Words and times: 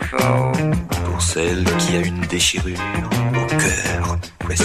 Pour 0.00 1.20
celle 1.20 1.64
qui 1.78 1.96
a 1.96 2.00
une 2.00 2.20
déchirure 2.22 2.78
au 3.30 3.46
cœur. 3.46 4.18
Voici. 4.44 4.64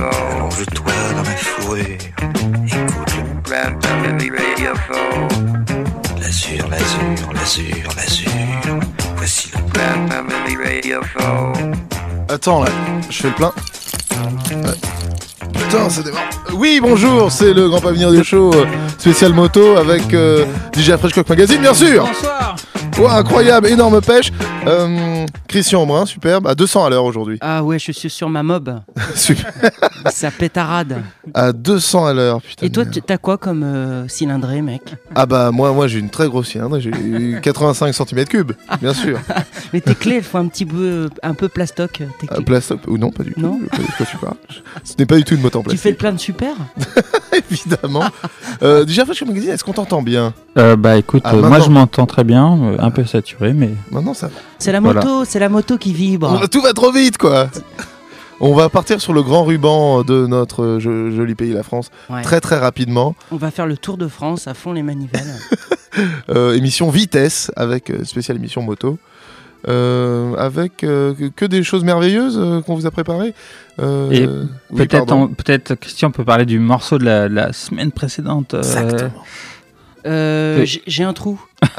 Allonge-toi 0.00 0.92
dans 1.14 1.22
ma 1.22 1.36
fourrure. 1.36 1.84
Écoute 2.66 3.14
le. 3.16 3.48
L'azur, 6.20 6.68
l'azur, 6.68 7.32
l'azur, 7.34 7.88
l'azur. 7.96 8.30
Voici 9.16 9.50
le. 9.52 9.68
Attends 12.30 12.62
là, 12.62 12.70
je 13.10 13.16
fais 13.22 13.28
le 13.28 13.34
plein. 13.34 13.52
Ouais. 14.50 14.74
Putain, 15.52 15.90
ça 15.90 16.02
démarre. 16.02 16.28
Oui, 16.54 16.80
bonjour, 16.82 17.30
c'est 17.30 17.52
le 17.52 17.68
Grand 17.68 17.84
Avenir 17.86 18.10
du 18.10 18.24
Show 18.24 18.52
euh, 18.54 18.64
spécial 18.98 19.32
moto 19.32 19.76
avec 19.76 20.12
euh, 20.14 20.44
DJ 20.76 20.96
Fresh 20.96 21.12
Coq 21.12 21.28
Magazine, 21.28 21.60
bien 21.60 21.74
sûr. 21.74 22.04
Bonsoir. 22.06 22.56
Ouais, 22.98 23.06
incroyable, 23.10 23.68
énorme 23.68 24.00
pêche. 24.00 24.32
Euh, 24.66 25.24
Christian 25.46 25.86
Brun, 25.86 26.04
superbe, 26.04 26.46
à 26.48 26.54
200 26.56 26.84
à 26.84 26.90
l'heure 26.90 27.04
aujourd'hui. 27.04 27.38
Ah 27.40 27.62
ouais, 27.62 27.78
je 27.78 27.92
suis 27.92 28.10
sur 28.10 28.28
ma 28.28 28.42
mob. 28.42 28.80
Super. 29.14 29.52
Ça 30.10 30.30
pétarade. 30.32 31.00
À 31.32 31.52
200 31.52 32.06
à 32.06 32.12
l'heure, 32.12 32.42
putain. 32.42 32.66
Et 32.66 32.70
toi, 32.70 32.84
tu- 32.84 32.90
merde. 32.96 33.04
t'as 33.06 33.16
quoi 33.18 33.38
comme 33.38 33.62
euh, 33.62 34.08
cylindré, 34.08 34.62
mec? 34.62 34.82
Ah 35.14 35.26
bah 35.26 35.50
moi, 35.52 35.72
moi 35.72 35.86
j'ai 35.86 36.00
une 36.00 36.10
très 36.10 36.26
grosse 36.26 36.48
cylindre, 36.48 36.80
j'ai 36.80 36.90
eu 36.90 37.38
85 37.42 37.92
cm3, 37.94 38.44
bien 38.80 38.92
sûr. 38.94 39.18
Mais 39.72 39.80
tes 39.80 39.94
clés, 39.94 40.16
elles 40.16 40.22
font 40.24 40.38
un 40.38 40.48
petit 40.48 40.66
peu, 40.66 41.08
un 41.22 41.34
peu 41.34 41.48
plastoc. 41.48 41.92
Tes 41.92 42.04
Euh, 42.04 42.34
clés. 42.34 42.44
Plastop 42.44 42.80
ou 42.88 42.98
non, 42.98 43.10
pas 43.10 43.22
du 43.22 43.32
tout. 43.32 43.40
Non. 43.40 43.60
Je 43.72 43.76
sais 43.76 43.92
pas 43.98 44.04
tu 44.04 44.16
parles. 44.16 44.36
Ce 44.82 44.94
n'est 44.98 45.06
pas 45.06 45.16
du 45.16 45.24
tout 45.24 45.34
une 45.34 45.40
moto 45.42 45.60
en 45.60 45.62
tu 45.62 45.68
plastique. 45.68 45.82
fais 45.82 45.90
le 45.90 45.96
plein 45.96 46.12
de 46.12 46.18
super? 46.18 46.54
Évidemment. 47.50 48.02
euh, 48.62 48.84
Fresh 48.86 49.20
Coq 49.20 49.28
Magazine, 49.28 49.50
est-ce 49.50 49.62
qu'on 49.64 49.72
t'entend 49.72 50.02
bien? 50.02 50.34
Euh, 50.56 50.76
bah 50.76 50.96
écoute, 50.96 51.22
Ah, 51.24 51.34
euh, 51.34 51.42
moi 51.48 51.60
je 51.60 51.70
m'entends 51.70 52.06
très 52.06 52.24
bien, 52.24 52.58
euh, 52.60 52.76
un 52.88 52.90
peu 52.90 53.04
saturé, 53.04 53.52
mais 53.52 53.70
Maintenant 53.90 54.14
ça 54.14 54.26
va. 54.28 54.32
C'est 54.58 54.72
la 54.72 54.80
Voilà. 54.80 55.00
moto, 55.00 55.24
c'est 55.24 55.38
la 55.38 55.48
moto 55.48 55.78
qui 55.78 55.92
vibre. 55.92 56.40
On- 56.42 56.46
Tout 56.52 56.60
va 56.62 56.72
trop 56.72 56.90
vite, 56.92 57.18
quoi. 57.18 57.48
On 58.40 58.54
va 58.54 58.68
partir 58.68 59.00
sur 59.00 59.12
le 59.12 59.22
grand 59.22 59.44
ruban 59.44 60.02
de 60.04 60.26
notre 60.26 60.78
jo- 60.78 61.10
joli 61.10 61.34
pays, 61.34 61.52
la 61.52 61.62
France, 61.64 61.90
Ouais. 62.08 62.22
très 62.22 62.40
très 62.40 62.56
rapidement. 62.58 63.16
On 63.32 63.36
va 63.36 63.50
faire 63.50 63.66
le 63.66 63.76
tour 63.76 63.96
de 63.96 64.06
France 64.08 64.46
à 64.46 64.54
fond 64.54 64.72
les 64.72 64.82
manivelles. 64.82 65.34
Euh, 66.28 66.54
émission 66.54 66.90
vitesse 66.90 67.50
avec 67.56 67.90
euh, 67.90 68.04
spéciale 68.04 68.36
émission 68.36 68.62
moto. 68.62 68.98
Euh, 69.66 70.36
avec 70.36 70.84
euh, 70.84 71.12
que- 71.34 71.44
des 71.46 71.64
choses 71.64 71.82
merveilleuses 71.82 72.38
euh, 72.38 72.60
qu'on 72.60 72.76
vous 72.76 72.86
a 72.86 72.92
préparées. 72.92 73.34
Euh, 73.80 74.10
Et 74.12 74.26
oui, 74.70 74.86
peut-être 74.86 75.26
peut-être 75.36 75.74
Christian 75.74 76.12
peut 76.12 76.24
parler 76.24 76.44
du 76.46 76.60
morceau 76.60 76.98
de 76.98 77.04
la, 77.04 77.28
la 77.28 77.52
semaine 77.52 77.90
précédente. 77.90 78.54
euh, 78.54 78.58
Exactement. 78.58 79.24
Euh, 80.08 80.60
Oui. 80.60 80.80
j'ai- 80.86 81.04
un 81.04 81.12
trou. 81.12 81.40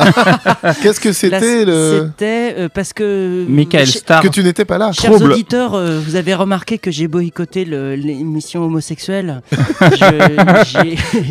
Qu'est-ce 0.81 1.00
que 1.00 1.13
c'était 1.13 1.66
le 1.66 2.12
C'était 2.17 2.53
euh, 2.57 2.69
parce 2.73 2.94
que. 2.94 3.45
Michael 3.47 3.85
Ch- 3.88 3.97
Starr. 4.00 4.22
que 4.22 4.28
tu 4.28 4.44
n'étais 4.44 4.66
pas 4.66 4.78
là 4.78 4.91
Chers 4.91 5.12
Trouble. 5.12 5.31
auditeurs, 5.31 5.73
euh, 5.73 6.00
vous 6.00 6.16
avez 6.16 6.34
remarqué 6.35 6.78
que 6.78 6.91
j'ai 6.91 7.07
boycotté 7.07 7.66
l'émission 7.66 8.63
homosexuelle. 8.63 9.41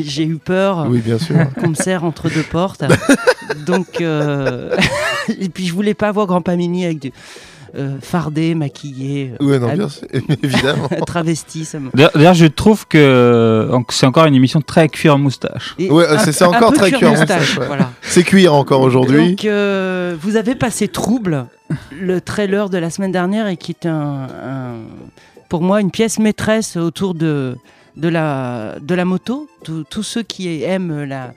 J'ai 0.04 0.25
eu 0.25 0.36
peur 0.36 0.86
Oui, 0.88 1.00
bien 1.00 1.19
sûr. 1.19 1.36
qu'on 1.60 1.69
me 1.70 1.75
serre 1.75 2.04
entre 2.04 2.28
deux 2.28 2.42
portes. 2.42 2.84
Donc, 3.66 4.00
euh, 4.00 4.76
et 5.41 5.48
puis 5.48 5.66
je 5.66 5.72
voulais 5.75 5.94
pas 5.94 6.10
voir 6.12 6.26
Grand 6.26 6.42
Pamini 6.42 6.84
avec 6.84 6.98
du 7.00 7.12
euh, 7.78 7.97
fardé, 8.03 8.55
maquillé, 8.55 9.33
euh, 9.41 9.44
Ouais, 9.44 9.59
non, 9.59 9.72
bien 9.75 9.89
sûr, 9.89 10.06
évidemment. 10.43 10.89
travesti. 11.06 11.65
Ça 11.65 11.78
me... 11.78 11.91
D'ailleurs, 11.94 12.34
je 12.34 12.47
trouve 12.47 12.87
que 12.87 13.71
c'est 13.91 14.06
encore 14.06 14.27
une 14.27 14.34
émission 14.34 14.61
très 14.61 14.89
cuir 14.89 15.16
moustache. 15.19 15.75
Et 15.78 15.91
Ouais, 15.91 16.05
c'est- 16.25 16.43
encore 16.43 16.72
très 16.72 16.91
cuir 16.93 17.11
moustache, 17.11 17.39
moustache, 17.41 17.59
ouais. 17.59 17.66
voilà. 17.66 17.91
C'est 18.03 18.22
cuir 18.25 18.55
encore 18.55 18.81
aujourd'hui. 18.83 19.31
Donc, 19.31 19.44
euh, 19.44 20.16
vous 20.21 20.37
avez 20.37 20.55
passé 20.55 20.89
Trouble, 20.89 21.47
le 21.93 22.21
trailer 22.21 22.69
de 22.71 22.78
la 22.78 22.91
semaine 22.91 23.12
dernière, 23.12 23.47
et 23.47 23.56
qui 23.56 23.72
est 23.72 23.87
un, 23.87 24.27
un- 24.45 24.75
pour 25.49 25.62
moi 25.62 25.81
une 25.81 25.91
pièce 25.91 26.19
maîtresse 26.19 26.77
autour 26.77 27.15
de, 27.15 27.56
de, 27.97 28.09
la, 28.09 28.77
de 28.81 28.95
la 28.95 29.05
moto. 29.05 29.49
Tous 29.65 29.84
tous 29.89 30.03
ceux 30.03 30.22
qui 30.22 30.62
aiment 30.62 31.05
la. 31.05 31.33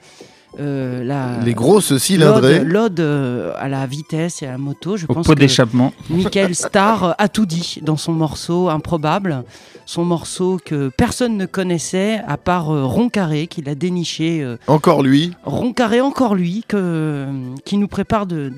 Euh, 0.60 1.02
la 1.04 1.38
Les 1.44 1.54
grosses 1.54 1.96
cylindrées. 1.96 2.62
l'ode- 2.64 3.00
euh, 3.00 3.52
à 3.58 3.68
la 3.68 3.86
vitesse 3.86 4.42
et 4.42 4.46
à 4.46 4.52
la 4.52 4.58
moto, 4.58 4.96
je 4.96 5.06
Au 5.08 5.14
pense 5.14 5.26
pot 5.26 5.34
que 5.34 5.38
d'échappement. 5.40 5.92
Michael 6.10 6.54
Starr 6.54 7.04
euh, 7.04 7.12
a 7.18 7.28
tout 7.28 7.46
dit 7.46 7.78
dans 7.82 7.96
son 7.96 8.12
morceau 8.12 8.68
improbable, 8.68 9.44
son 9.86 10.04
morceau 10.04 10.58
que 10.64 10.90
personne 10.96 11.36
ne 11.36 11.46
connaissait 11.46 12.20
à 12.26 12.36
part 12.36 12.70
euh, 12.70 12.84
Ron 12.84 13.08
Carré 13.08 13.46
qui 13.46 13.62
l'a 13.62 13.74
déniché 13.74 14.42
euh, 14.42 14.56
Encore 14.66 15.02
lui. 15.02 15.32
Ron 15.44 15.72
Carré, 15.72 16.00
encore 16.00 16.34
lui, 16.34 16.64
que, 16.68 17.26
qui 17.64 17.78
nous 17.78 17.88
prépare 17.88 18.26
de, 18.26 18.52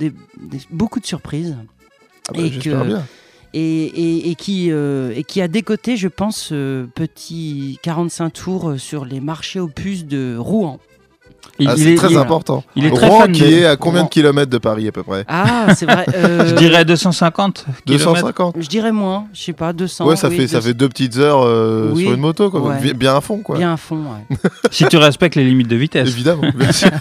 beaucoup 0.70 1.00
de 1.00 1.06
surprises. 1.06 1.56
Ah 2.28 2.32
bah, 2.34 2.40
Et 2.42 2.50
J'espère 2.50 2.82
que- 2.82 2.86
bien. 2.86 3.02
Et, 3.56 3.84
et- 3.84 4.30
et 4.30 4.34
qui, 4.34 4.72
euh, 4.72 5.12
et 5.14 5.22
qui 5.22 5.40
a 5.40 5.46
décoté, 5.46 5.96
je 5.96 6.08
pense, 6.08 6.36
ce 6.48 6.86
petit 6.86 7.78
45 7.82 8.30
tours 8.30 8.70
euh, 8.70 8.78
sur 8.78 9.04
les 9.04 9.20
marchés 9.20 9.60
puces 9.72 10.06
de 10.06 10.36
Rouen. 10.36 10.80
Il, 11.60 11.68
Ah, 11.68 11.74
il 11.76 11.82
c'est 11.84 11.92
est, 11.92 11.94
très 11.94 12.08
il- 12.10 12.16
important. 12.18 12.64
il 12.74 12.84
est 12.84 12.90
très 12.90 13.06
Rouen 13.08 13.20
fan 13.20 13.32
qui 13.32 13.42
de- 13.42 13.46
est 13.46 13.66
à 13.66 13.76
combien 13.76 14.00
Rouen. 14.00 14.08
de 14.08 14.12
kilomètres 14.12 14.50
de 14.50 14.58
Paris 14.58 14.88
à 14.88 14.92
peu 14.92 15.04
près 15.04 15.24
Ah, 15.28 15.68
c'est 15.76 15.86
vrai. 15.86 16.04
euh, 16.14 16.48
Je 16.48 16.54
dirais 16.56 16.84
250 16.84 17.64
kilomètres. 17.86 18.06
250 18.12 18.56
Je 18.60 18.68
dirais 18.68 18.90
moins, 18.90 19.26
je 19.32 19.40
sais 19.40 19.52
pas, 19.52 19.72
200. 19.72 20.04
Ouais, 20.06 20.16
ça, 20.16 20.28
oui, 20.28 20.36
fait, 20.36 20.48
ça 20.48 20.56
200, 20.56 20.66
fait 20.68 20.74
deux 20.74 20.88
petites 20.88 21.16
heures 21.18 21.42
euh, 21.44 21.90
Oui. 21.94 22.02
sur 22.02 22.12
une 22.14 22.20
moto, 22.20 22.50
quoi. 22.50 22.60
Ouais. 22.60 22.94
Bien 22.94 23.16
à 23.16 23.20
fond, 23.20 23.38
quoi. 23.38 23.56
Bien 23.56 23.74
à 23.74 23.76
fond, 23.76 23.96
ouais. 24.30 24.36
Si 24.72 24.84
tu 24.86 24.96
respectes 24.96 25.36
les 25.36 25.44
limites 25.44 25.68
de 25.68 25.76
vitesse. 25.76 26.08
Évidemment, 26.08 26.50
bien 26.56 26.72
sûr. 26.72 26.90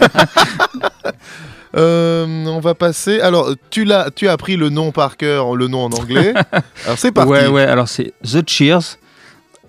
Euh, 1.76 2.24
on 2.46 2.60
va 2.60 2.74
passer. 2.74 3.20
Alors, 3.20 3.50
tu 3.70 3.84
l'as, 3.84 4.08
tu 4.14 4.28
as 4.28 4.32
appris 4.32 4.56
le 4.56 4.68
nom 4.68 4.92
par 4.92 5.16
cœur, 5.16 5.56
le 5.56 5.66
nom 5.66 5.84
en 5.86 5.90
anglais. 5.90 6.32
Alors 6.84 6.98
c'est 6.98 7.10
parti. 7.10 7.32
Ouais, 7.32 7.48
ouais, 7.48 7.62
alors 7.64 7.88
c'est 7.88 8.12
The 8.22 8.48
Cheers, 8.48 8.96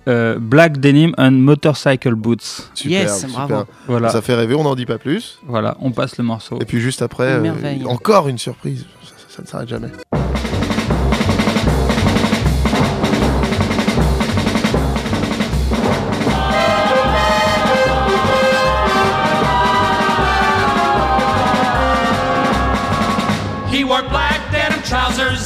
euh, 0.07 0.37
Black 0.39 0.79
Denim 0.79 1.13
and 1.17 1.31
Motorcycle 1.31 2.15
Boots. 2.15 2.69
Yes, 2.83 3.21
superbe. 3.27 3.47
bravo. 3.49 3.65
Voilà, 3.87 4.09
Ça 4.09 4.21
fait 4.21 4.35
rêver. 4.35 4.55
On 4.55 4.63
n'en 4.63 4.75
dit 4.75 4.85
pas 4.85 4.97
plus. 4.97 5.39
voilà, 5.45 5.75
on 5.79 5.91
passe 5.91 6.17
le 6.17 6.23
morceau. 6.23 6.59
Et 6.61 6.65
puis 6.65 6.79
juste 6.79 7.01
après, 7.01 7.37
Une 7.39 7.47
euh, 7.47 7.85
encore 7.87 8.27
une 8.27 8.37
surprise. 8.37 8.85
Ça, 9.03 9.09
ça- 9.17 9.25
ça 9.37 9.41
ne 9.41 9.47
s'arrête 9.47 9.69
jamais. 9.69 9.89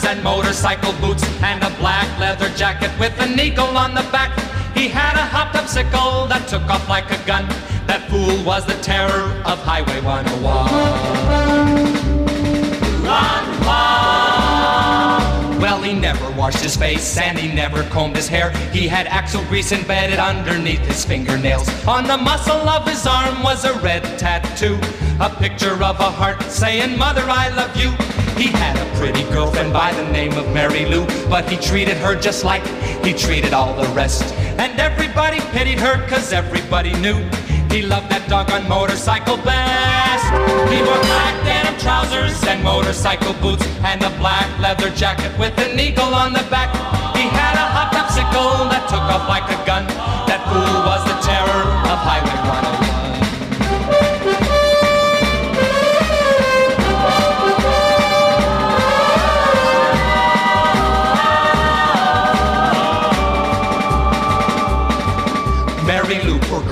And 0.09 0.21
motorcycle 0.23 0.91
boots 0.93 1.23
and 1.43 1.63
a 1.63 1.69
black 1.77 2.07
leather 2.19 2.49
jacket 2.55 2.89
with 2.99 3.13
an 3.21 3.39
eagle 3.39 3.77
on 3.77 3.93
the 3.93 4.01
back. 4.11 4.35
He 4.75 4.87
had 4.87 5.13
a 5.13 5.23
hopped 5.23 5.55
up 5.55 5.67
sickle 5.67 6.25
that 6.25 6.47
took 6.47 6.63
off 6.63 6.89
like 6.89 7.11
a 7.11 7.23
gun. 7.27 7.47
That 7.85 8.09
fool 8.09 8.43
was 8.43 8.65
the 8.65 8.73
terror 8.81 9.39
of 9.45 9.59
Highway 9.59 10.01
101. 10.01 10.41
Run, 13.05 13.45
run. 13.67 15.61
Well, 15.61 15.79
he 15.83 15.93
never 15.93 16.31
washed 16.31 16.63
his 16.63 16.75
face 16.75 17.15
and 17.19 17.37
he 17.37 17.53
never 17.53 17.83
combed 17.83 18.15
his 18.15 18.27
hair. 18.27 18.49
He 18.71 18.87
had 18.87 19.05
axle 19.05 19.43
grease 19.43 19.71
embedded 19.71 20.17
underneath 20.17 20.83
his 20.87 21.05
fingernails. 21.05 21.69
On 21.85 22.07
the 22.07 22.17
muscle 22.17 22.67
of 22.67 22.87
his 22.87 23.05
arm 23.05 23.43
was 23.43 23.63
a 23.63 23.77
red 23.81 24.01
tattoo, 24.17 24.79
a 25.19 25.29
picture 25.29 25.73
of 25.73 25.99
a 25.99 26.09
heart 26.09 26.41
saying, 26.43 26.97
Mother, 26.97 27.25
I 27.27 27.49
love 27.49 27.77
you. 27.77 28.18
He 28.39 28.47
had 28.47 28.77
a 28.79 28.97
pretty 28.97 29.23
girlfriend 29.33 29.73
by 29.73 29.91
the 29.91 30.09
name 30.13 30.31
of 30.37 30.47
Mary 30.53 30.85
Lou, 30.85 31.05
but 31.27 31.49
he 31.49 31.57
treated 31.57 31.97
her 31.97 32.15
just 32.15 32.45
like 32.45 32.65
he 33.03 33.11
treated 33.11 33.51
all 33.51 33.73
the 33.73 33.89
rest. 33.89 34.33
And 34.57 34.79
everybody 34.79 35.41
pitied 35.51 35.77
her, 35.79 36.07
cause 36.07 36.31
everybody 36.31 36.93
knew 37.03 37.19
he 37.69 37.81
loved 37.81 38.07
that 38.11 38.29
doggone 38.29 38.65
motorcycle 38.69 39.35
best. 39.43 40.23
He 40.71 40.79
wore 40.87 41.03
black 41.11 41.35
denim 41.43 41.75
trousers 41.83 42.41
and 42.47 42.63
motorcycle 42.63 43.33
boots 43.43 43.67
and 43.83 44.01
a 44.03 44.09
black 44.15 44.47
leather 44.57 44.89
jacket 44.91 45.37
with 45.37 45.59
an 45.59 45.77
eagle 45.77 46.15
on 46.15 46.31
the 46.31 46.47
back. 46.47 46.71
He 47.19 47.27
had 47.27 47.59
a 47.59 47.67
hot 47.75 47.91
up 47.91 48.07
sickle 48.07 48.71
that 48.71 48.87
took 48.87 49.03
off 49.03 49.27
like 49.27 49.51
a 49.51 49.59
gun. 49.67 49.83
That 50.31 50.39
fool 50.47 50.79
was 50.87 51.03
the 51.11 51.19
terror 51.27 51.67
of 51.91 51.99
Highway 52.07 52.39
101. 52.47 52.78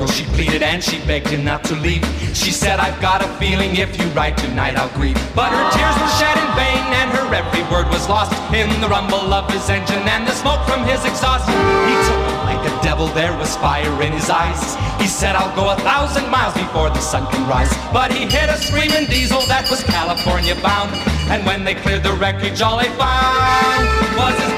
She 0.07 0.25
pleaded 0.35 0.61
and 0.61 0.83
she 0.83 0.99
begged 1.05 1.27
him 1.27 1.43
not 1.43 1.63
to 1.65 1.75
leave. 1.75 2.03
She 2.33 2.51
said, 2.51 2.79
I've 2.79 2.99
got 3.01 3.23
a 3.23 3.27
feeling 3.39 3.75
if 3.75 3.97
you 3.99 4.05
ride 4.11 4.37
tonight, 4.37 4.75
I'll 4.75 4.93
grieve. 4.95 5.17
But 5.35 5.51
her 5.51 5.65
tears 5.71 5.95
were 5.99 6.13
shed 6.19 6.37
in 6.37 6.49
vain 6.55 6.83
and 6.99 7.09
her 7.11 7.27
every 7.33 7.63
word 7.71 7.87
was 7.89 8.07
lost 8.09 8.33
in 8.53 8.69
the 8.81 8.87
rumble 8.87 9.33
of 9.33 9.51
his 9.51 9.69
engine 9.69 10.05
and 10.07 10.27
the 10.27 10.31
smoke 10.31 10.65
from 10.67 10.83
his 10.83 11.03
exhaust. 11.05 11.47
He 11.49 11.95
took 12.07 12.21
her 12.29 12.37
like 12.47 12.63
a 12.65 12.73
devil, 12.81 13.07
there 13.07 13.35
was 13.37 13.55
fire 13.57 14.01
in 14.01 14.11
his 14.13 14.29
eyes. 14.29 14.75
He 15.01 15.07
said, 15.07 15.35
I'll 15.35 15.55
go 15.55 15.69
a 15.69 15.77
thousand 15.77 16.29
miles 16.29 16.53
before 16.53 16.89
the 16.89 17.01
sun 17.01 17.29
can 17.31 17.47
rise. 17.47 17.71
But 17.93 18.11
he 18.11 18.25
hit 18.25 18.49
a 18.49 18.57
screaming 18.57 19.05
diesel 19.09 19.41
that 19.47 19.69
was 19.69 19.83
California 19.83 20.55
bound. 20.61 20.91
And 21.29 21.45
when 21.45 21.63
they 21.63 21.75
cleared 21.75 22.03
the 22.03 22.13
wreckage, 22.13 22.61
all 22.61 22.77
they 22.77 22.89
found 22.95 23.85
was 24.17 24.35
his 24.39 24.56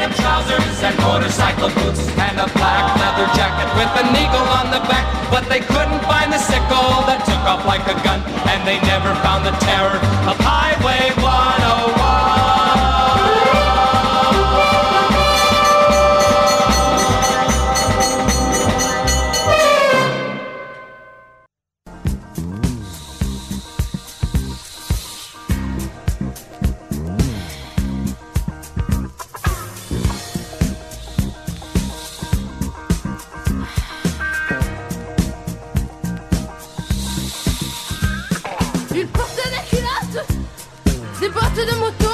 denim 0.00 0.16
trousers 0.16 0.82
and 0.82 0.96
motorcycle 1.00 1.68
boots 1.76 2.08
and 2.16 2.40
a 2.40 2.48
black 2.56 2.84
leather 2.96 3.28
jacket 3.36 3.68
with 3.76 3.92
an 4.00 4.08
eagle 4.16 4.48
on 4.56 4.72
the 4.72 4.80
back. 4.88 5.04
But 5.30 5.44
they 5.48 5.60
couldn't 5.60 6.00
find 6.08 6.32
the 6.32 6.38
sickle 6.38 7.04
that 7.04 7.20
took 7.28 7.44
off 7.44 7.66
like 7.66 7.84
a 7.84 7.96
gun. 8.02 8.24
And 8.48 8.66
they 8.66 8.80
never 8.88 9.12
found 9.20 9.44
the 9.44 9.52
terror 9.60 10.00
of 10.24 10.36
Highway 10.40 11.19
des 41.66 41.72
bottes 41.72 41.98
de 41.98 42.09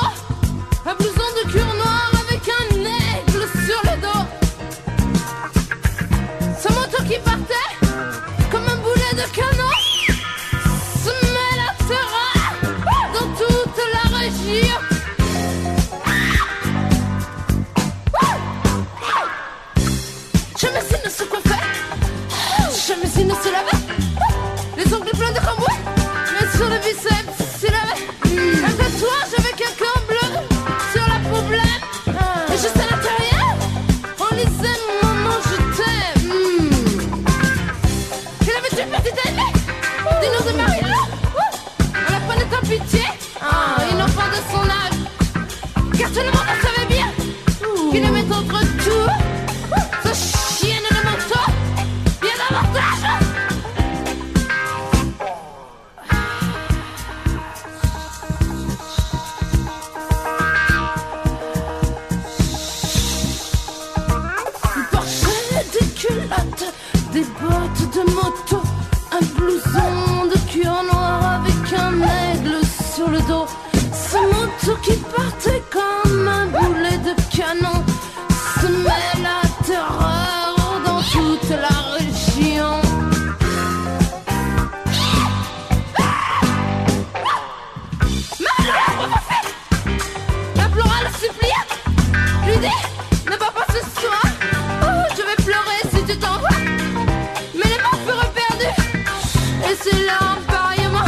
C'est 99.82 100.04
là, 100.04 100.18
pareillement, 100.48 101.04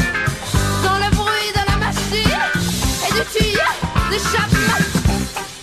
dans 0.84 0.98
le 0.98 1.10
bruit 1.16 1.50
de 1.52 1.62
la 1.70 1.76
machine 1.78 2.40
et 3.06 3.12
du 3.12 3.22
tuyau 3.32 3.70
d'échappement. 4.10 4.78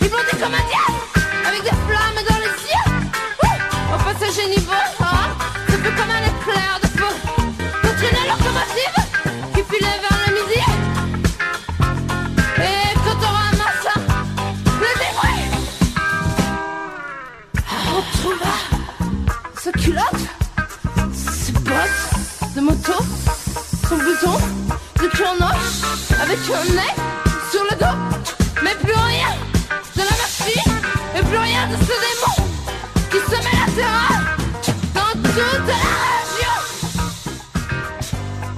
Il 0.00 0.08
blondait 0.08 0.38
comme 0.40 0.54
un 0.54 0.66
diable, 0.68 1.00
avec 1.46 1.62
des 1.62 1.70
flammes 1.70 2.22
dans 2.28 2.38
les 2.38 2.54
yeux. 2.68 2.88
Au 3.94 3.98
passager 4.04 4.48
niveau, 4.48 4.72
ce 5.68 5.72
fut 5.72 5.94
comme 5.94 6.10
un 6.10 6.25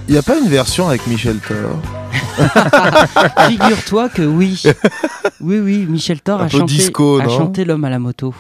Il 0.09 0.13
n'y 0.13 0.19
a 0.19 0.23
pas 0.23 0.39
une 0.39 0.49
version 0.49 0.89
avec 0.89 1.07
Michel 1.07 1.37
Thor 1.37 1.83
Figure-toi 3.47 4.09
que 4.09 4.23
oui. 4.23 4.63
Oui, 5.43 5.59
oui, 5.59 5.87
Michel 5.87 6.23
Thor 6.23 6.41
Un 6.41 6.47
a 6.47 6.49
peu 6.49 6.59
chanté, 6.61 6.73
disco, 6.73 7.19
a 7.19 7.25
non 7.25 7.29
chanté 7.29 7.67
L'homme 7.67 7.85
à 7.85 7.91
la 7.91 7.99
moto. 7.99 8.35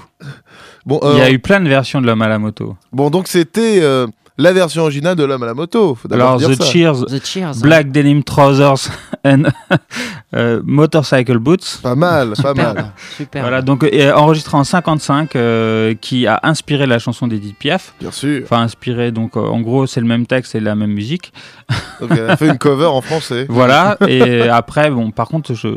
Bon, 0.86 0.98
Il 1.02 1.18
y 1.18 1.20
a 1.20 1.24
euh, 1.24 1.30
eu 1.30 1.38
plein 1.38 1.60
de 1.60 1.68
versions 1.68 2.00
de 2.00 2.06
l'homme 2.06 2.22
à 2.22 2.28
la 2.28 2.38
moto. 2.38 2.74
bon 2.90 3.10
donc 3.10 3.28
c'était 3.28 3.80
euh, 3.82 4.06
la 4.38 4.52
version 4.52 4.82
originale 4.82 5.16
de 5.16 5.24
l'homme 5.24 5.42
à 5.42 5.46
la 5.46 5.54
moto. 5.54 5.94
Faut 5.96 6.12
Alors, 6.12 6.36
dire 6.38 6.50
The 6.50 6.62
ça. 6.62 6.64
Cheers, 6.64 7.04
The 7.06 7.24
Cheers. 7.24 7.44
hein. 7.56 7.60
Black 7.60 7.90
Denim 7.90 8.22
Trousers 8.22 8.88
and 9.24 9.42
euh, 10.34 10.62
Motorcycle 10.64 11.38
Boots. 11.38 11.80
Pas 11.82 11.94
mal, 11.96 12.34
pas 12.40 12.54
mal. 12.54 12.92
superbe. 13.16 13.42
Voilà, 13.44 13.62
donc 13.62 13.82
euh, 13.84 14.12
enregistré 14.14 14.56
en 14.56 14.64
55, 14.64 15.34
euh, 15.36 15.94
qui 16.00 16.26
a 16.26 16.38
inspiré 16.44 16.86
la 16.86 16.98
chanson 16.98 17.26
d'Edith 17.26 17.58
Piaf. 17.58 17.94
Bien 18.00 18.12
sûr. 18.12 18.42
Enfin, 18.44 18.62
inspiré, 18.62 19.10
donc 19.10 19.36
euh, 19.36 19.40
en 19.40 19.60
gros, 19.60 19.86
c'est 19.86 20.00
le 20.00 20.06
même 20.06 20.26
texte 20.26 20.54
et 20.54 20.60
la 20.60 20.74
même 20.74 20.92
musique. 20.92 21.32
Donc 22.00 22.10
elle 22.12 22.30
a 22.30 22.36
fait 22.36 22.46
une 22.46 22.58
cover 22.58 22.86
en 22.86 23.00
français. 23.00 23.46
Voilà, 23.58 23.96
et 24.06 24.42
après, 24.48 24.90
bon, 24.90 25.10
par 25.10 25.26
contre, 25.28 25.54
je. 25.54 25.68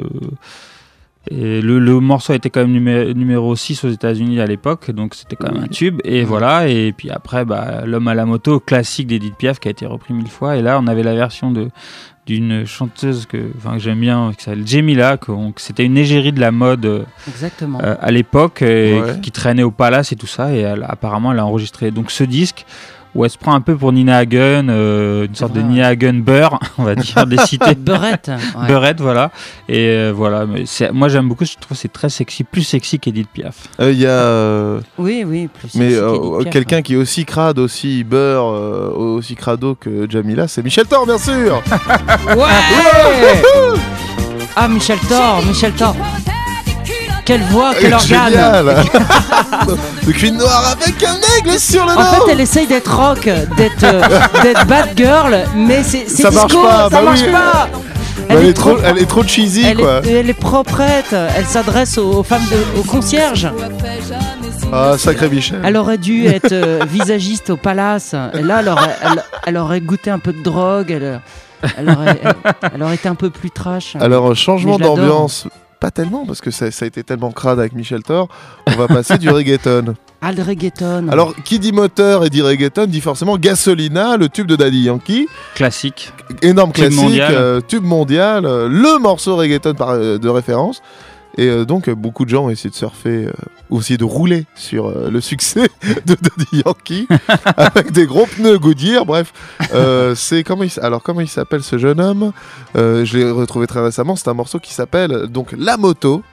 Et 1.29 1.61
le, 1.61 1.77
le 1.77 1.99
morceau 1.99 2.33
était 2.33 2.49
quand 2.49 2.61
même 2.61 2.71
numé- 2.71 3.13
numéro 3.13 3.55
6 3.55 3.83
aux 3.85 3.89
États-Unis 3.89 4.41
à 4.41 4.47
l'époque, 4.47 4.89
donc 4.89 5.13
c'était 5.13 5.35
quand 5.35 5.51
même 5.53 5.63
un 5.63 5.67
tube. 5.67 6.01
Et 6.03 6.23
voilà, 6.23 6.67
et 6.67 6.91
puis 6.93 7.11
après, 7.11 7.45
bah, 7.45 7.83
L'homme 7.85 8.07
à 8.07 8.15
la 8.15 8.25
moto, 8.25 8.59
classique 8.59 9.07
d'Edith 9.07 9.35
Piaf, 9.35 9.59
qui 9.59 9.67
a 9.67 9.71
été 9.71 9.85
repris 9.85 10.13
mille 10.15 10.29
fois. 10.29 10.57
Et 10.57 10.61
là, 10.63 10.79
on 10.81 10.87
avait 10.87 11.03
la 11.03 11.13
version 11.15 11.51
de 11.51 11.69
d'une 12.27 12.65
chanteuse 12.67 13.25
que, 13.25 13.37
enfin, 13.57 13.73
que 13.73 13.79
j'aime 13.79 13.99
bien, 13.99 14.31
qui 14.37 14.43
s'appelle 14.43 14.65
Jemila, 14.65 15.17
que 15.17 15.31
que 15.51 15.59
c'était 15.61 15.83
une 15.85 15.97
égérie 15.97 16.31
de 16.31 16.39
la 16.39 16.51
mode 16.51 16.85
euh, 16.85 17.03
Exactement. 17.27 17.79
euh, 17.83 17.95
à 17.99 18.11
l'époque, 18.11 18.59
Ouais. 18.61 19.01
qui, 19.15 19.21
qui 19.21 19.31
traînait 19.31 19.63
au 19.63 19.71
palace 19.71 20.11
et 20.11 20.15
tout 20.15 20.27
ça. 20.27 20.53
Et 20.55 20.59
elle- 20.59 20.85
apparemment, 20.87 21.31
elle 21.33 21.39
a 21.39 21.45
enregistré 21.45 21.89
donc 21.91 22.09
ce 22.11 22.23
disque 22.23 22.65
où 23.13 23.25
elle 23.25 23.29
se 23.31 23.37
prend 23.37 23.53
un 23.53 23.61
peu 23.61 23.75
pour 23.75 23.91
Nina 23.91 24.17
Hagen, 24.17 24.67
euh, 24.69 25.25
une 25.25 25.35
sorte 25.35 25.51
de 25.53 25.59
vrai. 25.59 25.69
Nina 25.69 25.87
Hagen 25.87 26.13
beurre, 26.21 26.59
on 26.77 26.83
va 26.83 26.95
dire, 26.95 27.25
des 27.27 27.37
cités. 27.45 27.75
Beurette. 27.75 28.29
ouais. 28.57 28.67
Beurette, 28.67 29.01
voilà. 29.01 29.31
Et 29.67 29.87
euh, 29.87 30.13
voilà, 30.15 30.45
mais 30.45 30.63
moi 30.93 31.09
j'aime 31.09 31.27
beaucoup, 31.27 31.43
je 31.45 31.53
trouve 31.59 31.75
que 31.75 31.81
c'est 31.81 31.91
très 31.91 32.09
sexy, 32.09 32.43
plus 32.43 32.63
sexy 32.63 32.99
qu'Edith 32.99 33.27
Piaf. 33.29 33.67
Euh, 33.79 33.91
Il 33.91 33.99
y 33.99 34.05
a 34.05 34.09
euh, 34.09 34.79
Oui, 34.97 35.23
oui, 35.27 35.47
plus. 35.47 35.75
mais 35.75 35.89
sexy 35.89 36.01
euh, 36.01 36.39
Piaf, 36.41 36.53
quelqu'un 36.53 36.81
qui 36.81 36.93
est 36.93 36.97
aussi 36.97 37.25
crade, 37.25 37.59
aussi 37.59 38.03
beurre, 38.03 38.49
euh, 38.53 38.91
aussi 38.95 39.35
crado 39.35 39.75
que 39.75 40.09
Jamila, 40.09 40.47
c'est 40.47 40.63
Michel 40.63 40.85
Thor, 40.85 41.05
bien 41.05 41.17
sûr. 41.17 41.61
Ouais 42.37 43.41
Ah, 44.55 44.67
Michel 44.67 44.97
Thor, 45.09 45.41
Michel 45.45 45.71
Thor. 45.73 45.95
Quelle 47.25 47.41
voix, 47.43 47.71
quel 47.79 47.93
Euh, 47.93 47.95
organe 47.95 48.29
Génial. 48.31 48.75
Le 50.07 50.11
cuir 50.13 50.33
noir 50.33 50.75
avec 50.79 51.03
un 51.03 51.17
aigle 51.37 51.59
sur 51.59 51.85
le 51.85 51.93
dos. 51.93 51.99
En 51.99 52.03
fait, 52.25 52.31
elle 52.31 52.41
essaye 52.41 52.67
d'être 52.67 52.93
rock, 52.95 53.25
d'être 53.57 53.83
euh, 53.83 54.01
bad 54.67 54.89
girl, 54.97 55.43
mais 55.55 55.83
c'est 55.83 56.09
Ça 56.09 56.31
marche 56.31 56.47
disco, 56.47 56.63
pas, 56.63 56.83
ça 56.83 56.89
bah 56.89 57.01
marche 57.03 57.21
oui. 57.25 57.31
pas. 57.31 57.69
elle, 58.29 58.45
est 58.45 58.53
trop, 58.53 58.77
elle 58.83 58.97
est 58.97 59.05
trop 59.05 59.23
cheesy, 59.23 59.63
elle 59.65 59.77
quoi. 59.77 60.01
est, 60.03 60.11
elle 60.11 60.29
est 60.29 60.33
proprette, 60.33 61.13
elle 61.13 61.45
s'adresse 61.45 61.97
aux, 61.97 62.11
aux 62.19 62.23
femmes, 62.23 62.43
de, 62.51 62.79
aux 62.79 62.83
concierges. 62.83 63.49
Ah, 64.73 64.95
sacré 64.97 65.29
Michel. 65.29 65.59
Elle 65.63 65.75
aurait 65.77 65.97
dû 65.97 66.25
être 66.27 66.53
euh, 66.53 66.79
visagiste 66.89 67.49
au 67.49 67.57
palace. 67.57 68.15
Et 68.33 68.41
là, 68.41 68.57
elle 68.61 68.69
aurait, 68.69 68.95
elle, 69.03 69.23
elle 69.47 69.57
aurait 69.57 69.81
goûté 69.81 70.09
un 70.09 70.19
peu 70.19 70.31
de 70.33 70.41
drogue. 70.41 70.91
Elle, 71.77 71.89
aurait, 71.89 72.19
elle, 72.73 72.81
aurait 72.81 72.95
été 72.95 73.07
un 73.09 73.15
peu 73.15 73.29
plus 73.29 73.51
trash. 73.51 73.95
Alors, 73.99 74.33
changement 74.35 74.77
d'ambiance. 74.79 75.47
Pas 75.81 75.89
tellement, 75.89 76.27
parce 76.27 76.41
que 76.41 76.51
ça, 76.51 76.69
ça 76.69 76.85
a 76.85 76.87
été 76.87 77.03
tellement 77.03 77.31
crade 77.31 77.59
avec 77.59 77.73
Michel 77.73 78.03
Thor. 78.03 78.29
On 78.67 78.75
va 78.75 78.87
passer 78.87 79.17
du 79.17 79.29
reggaeton. 79.31 79.95
Ah, 80.21 80.31
le 80.31 80.43
reggaeton. 80.43 81.07
Alors, 81.09 81.33
qui 81.43 81.57
dit 81.57 81.71
moteur 81.71 82.23
et 82.23 82.29
dit 82.29 82.43
reggaeton 82.43 82.85
dit 82.85 83.01
forcément 83.01 83.35
Gasolina, 83.39 84.15
le 84.15 84.29
tube 84.29 84.45
de 84.45 84.55
Daddy 84.55 84.81
Yankee. 84.83 85.27
Classique. 85.55 86.13
Énorme 86.43 86.71
Tube 86.71 86.83
classique, 86.83 87.01
mondial. 87.01 87.33
euh, 87.35 87.61
tube 87.67 87.83
mondial, 87.83 88.45
euh, 88.45 88.67
le 88.69 88.99
morceau 88.99 89.35
reggaeton 89.35 89.73
par, 89.73 89.89
euh, 89.89 90.19
de 90.19 90.29
référence. 90.29 90.83
Et 91.37 91.47
euh, 91.47 91.65
donc, 91.65 91.87
euh, 91.87 91.95
beaucoup 91.95 92.25
de 92.25 92.29
gens 92.29 92.45
ont 92.45 92.49
essayé 92.49 92.69
de 92.69 92.75
surfer, 92.75 93.25
euh, 93.27 93.31
ou 93.69 93.79
essayé 93.79 93.97
de 93.97 94.03
rouler 94.03 94.45
sur 94.55 94.87
euh, 94.87 95.09
le 95.09 95.21
succès 95.21 95.69
de 96.05 96.15
Daddy 96.15 96.63
Yankee 96.65 97.07
avec 97.57 97.91
des 97.91 98.05
gros 98.05 98.25
pneus 98.25 98.59
Goodyear. 98.59 99.05
Bref, 99.05 99.33
c'est 100.15 100.43
comment 100.43 100.63
il, 100.63 100.71
alors 100.81 101.01
comment 101.03 101.21
il 101.21 101.29
s'appelle 101.29 101.63
ce 101.63 101.77
jeune 101.77 101.99
homme? 101.99 102.31
Je 102.75 103.17
l'ai 103.17 103.29
retrouvé 103.29 103.67
très 103.67 103.81
récemment. 103.81 104.15
C'est 104.15 104.27
un 104.27 104.33
morceau 104.33 104.59
qui 104.59 104.73
s'appelle 104.73 105.27
donc 105.27 105.53
La 105.57 105.77
Moto 105.77 106.23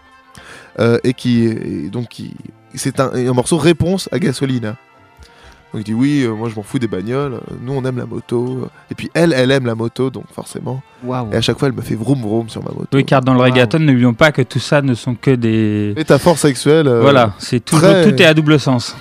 et 1.04 1.14
qui 1.14 1.44
et 1.44 1.88
donc 1.90 2.08
qui 2.08 2.34
c'est 2.74 3.00
un, 3.00 3.10
un 3.14 3.32
morceau 3.32 3.56
réponse 3.56 4.08
à 4.12 4.18
Gasolina. 4.18 4.76
Donc 5.72 5.82
il 5.82 5.84
dit 5.84 5.92
oui, 5.94 6.22
euh, 6.24 6.32
moi 6.34 6.48
je 6.48 6.54
m'en 6.56 6.62
fous 6.62 6.78
des 6.78 6.88
bagnoles, 6.88 7.40
nous 7.60 7.74
on 7.74 7.84
aime 7.84 7.98
la 7.98 8.06
moto. 8.06 8.68
Et 8.90 8.94
puis 8.94 9.10
elle, 9.12 9.34
elle 9.34 9.50
aime 9.50 9.66
la 9.66 9.74
moto, 9.74 10.08
donc 10.08 10.24
forcément. 10.34 10.82
Et 11.32 11.36
à 11.36 11.40
chaque 11.42 11.58
fois 11.58 11.68
elle 11.68 11.74
me 11.74 11.82
fait 11.82 11.94
vroom 11.94 12.22
vroom 12.22 12.48
sur 12.48 12.62
ma 12.64 12.70
moto. 12.70 12.86
Oui, 12.94 13.04
car 13.04 13.20
dans 13.20 13.34
le 13.34 13.38
Wow. 13.38 13.44
reggaeton, 13.46 13.78
n'oublions 13.78 14.14
pas 14.14 14.32
que 14.32 14.40
tout 14.42 14.60
ça 14.60 14.80
ne 14.80 14.94
sont 14.94 15.14
que 15.14 15.30
des. 15.32 15.92
Métaphore 15.96 16.38
sexuelle. 16.38 16.88
euh, 16.88 17.00
Voilà, 17.02 17.34
c'est 17.38 17.62
tout, 17.62 17.76
très- 17.76 18.10
tout 18.10 18.22
est 18.22 18.24
à 18.24 18.32
double 18.32 18.58
sens. 18.58 18.96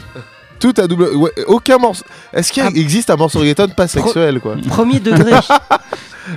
Tout 0.59 0.73
à 0.77 0.87
double. 0.87 1.15
ouais, 1.15 1.31
aucun 1.47 1.77
morceau. 1.77 2.03
Est-ce 2.33 2.51
qu'il 2.51 2.63
Ah. 2.63 2.69
existe 2.75 3.09
un 3.11 3.15
morceau 3.15 3.39
reggaeton 3.39 3.69
pas 3.69 3.87
sexuel 3.87 4.39
quoi? 4.41 4.55
Premier 4.67 4.99
degré. 4.99 5.31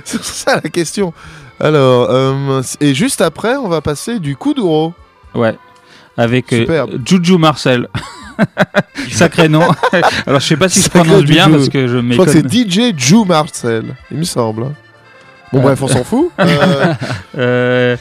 C'est 0.05 0.23
ça 0.23 0.55
la 0.63 0.69
question. 0.69 1.11
Alors, 1.59 2.07
euh, 2.09 2.61
et 2.79 2.93
juste 2.93 3.19
après, 3.21 3.55
on 3.57 3.67
va 3.67 3.81
passer 3.81 4.19
du 4.19 4.35
Kuduro. 4.37 4.93
Ouais. 5.35 5.57
Avec 6.17 6.53
euh. 6.53 6.87
Juju 7.05 7.37
Marcel. 7.37 7.87
Sacré 9.11 9.49
nom. 9.49 9.61
Alors 10.27 10.39
je 10.39 10.47
sais 10.47 10.57
pas 10.57 10.69
si 10.69 10.81
je 10.81 10.89
prononce 10.89 11.23
bien 11.23 11.49
parce 11.49 11.69
que 11.69 11.87
je 11.87 11.97
Je 11.97 12.11
crois 12.13 12.25
que 12.25 12.31
c'est 12.31 12.51
DJ 12.51 12.93
Ju 12.97 13.25
Marcel, 13.25 13.83
il 14.11 14.17
me 14.17 14.23
semble. 14.23 14.63
hein. 14.63 14.73
Bon 15.51 15.59
Euh, 15.59 15.61
bref, 15.63 15.81
on 15.81 15.87
s'en 15.87 16.03
fout. 16.03 16.31
Euh, 16.39 16.93
Euh, 17.37 17.97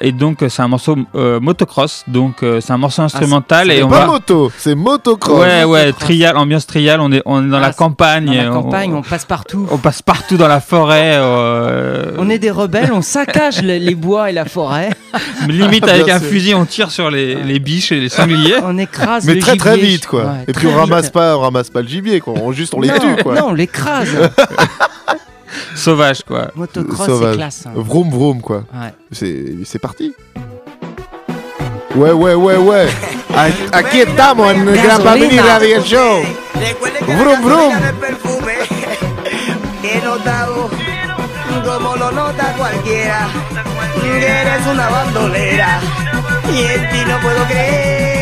et 0.00 0.12
donc 0.12 0.42
euh, 0.42 0.48
c'est 0.48 0.62
un 0.62 0.68
morceau 0.68 0.96
euh, 1.14 1.40
motocross, 1.40 2.04
donc 2.08 2.42
euh, 2.42 2.60
c'est 2.60 2.72
un 2.72 2.78
morceau 2.78 3.02
instrumental 3.02 3.70
et 3.70 3.76
c'est 3.76 3.82
on 3.82 3.88
pas 3.88 4.00
va. 4.00 4.06
moto, 4.06 4.50
c'est 4.58 4.74
motocross. 4.74 5.40
Ouais 5.40 5.64
ouais, 5.64 5.92
trial, 5.92 6.36
ambiance 6.36 6.66
trial. 6.66 7.00
On 7.00 7.10
est 7.12 7.22
on 7.26 7.44
est 7.46 7.48
dans 7.50 7.56
Ah, 7.58 7.60
la 7.60 7.72
c'est- 7.72 7.78
campagne. 7.78 8.26
Dans 8.26 8.32
la 8.32 8.48
campagne, 8.50 8.94
on 8.94 9.02
passe 9.02 9.24
partout. 9.24 9.66
on 9.70 9.78
passe 9.78 10.02
partout 10.02 10.36
dans 10.36 10.48
la 10.48 10.60
forêt. 10.60 11.12
euh, 11.16 12.12
On 12.18 12.28
est 12.30 12.38
des 12.38 12.50
rebelles, 12.50 12.90
on 12.92 13.02
saccage 13.02 13.62
les, 13.62 13.78
les 13.78 13.94
bois 13.94 14.30
et 14.30 14.32
la 14.32 14.44
forêt. 14.44 14.90
limite 15.48 15.88
avec 15.88 16.08
un 16.08 16.20
fusil, 16.20 16.54
on 16.54 16.64
tire 16.64 16.90
sur 16.90 17.10
les, 17.10 17.34
les 17.42 17.58
biches 17.58 17.92
et 17.92 18.00
les 18.00 18.08
sangliers. 18.08 18.56
On 18.64 18.76
écrase 18.78 19.24
Mais 19.24 19.34
le 19.34 19.40
très 19.40 19.56
très 19.56 19.76
vite 19.76 20.06
quoi. 20.06 20.24
Ouais, 20.24 20.44
et 20.48 20.52
puis 20.52 20.66
on 20.66 20.74
ramasse 20.76 21.04
vite. 21.04 21.12
pas, 21.14 21.36
on 21.36 21.40
ramasse 21.40 21.70
pas 21.70 21.82
le 21.82 21.88
gibier 21.88 22.20
quoi. 22.20 22.34
On 22.42 22.52
juste 22.52 22.74
on 22.74 22.80
les 22.80 22.88
non, 22.88 22.98
tue 22.98 23.22
quoi. 23.22 23.34
Non, 23.34 23.46
on 23.48 23.52
l'écrase. 23.54 24.08
Sauvage 25.76 26.22
quoi. 26.26 26.50
Motocross, 26.54 26.98
c'est 26.98 27.06
Sauvage. 27.06 27.36
classe. 27.36 27.66
hein. 27.66 27.72
Vroom 27.74 28.10
vroom 28.10 28.40
quoi. 28.40 28.64
Ouais. 28.74 28.92
C'est 29.12 29.54
c'est 29.64 29.78
parti. 29.78 30.14
Ouais 31.94 32.12
ouais 32.12 32.34
ouais 32.34 32.56
ouais. 32.56 32.86
A- 33.36 33.76
Aquí 33.78 34.00
estamos 34.00 34.46
en 34.54 34.66
el 34.68 34.76
Gran 34.82 35.00
Family 35.02 35.38
Radio 35.38 35.82
Show. 35.82 36.22
Vroom 37.06 37.42
vroom. 37.42 37.72
perfume 38.00 38.52
he 39.82 40.00
notado 40.02 40.70
como 41.64 41.96
lo 41.96 42.10
nota 42.12 42.54
cualquiera 42.56 43.28
que 44.00 44.16
eres 44.18 44.66
una 44.72 44.88
bandolera 44.88 45.80
y 46.52 46.58
en 46.60 46.90
ti 46.90 46.98
no 47.08 47.18
puedo 47.20 47.44
creer 47.46 48.15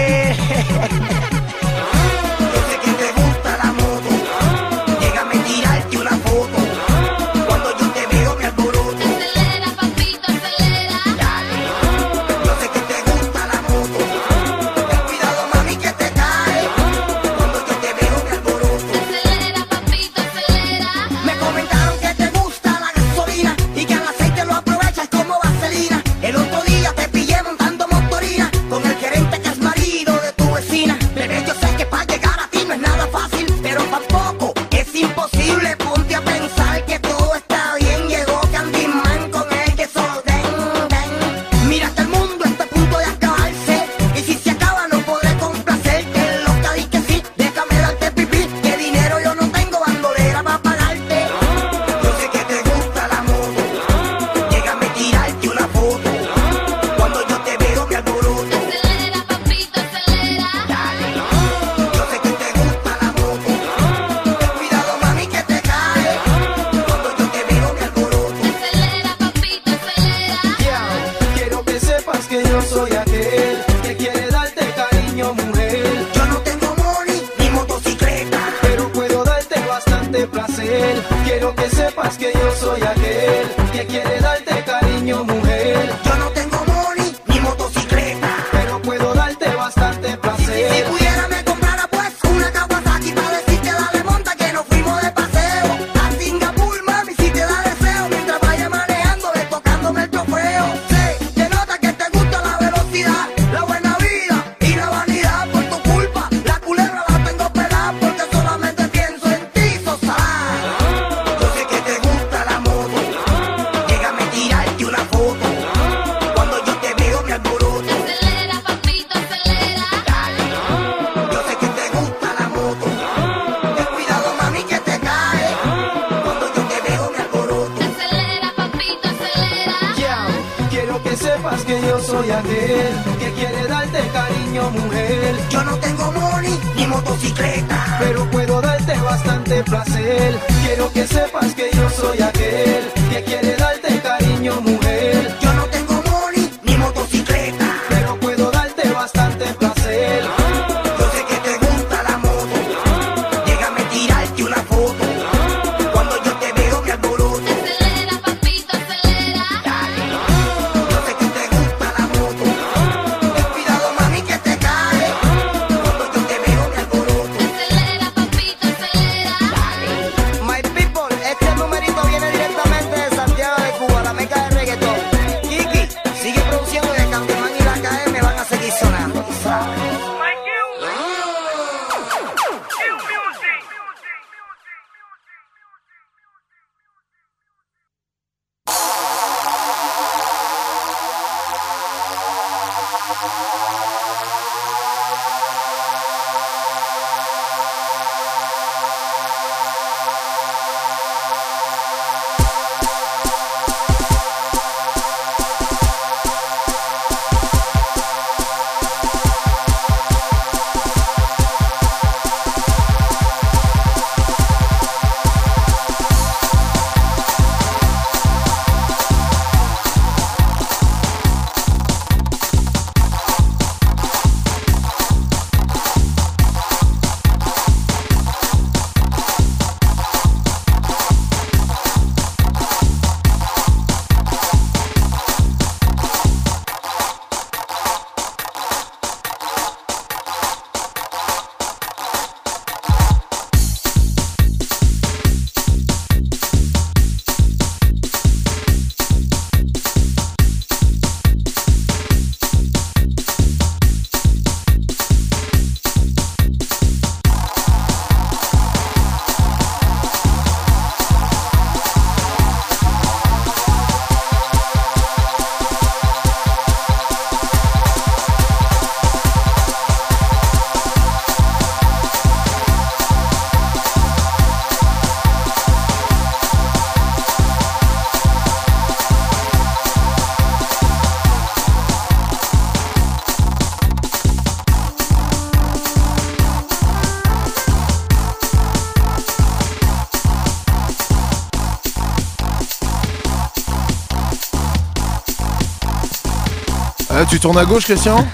tu 297.35 297.41
tournes 297.41 297.59
à 297.59 297.65
gauche, 297.65 297.83
Christian 297.85 298.25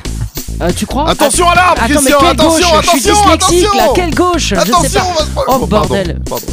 Euh, 0.60 0.68
tu 0.76 0.84
crois 0.84 1.08
Attention 1.08 1.48
à 1.48 1.54
l'arbre, 1.54 1.80
mais 1.88 1.94
Christian 1.94 2.18
quelle 2.20 2.28
Attention, 2.28 2.68
gauche 2.70 2.84
Je 2.84 2.98
suis 2.98 3.08
attention, 3.08 3.24
dyslexique 3.24 3.64
attention 3.64 3.78
là, 3.78 3.92
quelle 3.94 4.14
gauche 4.14 4.42
Je 4.42 4.54
sais 4.56 4.60
Attention, 4.60 5.00
pas. 5.00 5.06
on 5.08 5.12
va 5.14 5.24
se 5.24 5.30
prendre- 5.30 5.46
Oh, 5.62 5.66
pardon, 5.66 5.66
bordel. 5.88 6.20
pardon. 6.28 6.46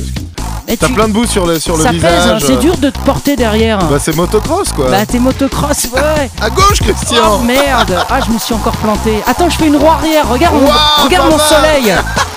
Mais 0.65 0.77
T'as 0.77 0.87
tu- 0.87 0.93
plein 0.93 1.07
de 1.09 1.13
boue 1.13 1.25
sur 1.25 1.45
le, 1.45 1.59
sur 1.59 1.75
le 1.75 1.83
Ça 1.83 1.91
visage. 1.91 2.09
pèse, 2.23 2.27
hein, 2.31 2.37
c'est 2.45 2.59
dur 2.59 2.77
de 2.77 2.89
te 2.89 2.99
porter 2.99 3.35
derrière. 3.35 3.79
Bah, 3.79 3.97
c'est 3.99 4.15
motocross, 4.15 4.71
quoi. 4.71 4.89
Bah 4.89 5.05
t'es 5.05 5.19
motocross, 5.19 5.87
ouais. 5.93 6.29
À 6.41 6.49
gauche, 6.49 6.79
Oh 6.81 6.83
Christian 6.85 7.39
merde 7.39 7.97
Ah 8.09 8.19
je 8.25 8.31
me 8.31 8.39
suis 8.39 8.53
encore 8.53 8.77
planté. 8.77 9.21
Attends, 9.27 9.49
je 9.49 9.57
fais 9.57 9.67
une 9.67 9.75
roue 9.75 9.89
arrière. 9.89 10.25
Regarde, 10.29 10.55
mon- 10.55 11.03
regarde 11.03 11.29
mon 11.29 11.37
soleil. 11.39 11.93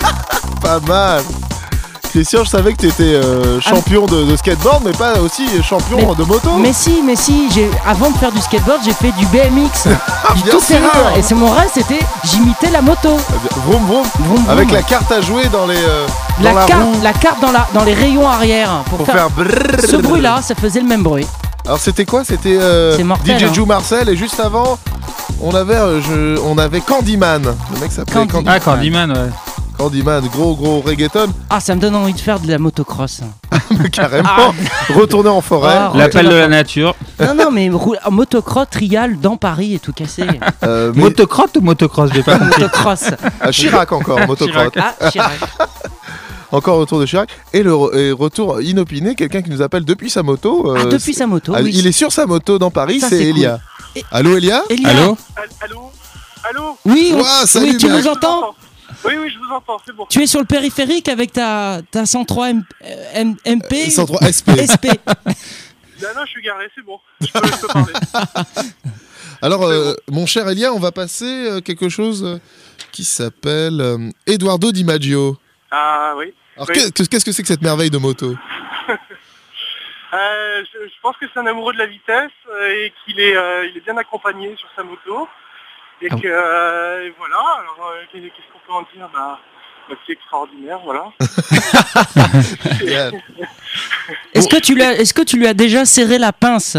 Pas 0.60 0.80
mal 0.80 1.22
Christian, 2.10 2.42
je 2.44 2.50
savais 2.50 2.72
que 2.72 2.78
t'étais 2.78 3.14
euh, 3.14 3.60
champion 3.60 4.04
de, 4.06 4.24
de 4.24 4.36
skateboard, 4.36 4.82
mais 4.84 4.92
pas 4.92 5.18
aussi 5.20 5.44
champion 5.62 5.98
Ah. 6.00 6.04
Mais- 6.08 6.14
de 6.16 6.24
moto. 6.24 6.50
Mais 6.58 6.72
si, 6.72 7.02
mais 7.04 7.14
si. 7.16 7.48
J'ai 7.52 7.70
avant 7.86 8.10
de 8.10 8.16
faire 8.18 8.32
du 8.32 8.40
skateboard, 8.40 8.80
j'ai 8.84 8.92
fait 8.92 9.12
du 9.12 9.24
BMX, 9.26 9.84
du 9.86 9.92
Ah, 10.24 10.34
bien 10.34 10.44
tout 10.52 10.60
sûr. 10.60 10.76
terrain. 10.76 11.14
Et 11.16 11.22
c'est 11.22 11.34
mon 11.36 11.50
rêve, 11.50 11.70
c'était 11.72 12.00
j'imitais 12.24 12.70
la 12.70 12.82
moto. 12.82 13.16
Vroom, 13.66 13.86
vroom. 13.86 14.02
Vroom, 14.18 14.36
vroom. 14.44 14.50
Avec 14.50 14.70
la 14.72 14.82
carte 14.82 15.10
à 15.12 15.20
jouer 15.20 15.44
dans 15.52 15.66
les 15.66 15.76
euh, 15.76 16.06
dans 16.38 16.44
la, 16.44 16.52
la, 16.60 16.66
carte, 16.66 16.82
roue 16.82 17.00
la 17.02 17.12
carte 17.12 17.40
dans 17.40 17.52
la 17.52 17.68
dans 17.74 17.84
les 17.84 17.94
rayons 17.94 18.28
arrière 18.28 18.70
pour, 18.86 18.98
pour 18.98 19.06
faire, 19.06 19.28
ce 19.88 19.96
bruit-là, 19.96 20.40
ça 20.42 20.54
faisait 20.54 20.80
le 20.80 20.86
même 20.88 21.02
bruit. 21.02 21.26
Alors 21.66 21.78
c'était 21.78 22.04
quoi? 22.06 22.24
C'était 22.24 22.56
euh, 22.60 22.98
DJ 22.98 23.42
hein. 23.44 23.52
Jou 23.52 23.66
Marcel 23.66 24.08
et 24.08 24.16
juste 24.16 24.40
avant 24.40 24.78
on 25.42 25.54
avait 25.54 25.74
euh, 25.76 26.00
je- 26.00 26.40
on 26.44 26.58
avait 26.58 26.80
Candyman. 26.80 27.42
Le 27.74 27.80
mec 27.80 27.92
s'appelait 27.92 28.14
Candy- 28.14 28.32
Candy- 28.32 28.48
Ah, 28.48 28.58
Candyman, 28.60 29.10
ouais. 29.12 29.30
Candyman, 29.84 30.28
gros 30.28 30.54
gros 30.56 30.82
reggaeton 30.82 31.28
Ah, 31.48 31.58
ça 31.58 31.74
me 31.74 31.80
donne 31.80 31.94
envie 31.96 32.12
de 32.12 32.18
faire 32.20 32.38
de 32.38 32.46
la 32.50 32.58
motocross. 32.58 33.22
carrément. 33.92 34.52
Retourner 34.94 35.30
en 35.30 35.40
forêt. 35.40 35.72
Ah, 35.74 35.92
L'appel 35.94 36.28
de 36.28 36.34
la 36.34 36.48
nature. 36.48 36.94
Non, 37.18 37.34
non, 37.34 37.50
mais 37.50 37.70
motocross, 38.10 38.66
trial 38.70 39.18
dans 39.18 39.38
Paris 39.38 39.72
et 39.74 39.78
tout 39.78 39.94
cassé. 39.94 40.24
Euh, 40.64 40.92
mais 40.94 41.04
Motocross 41.04 41.48
ou 41.56 41.62
motocross 41.62 42.10
J'ai 42.12 42.22
pas 42.22 42.38
compris. 42.38 42.60
motocross. 42.60 43.04
à 43.40 43.50
Chirac 43.52 43.90
encore, 43.92 44.20
motocross. 44.26 44.68
Ah, 44.76 45.10
Chirac. 45.10 45.32
Encore 46.52 46.78
retour 46.78 46.98
de 46.98 47.06
Chirac. 47.06 47.30
Et 47.52 47.62
le 47.62 47.70
re- 47.72 47.96
et 47.96 48.10
retour 48.12 48.60
inopiné, 48.60 49.14
quelqu'un 49.14 49.40
qui 49.40 49.50
nous 49.50 49.62
appelle 49.62 49.84
depuis 49.84 50.10
sa 50.10 50.22
moto. 50.24 50.74
Ah, 50.76 50.80
euh, 50.80 50.84
depuis 50.90 51.14
sa 51.14 51.26
moto, 51.28 51.52
Ah, 51.56 51.60
oui. 51.62 51.70
Il 51.72 51.86
est 51.86 51.92
sur 51.92 52.10
sa 52.12 52.26
moto 52.26 52.58
dans 52.58 52.72
Paris, 52.72 53.00
c'est 53.00 53.22
Elia. 53.22 53.60
Et- 53.96 54.04
Allô 54.10 54.36
Elia? 54.36 54.62
Elia? 54.68 54.88
Allô? 54.90 55.16
Allô? 55.62 55.92
Allô? 56.50 56.76
Oui, 56.84 57.12
on- 57.14 57.20
Ouah, 57.20 57.46
salut, 57.46 57.70
oui, 57.70 57.76
tu 57.76 57.88
mec. 57.88 58.02
nous 58.04 58.10
entends? 58.10 58.54
Oui, 59.04 59.14
oui, 59.16 59.30
je 59.30 59.38
vous 59.38 59.52
entends, 59.54 59.78
c'est 59.86 59.94
bon. 59.94 60.06
Tu 60.10 60.22
es 60.22 60.26
sur 60.26 60.40
le 60.40 60.46
périphérique 60.46 61.08
avec 61.08 61.32
ta, 61.32 61.80
ta 61.90 62.04
103 62.06 62.50
M- 62.50 62.64
euh, 62.84 63.04
M- 63.14 63.36
MP 63.46 63.90
103 63.90 64.20
SP. 64.28 64.50
SP. 64.60 64.86
Là, 66.00 66.14
non, 66.14 66.22
je 66.24 66.30
suis 66.30 66.42
garé, 66.42 66.68
c'est 66.74 66.84
bon. 66.84 67.00
Je 67.20 67.26
peux, 67.32 67.46
je 67.46 67.60
peux 67.60 67.66
parler. 67.68 67.92
Alors, 69.42 69.64
euh, 69.64 69.94
mon 70.10 70.26
cher 70.26 70.46
Elia, 70.48 70.72
on 70.74 70.78
va 70.78 70.92
passer 70.92 71.24
euh, 71.48 71.60
quelque 71.60 71.88
chose 71.88 72.24
euh, 72.24 72.38
qui 72.92 73.04
s'appelle 73.04 73.80
euh, 73.80 74.10
Eduardo 74.26 74.70
Di 74.72 74.84
Maggio. 74.84 75.36
Ah 75.70 76.12
oui. 76.16 76.34
Alors, 76.56 76.68
Oui. 76.68 76.74
qu'est-ce 76.94 77.24
que 77.24 77.32
c'est 77.32 77.42
que 77.42 77.48
cette 77.48 77.62
merveille 77.62 77.90
de 77.90 77.98
moto? 77.98 78.34
Euh, 80.12 80.64
je, 80.72 80.88
je 80.88 80.94
pense 81.02 81.16
que 81.18 81.26
c'est 81.32 81.38
un 81.38 81.46
amoureux 81.46 81.72
de 81.72 81.78
la 81.78 81.86
vitesse 81.86 82.32
euh, 82.52 82.68
et 82.72 82.92
qu'il 83.04 83.20
est, 83.20 83.36
euh, 83.36 83.64
il 83.66 83.76
est 83.76 83.80
bien 83.84 83.96
accompagné 83.96 84.56
sur 84.56 84.68
sa 84.74 84.82
moto. 84.82 85.28
Et 86.02 86.08
Ah 86.10 86.16
que 86.16 86.26
euh, 86.26 87.06
et 87.06 87.14
voilà, 87.16 87.36
alors 87.60 87.92
euh, 87.92 88.02
qu'est- 88.10 88.18
qu'est-ce 88.18 88.52
qu'on 88.52 88.58
en 88.72 88.82
dire 88.94 89.08
bah, 89.12 89.38
bah, 89.88 89.96
C'est 90.06 90.12
extraordinaire, 90.12 90.78
voilà. 90.84 91.12
Est-ce 94.34 94.48
que, 94.48 94.60
tu 94.60 94.74
lui 94.74 94.82
as- 94.82 94.94
est-ce 95.00 95.14
que 95.14 95.22
tu 95.22 95.36
lui 95.38 95.46
as 95.46 95.54
déjà 95.54 95.84
serré 95.84 96.18
la 96.18 96.32
pince? 96.32 96.76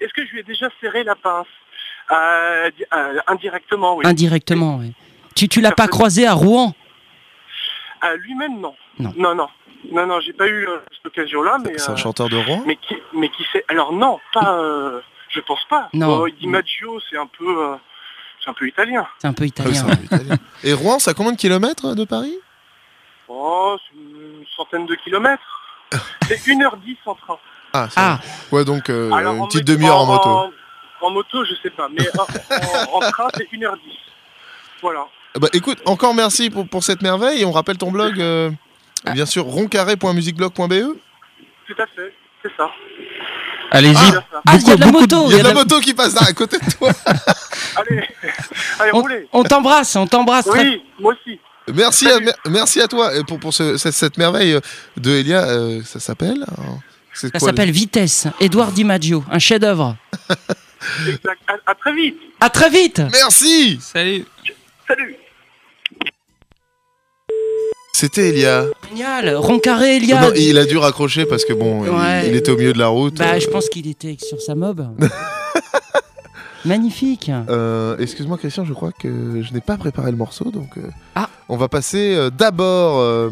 Est-ce 0.00 0.12
que 0.12 0.24
je 0.26 0.32
lui 0.32 0.40
ai 0.40 0.42
déjà 0.42 0.68
serré 0.80 1.04
la 1.04 1.14
pince? 1.14 1.46
Euh, 2.10 2.70
euh, 2.92 3.20
Indirectement, 3.26 3.96
oui. 3.96 4.06
Indirectement, 4.06 4.76
oui. 4.76 4.92
Tu, 5.34 5.48
tu 5.48 5.60
l'as 5.60 5.72
pas 5.72 5.88
croisé 5.88 6.26
à 6.26 6.34
Rouen? 6.34 6.74
Euh, 8.04 8.16
Lui-même, 8.18 8.60
non. 8.60 8.74
Non. 8.98 9.12
Non, 9.16 9.34
non. 9.34 9.48
Non, 9.90 10.06
non, 10.06 10.20
j'ai 10.20 10.32
pas 10.32 10.46
eu 10.46 10.66
euh, 10.68 10.78
cette 10.94 11.06
occasion-là, 11.06 11.58
mais... 11.64 11.72
C'est 11.78 11.90
un 11.90 11.94
euh, 11.94 11.96
chanteur 11.96 12.28
de 12.28 12.36
Rouen? 12.36 12.62
Mais 12.66 12.76
qui, 12.76 12.96
mais 13.14 13.28
qui 13.30 13.44
sait 13.52 13.64
Alors 13.68 13.92
non, 13.92 14.20
pas. 14.32 14.58
euh, 14.58 15.00
je 15.28 15.40
pense 15.40 15.64
pas. 15.68 15.88
Non. 15.92 16.20
Oh, 16.22 16.28
Di 16.28 16.46
Maggio, 16.46 17.00
c'est 17.10 17.16
un 17.16 17.26
peu, 17.26 17.46
euh, 17.64 17.74
c'est 18.42 18.50
un 18.50 18.54
peu 18.54 18.66
italien. 18.66 19.06
C'est 19.18 19.28
un 19.28 19.32
peu 19.32 19.42
Ah 19.44 19.44
oui, 19.44 19.48
italien. 19.48 19.72
c'est 19.74 19.90
un 20.14 20.18
italien. 20.18 20.36
Et 20.64 20.72
Rouen, 20.72 20.98
c'est 20.98 21.10
à 21.10 21.14
combien 21.14 21.32
de 21.32 21.36
kilomètres 21.36 21.94
de 21.94 22.04
Paris? 22.04 22.34
Oh, 23.28 23.76
c'est 23.88 23.96
une 23.96 24.44
centaine 24.56 24.86
de 24.86 24.94
kilomètres. 24.96 25.42
C'est 26.28 26.36
1h10 26.46 26.96
en 27.06 27.14
train. 27.14 27.38
Ah, 27.72 27.88
ça 27.88 27.94
Ah, 27.96 28.20
ouais, 28.50 28.64
donc 28.64 28.90
euh, 28.90 29.10
Alors, 29.12 29.34
une 29.34 29.40
en 29.42 29.46
petite 29.46 29.62
mé- 29.62 29.72
demi-heure 29.74 29.96
en 29.98 30.06
moto. 30.06 30.28
En, 30.28 30.50
en 31.00 31.10
moto, 31.10 31.44
je 31.44 31.54
sais 31.62 31.70
pas, 31.70 31.88
mais 31.88 32.06
en, 32.18 32.22
en- 32.22 32.96
en 32.96 33.00
train, 33.10 33.28
c'est 33.34 33.44
1h10. 33.50 33.76
Voilà. 34.82 35.06
Ah 35.34 35.38
Bah 35.38 35.48
écoute, 35.54 35.78
encore 35.86 36.12
merci 36.14 36.50
pour, 36.50 36.68
pour 36.68 36.82
cette 36.84 37.00
merveille 37.02 37.40
et 37.40 37.44
on 37.46 37.52
rappelle 37.52 37.78
ton 37.78 37.90
blog, 37.90 38.20
euh, 38.20 38.50
Ah. 39.06 39.12
bien 39.12 39.24
sûr, 39.26 39.44
roncarré.musicblog.be. 39.44 40.96
Tout 41.66 41.74
à 41.82 41.86
fait, 41.86 42.14
c'est 42.42 42.52
ça. 42.56 42.70
Allez-y. 43.72 43.94
Ça. 43.94 44.24
ah, 44.46 44.56
il 44.56 44.68
y 44.68 44.70
a 44.70 44.76
de 44.76 44.80
la 44.80 44.92
moto. 44.92 45.26
Il 45.30 45.36
y 45.36 45.40
a 45.40 45.42
de 45.42 45.48
la 45.48 45.54
moto 45.54 45.80
qui 45.80 45.94
passe 45.94 46.14
là, 46.14 46.22
à 46.28 46.32
côté 46.32 46.58
de 46.58 46.70
toi. 46.72 46.90
Allez, 47.76 48.02
allez, 48.78 48.90
On, 48.92 49.00
roulez. 49.00 49.28
on 49.32 49.42
t'embrasse, 49.44 49.96
on 49.96 50.06
t'embrasse. 50.06 50.44
très- 50.46 50.60
Oui, 50.62 50.82
moi 51.00 51.14
aussi. 51.14 51.38
Merci 51.74 52.10
à, 52.10 52.18
mer- 52.20 52.34
merci 52.50 52.80
à 52.80 52.88
toi 52.88 53.14
et 53.16 53.22
pour, 53.24 53.38
pour 53.40 53.54
ce- 53.54 53.76
cette, 53.78 53.94
cette 53.94 54.18
merveille 54.18 54.58
de 54.96 55.10
Elia. 55.12 55.44
euh, 55.44 55.80
ça 55.84 56.00
s'appelle 56.00 56.44
hein, 56.48 56.78
Ça 57.14 57.28
s'appelle 57.38 57.70
Vitesse. 57.70 58.26
Edouard 58.40 58.72
Di 58.72 58.84
Maggio, 58.84 59.24
un 59.30 59.38
chef-d'œuvre. 59.38 59.96
À, 60.28 61.54
à 61.70 61.74
très 61.74 61.94
vite. 61.94 62.16
À 62.40 62.50
très 62.50 62.68
vite. 62.68 63.00
Merci 63.12 63.78
Salut. 63.80 64.24
Salut. 64.88 65.16
C'était 68.02 68.30
Elia. 68.30 68.64
Génial. 68.88 69.36
Roncaré, 69.36 69.98
Elia. 69.98 70.20
Non, 70.22 70.32
il 70.34 70.58
a 70.58 70.64
dû 70.64 70.76
raccrocher 70.76 71.24
parce 71.24 71.44
que 71.44 71.52
bon, 71.52 71.82
Ouais. 71.82 72.26
il, 72.28 72.34
était 72.34 72.50
au 72.50 72.56
milieu 72.56 72.72
de 72.72 72.78
la 72.80 72.88
route. 72.88 73.14
Bah, 73.14 73.34
euh, 73.34 73.38
je 73.38 73.46
pense 73.46 73.68
qu'il 73.68 73.86
était 73.86 74.16
sur 74.20 74.40
sa 74.42 74.56
mob. 74.56 74.84
Magnifique. 76.64 77.30
Euh, 77.48 77.96
Excuse-moi 77.98 78.38
Christian, 78.38 78.64
je 78.64 78.72
crois 78.72 78.90
que 78.90 79.40
je 79.40 79.52
n'ai 79.52 79.60
pas 79.60 79.76
préparé 79.76 80.10
le 80.10 80.16
morceau, 80.16 80.50
donc 80.50 80.78
euh, 80.78 80.88
Ah. 81.14 81.28
on 81.48 81.56
va 81.56 81.68
passer 81.68 82.16
euh, 82.16 82.28
d'abord 82.30 83.30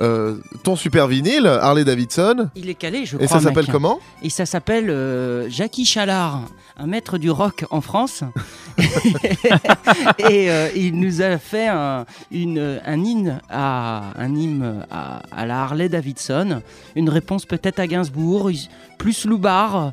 euh, 0.00 0.36
ton 0.62 0.76
super 0.76 1.06
vinyle, 1.08 1.46
Harley 1.46 1.84
Davidson. 1.84 2.48
Il 2.54 2.68
est 2.70 2.74
calé, 2.74 3.04
je 3.04 3.16
Et 3.16 3.26
crois. 3.26 3.38
ça 3.38 3.40
s'appelle 3.44 3.66
comment? 3.66 3.98
Et 4.22 4.30
ça 4.30 4.46
s'appelle 4.46 4.90
euh, 4.90 5.48
Jackie 5.50 5.84
Chalard, 5.84 6.42
un 6.78 6.86
maître 6.86 7.18
du 7.18 7.30
rock 7.30 7.64
en 7.70 7.80
France. 7.80 8.22
et 10.18 10.50
euh, 10.50 10.68
il 10.76 10.98
nous 10.98 11.22
a 11.22 11.38
fait 11.38 11.68
un, 11.68 12.04
une, 12.30 12.80
un 12.84 13.02
hymne, 13.04 13.40
à, 13.50 14.12
un 14.16 14.34
hymne 14.34 14.84
à, 14.90 15.22
à 15.32 15.46
la 15.46 15.62
Harley 15.62 15.88
Davidson. 15.88 16.62
Une 16.94 17.08
réponse 17.08 17.44
peut-être 17.46 17.78
à 17.80 17.86
Gainsbourg, 17.86 18.50
plus 18.98 19.24
Loubar. 19.24 19.92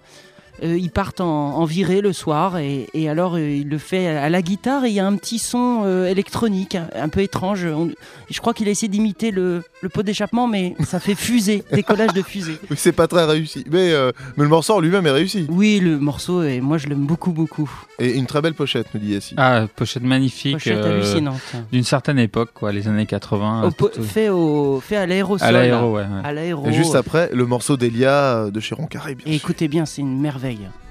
Euh, 0.63 0.78
ils 0.78 0.89
partent 0.91 1.20
en, 1.22 1.56
en 1.58 1.65
virée 1.65 2.00
le 2.02 2.13
soir 2.13 2.58
et, 2.58 2.88
et 2.94 3.10
alors 3.10 3.36
euh, 3.36 3.50
il 3.50 3.68
le 3.68 3.78
fait 3.78 4.08
à 4.08 4.30
la 4.30 4.41
guitare 4.41 4.86
et 4.86 4.89
il 4.89 4.94
y 4.94 5.00
a 5.02 5.06
un 5.06 5.15
petit 5.18 5.38
son 5.39 5.82
euh, 5.86 6.08
électronique 6.08 6.76
un, 6.76 6.88
un 6.96 7.10
peu 7.10 7.20
étrange. 7.22 7.65
On- 7.65 7.89
je 8.30 8.39
crois 8.39 8.54
qu'il 8.54 8.68
a 8.68 8.72
essayé 8.72 8.88
d'imiter 8.88 9.32
le, 9.32 9.63
le 9.82 9.89
pot 9.89 10.02
d'échappement 10.04 10.48
mais 10.48 10.76
ça 10.86 11.00
fait 11.00 11.15
fusée, 11.15 11.63
décollage 11.74 12.13
de 12.13 12.22
fusée. 12.22 12.58
Oui, 12.70 12.78
C'est 12.80 12.94
pas 12.94 13.08
très 13.08 13.26
réussi, 13.26 13.65
mais, 13.70 13.91
euh, 13.91 14.12
mais 14.38 14.44
le 14.44 14.50
morceau 14.50 14.76
en 14.76 14.80
lui-même 14.80 15.06
est 15.08 15.12
réussi. 15.12 15.46
Oui, 15.50 15.80
le 15.84 16.00
morceau, 16.00 16.41
et 16.44 16.62
moi 16.62 16.78
je 16.78 16.88
l'aime 16.88 17.06
beaucoup, 17.06 17.32
beaucoup. 17.32 17.70
Et 18.00 18.13
une 18.15 18.26
très 18.26 18.41
belle 18.41 18.54
pochette, 18.54 18.94
me 18.94 19.00
dit 19.00 19.12
Yassi. 19.13 19.36
Ah, 19.38 19.65
pochette 19.76 20.04
magnifique. 20.04 20.54
Pochette 20.54 20.78
euh, 20.78 20.96
hallucinante. 21.00 21.41
D'une 21.72 21.84
certaine 21.84 22.20
époque, 22.20 22.52
quoi, 22.54 22.72
les 22.72 22.88
années 22.88 23.06
80. 23.06 23.63
Au 23.63 23.68
euh, 23.68 23.72
po- 23.72 23.89
tout- 23.89 24.02
fait, 24.04 24.30
au, 24.30 24.80
fait 24.80 24.96
à 24.98 25.06
l'aérosol. 25.06 25.48
à 25.48 25.52
l'aéro, 25.52 25.96
ouais. 25.96 26.02
ouais. 26.04 26.08
À 26.24 26.32
l'aéro. 26.34 26.65
Et 26.68 26.72
juste 26.74 26.96
après, 26.96 27.30
le 27.34 27.46
morceau 27.46 27.76
d'Elia 27.78 28.50
de 28.52 28.60
chez 28.62 28.74
Roncarré, 28.76 29.15
bien 29.15 29.26
Et 29.28 29.38
sûr. 29.38 29.46
écoutez 29.50 29.68
bien, 29.68 29.86
c'est 29.86 30.02
une 30.02 30.20
merveille. 30.20 30.44
de 30.45 30.51
ella. 30.51 30.85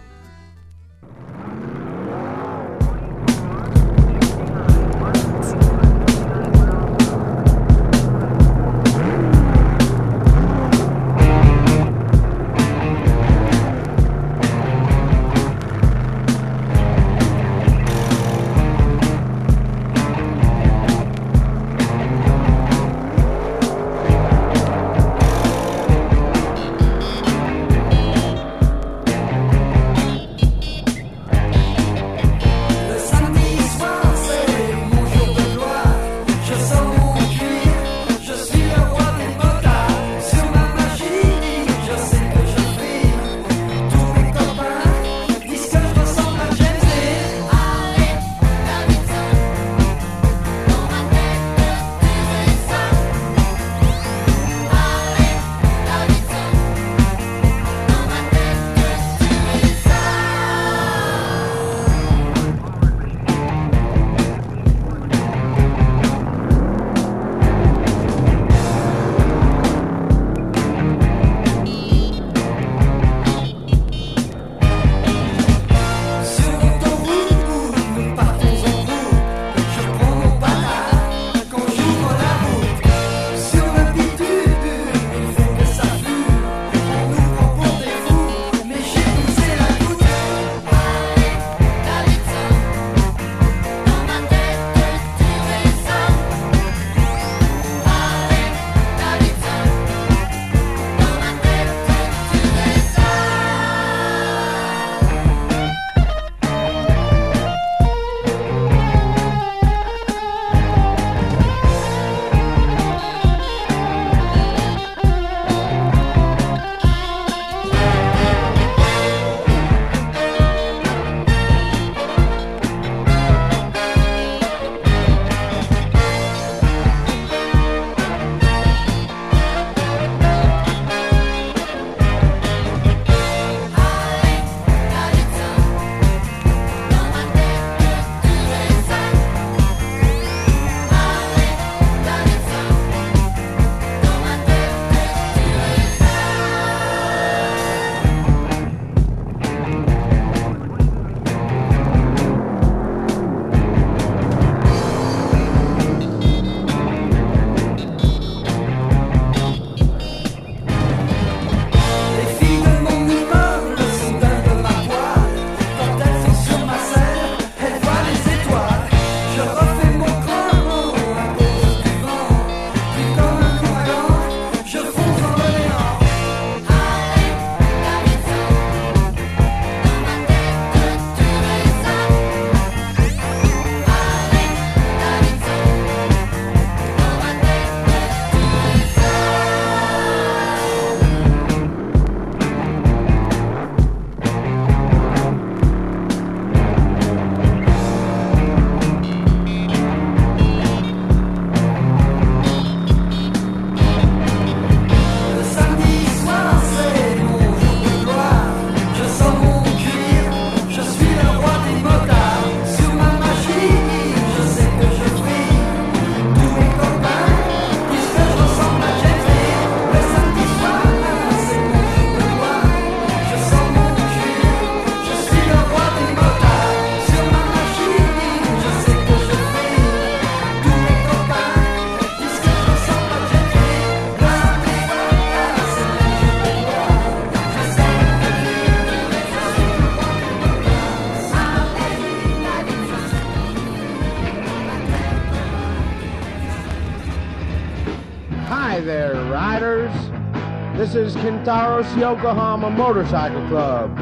This 250.77 250.97
is 250.97 251.15
Kintaro's 251.15 251.97
Yokohama 251.97 252.69
Motorcycle 252.69 253.47
Club. 253.47 253.97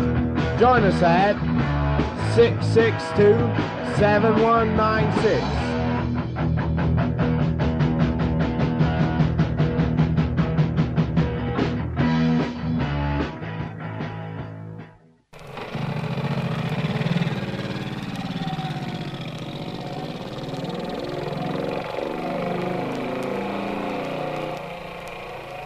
Join 0.58 0.84
us 0.84 1.02
at 1.02 1.36
662 2.34 3.34
7196. 3.98 5.71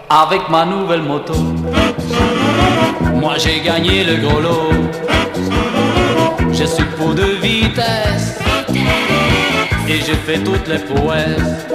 Avec 0.08 0.48
ma 0.48 0.64
nouvelle 0.64 1.02
moto. 1.02 1.34
Moi 3.14 3.34
j'ai 3.38 3.60
gagné 3.60 4.04
le 4.04 4.16
gros 4.16 4.40
lot. 4.40 4.72
Je 6.52 6.64
suis 6.64 6.84
fou 6.96 7.12
de 7.12 7.24
vitesse 7.42 8.38
et 9.88 9.98
je 10.00 10.12
fais 10.24 10.38
toutes 10.38 10.68
les 10.68 10.78
prouesses. 10.78 11.66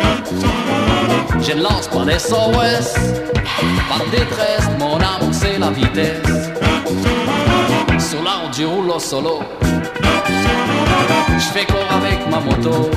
Je 1.41 1.53
ne 1.53 1.61
lance 1.63 1.87
pas 1.87 2.05
des 2.05 2.19
SOS, 2.19 2.93
pas 3.89 4.05
de 4.05 4.11
détresse, 4.11 4.69
mon 4.79 4.95
amour 4.95 5.33
c'est 5.33 5.57
la 5.59 5.71
vitesse. 5.71 6.51
Sur 7.99 8.23
la 8.23 8.31
route 8.31 8.55
je 8.57 8.63
roule 8.63 8.89
au 8.89 8.99
solo. 8.99 9.39
Je 11.37 11.45
fais 11.53 11.65
corps 11.65 11.91
avec 11.91 12.19
ma 12.29 12.39
moto. 12.39 12.89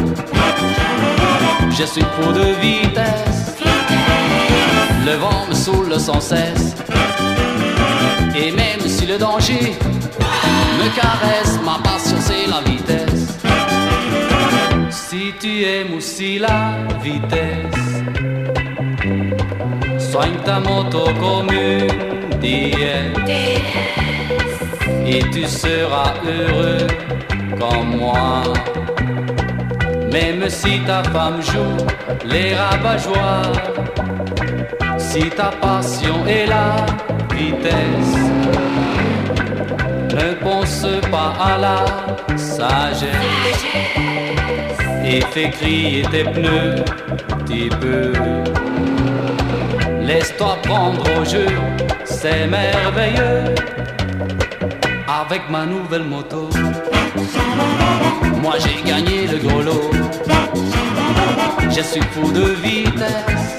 Je 1.70 1.85
suis 1.85 2.03
fou 2.03 2.33
de 2.33 2.44
vitesse. 2.61 3.43
Le 5.05 5.17
vent 5.17 5.47
me 5.49 5.55
saoule 5.55 6.01
sans 6.01 6.21
cesse. 6.21 6.75
Et 8.35 8.51
même 8.51 8.81
si 8.87 9.07
le 9.07 9.19
danger 9.19 9.75
me 10.79 10.88
caresse, 10.97 11.59
ma 11.64 11.79
passion 11.83 12.17
c'est 12.21 12.47
la 12.47 12.61
vitesse. 12.62 13.38
Si 14.90 15.33
tu 15.40 15.62
aimes 15.64 15.95
aussi 15.97 16.38
la 16.38 16.79
vitesse, 17.03 18.03
soigne 19.99 20.37
ta 20.45 20.61
moto 20.61 21.05
comme 21.21 21.51
une. 21.53 22.14
Et 25.07 25.23
tu 25.33 25.47
seras 25.47 26.14
heureux 26.27 26.87
comme 27.59 27.97
moi. 27.97 28.43
Même 30.12 30.49
si 30.49 30.81
ta 30.81 31.03
femme 31.05 31.40
joue 31.43 31.87
les 32.25 32.55
rabat-joie, 32.55 33.43
si 35.14 35.31
ta 35.31 35.50
passion 35.62 36.27
est 36.27 36.46
la 36.46 36.74
vitesse, 37.33 38.16
ne 40.12 40.35
pense 40.42 40.87
pas 41.09 41.33
à 41.50 41.57
la 41.57 42.37
sagesse 42.37 43.64
et 45.05 45.20
fais 45.33 45.50
crier 45.50 46.03
tes 46.11 46.24
pneus 46.24 46.85
petit 47.46 47.68
peu. 47.81 48.12
Laisse-toi 50.00 50.57
prendre 50.64 51.05
au 51.16 51.24
jeu, 51.24 51.46
c'est 52.05 52.48
merveilleux. 52.48 53.55
Avec 55.07 55.42
ma 55.48 55.64
nouvelle 55.64 56.07
moto, 56.14 56.48
moi 58.42 58.55
j'ai 58.59 58.83
gagné 58.90 59.29
le 59.29 59.38
gros 59.38 59.62
lot. 59.62 59.90
Je 61.70 61.83
suis 61.83 62.03
fou 62.12 62.33
de 62.33 62.46
vitesse 62.66 63.55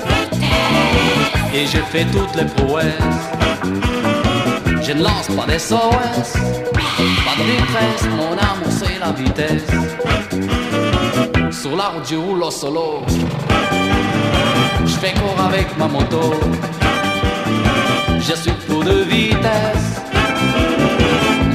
et 1.55 1.65
je 1.65 1.77
fais 1.91 2.05
toutes 2.05 2.35
les 2.35 2.45
prouesses. 2.45 3.25
Je 4.81 4.91
ne 4.91 5.03
lance 5.03 5.27
pas 5.37 5.45
des 5.47 5.57
SOS, 5.59 6.33
pas 7.25 7.35
de 7.39 7.45
détresse, 7.51 8.03
mon 8.17 8.33
amour 8.33 8.71
c'est 8.79 8.99
la 8.99 9.11
vitesse. 9.13 9.69
Sur 11.51 11.75
la 11.77 11.87
route 11.89 12.07
je 12.09 12.51
solo, 12.51 13.03
je 14.85 14.95
fais 15.01 15.13
corps 15.13 15.45
avec 15.47 15.67
ma 15.77 15.87
moto. 15.87 16.33
Je 18.19 18.35
suis 18.35 18.55
fou 18.67 18.83
de 18.83 19.03
vitesse, 19.03 20.01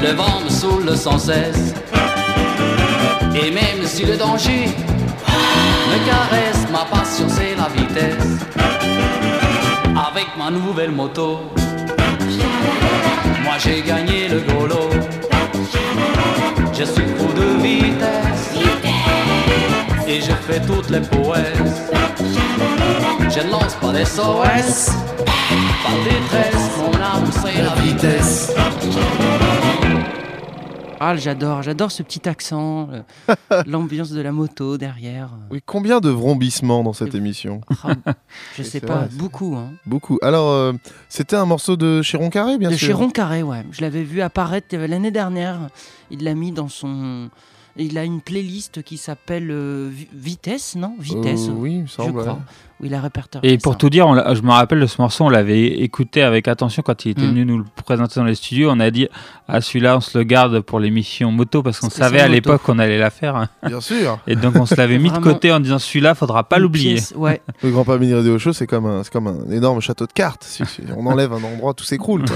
le 0.03 0.13
vent 0.13 0.41
me 0.45 0.49
saoule 0.49 0.97
sans 0.97 1.19
cesse. 1.19 1.75
Et 3.35 3.51
même 3.51 3.85
si 3.85 4.05
le 4.07 4.17
danger 4.17 4.67
me 5.91 5.99
caresse, 6.07 6.67
ma 6.73 6.85
passion 6.85 7.27
c'est 7.29 7.55
la 7.55 7.69
vitesse. 7.69 8.80
Avec 10.13 10.37
ma 10.37 10.51
nouvelle 10.51 10.91
moto, 10.91 11.39
moi 13.45 13.55
j'ai 13.59 13.81
gagné 13.83 14.29
le 14.29 14.41
gros 14.41 14.67
lot. 14.67 14.91
Je 16.73 16.85
suis 16.85 17.07
fou 17.17 17.33
de 17.33 17.63
vitesse 17.63 18.55
et 20.09 20.21
je 20.21 20.33
fais 20.33 20.61
toutes 20.67 20.91
les 20.91 21.01
prouesses. 21.01 21.91
Je 23.29 23.41
ne 23.41 23.51
lance 23.53 23.75
pas 23.81 23.93
des 23.93 24.05
SOS, 24.05 24.91
pas 25.85 25.93
de 25.93 26.05
détresse, 26.05 26.71
mon 26.79 26.93
amour 26.95 27.33
c'est 27.43 27.63
la 27.63 27.75
vitesse. 27.81 28.53
Ah, 31.03 31.17
j'adore, 31.17 31.63
j'adore 31.63 31.91
ce 31.91 32.03
petit 32.03 32.29
accent, 32.29 32.91
l'ambiance 33.67 34.11
de 34.11 34.21
la 34.21 34.33
moto 34.33 34.77
derrière. 34.77 35.31
Oui, 35.51 35.61
combien 35.65 35.99
de 36.01 36.11
vrombissements 36.11 36.83
dans 36.85 36.93
cette 36.93 37.15
émission 37.15 37.63
Ah, 37.83 37.95
je 38.57 38.63
sais 38.63 38.81
pas, 38.81 38.97
vrai. 38.97 39.09
beaucoup. 39.13 39.57
Hein. 39.57 39.71
Beaucoup. 39.87 40.19
Alors, 40.21 40.51
euh, 40.51 40.73
c'était 41.09 41.37
un 41.37 41.47
morceau 41.47 41.77
de 41.77 42.03
Chiron 42.03 42.29
Carré, 42.29 42.59
bien 42.59 42.69
de 42.71 42.77
sûr. 42.77 42.89
Chiron 42.89 43.09
Carré, 43.11 43.43
ouais. 43.43 43.65
Je 43.73 43.81
l'avais 43.81 44.03
vu 44.03 44.21
apparaître 44.21 44.75
euh, 44.77 44.87
l'année 44.87 45.11
dernière. 45.11 45.69
Il 46.11 46.23
l'a 46.23 46.35
mis 46.35 46.53
dans 46.53 46.69
son. 46.69 47.31
Il 47.77 47.97
a 47.97 48.05
une 48.05 48.21
playlist 48.21 48.83
qui 48.83 48.99
s'appelle 48.99 49.49
euh, 49.51 49.89
Vi- 49.91 50.09
Vitesse, 50.13 50.77
non? 50.77 50.97
Vitesse. 50.99 51.49
Euh, 51.49 51.53
oui, 51.57 51.75
il 51.77 51.81
me 51.83 51.87
je 51.87 51.93
semble, 51.93 52.21
crois. 52.21 52.33
ouais. 52.35 52.39
Où 52.81 52.87
il 52.87 52.95
a 52.95 53.01
répertorié 53.01 53.53
Et 53.53 53.59
pour 53.59 53.73
ça. 53.75 53.79
tout 53.79 53.91
dire, 53.91 54.07
on 54.07 54.35
je 54.35 54.41
me 54.43 54.51
rappelle 54.51 54.81
de 54.81 54.87
ce 54.87 55.01
morceau, 55.03 55.25
on 55.25 55.29
l'avait 55.29 55.67
écouté 55.67 56.23
avec 56.23 56.49
attention 56.49 56.83
quand 56.83 57.05
il 57.05 57.11
était 57.11 57.23
Mm. 57.23 57.27
venu 57.29 57.45
nous 57.45 57.59
le 57.59 57.65
présenter 57.85 58.19
dans 58.19 58.25
les 58.25 58.35
studios. 58.35 58.71
On 58.73 58.81
a 58.81 58.91
dit, 58.91 59.07
ah 59.49 59.61
celui-là, 59.61 59.99
on 59.99 60.01
se 60.01 60.17
le 60.17 60.25
garde 60.25 60.61
pour 60.61 60.81
l'émission 60.81 61.31
moto 61.31 61.63
parce 61.63 61.79
qu'on 61.81 61.91
savait 61.91 62.21
à 62.21 62.29
l'époque 62.29 62.63
qu'on 62.63 62.79
allait 62.79 62.99
la 62.99 63.11
faire. 63.11 63.49
Bien 63.67 63.81
sûr. 63.83 64.19
Et 64.27 64.35
donc 64.35 64.57
on 64.57 64.65
se 64.65 64.75
l'avait 64.77 64.99
mis 64.99 65.11
de 65.11 65.19
côté 65.19 65.53
en 65.53 65.61
disant, 65.61 65.79
celui-là, 65.79 66.15
faudra 66.15 66.45
pas 66.45 66.59
l'oublier. 66.59 67.01
ouais. 67.17 67.43
Le 67.63 67.71
Grand 67.71 67.85
Palais 67.85 67.99
Mini 67.99 68.15
Radio 68.15 68.39
Show, 68.39 68.53
c'est 68.55 68.67
comme, 68.67 68.87
un- 68.87 69.03
c'est 69.05 69.13
comme 69.13 69.27
un 69.27 69.51
énorme 69.53 69.81
château 69.81 70.07
de 70.07 70.13
cartes. 70.13 70.45
Si- 70.45 70.65
si 70.65 70.83
on 70.97 71.05
enlève 71.07 71.33
un 71.35 71.43
endroit, 71.45 71.75
tout 71.75 71.85
s'écroule. 71.85 72.25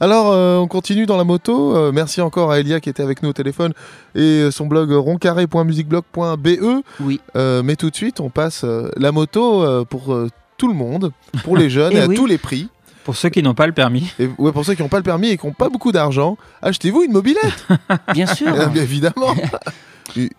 Alors, 0.00 0.32
euh, 0.32 0.58
on 0.58 0.66
continue 0.66 1.06
dans 1.06 1.16
la 1.16 1.24
moto. 1.24 1.76
Euh, 1.76 1.92
merci 1.92 2.20
encore 2.20 2.50
à 2.50 2.60
Elia 2.60 2.80
qui 2.80 2.88
était 2.88 3.02
avec 3.02 3.22
nous 3.22 3.30
au 3.30 3.32
téléphone 3.32 3.72
et 4.14 4.20
euh, 4.20 4.50
son 4.50 4.66
blog 4.66 4.90
roncarré.musicblog.be. 4.92 6.82
Oui. 7.00 7.20
Euh, 7.36 7.62
mais 7.62 7.76
tout 7.76 7.90
de 7.90 7.96
suite, 7.96 8.20
on 8.20 8.30
passe 8.30 8.62
euh, 8.64 8.90
la 8.96 9.12
moto 9.12 9.62
euh, 9.62 9.84
pour 9.84 10.12
euh, 10.12 10.28
tout 10.58 10.68
le 10.68 10.74
monde, 10.74 11.12
pour 11.44 11.56
les 11.56 11.70
jeunes 11.70 11.92
Eh 11.94 11.98
et 11.98 12.00
à 12.02 12.06
oui. 12.06 12.16
tous 12.16 12.26
les 12.26 12.38
prix. 12.38 12.68
Pour 13.04 13.16
ceux 13.16 13.28
qui 13.28 13.42
n'ont 13.42 13.54
pas 13.54 13.66
le 13.68 13.72
permis. 13.72 14.12
Et 14.18 14.28
ouais, 14.38 14.50
pour 14.52 14.64
ceux 14.64 14.74
qui 14.74 14.82
n'ont 14.82 14.88
pas 14.88 14.96
le 14.96 15.04
permis 15.04 15.28
et 15.28 15.36
qui 15.38 15.46
n'ont 15.46 15.52
pas 15.52 15.68
beaucoup 15.68 15.92
d'argent, 15.92 16.36
achetez-vous 16.60 17.04
une 17.04 17.12
mobilette. 17.12 17.66
Bien 18.12 18.26
sûr. 18.26 18.48
Eh 18.48 18.66
bien 18.72 18.82
évidemment. 18.82 19.34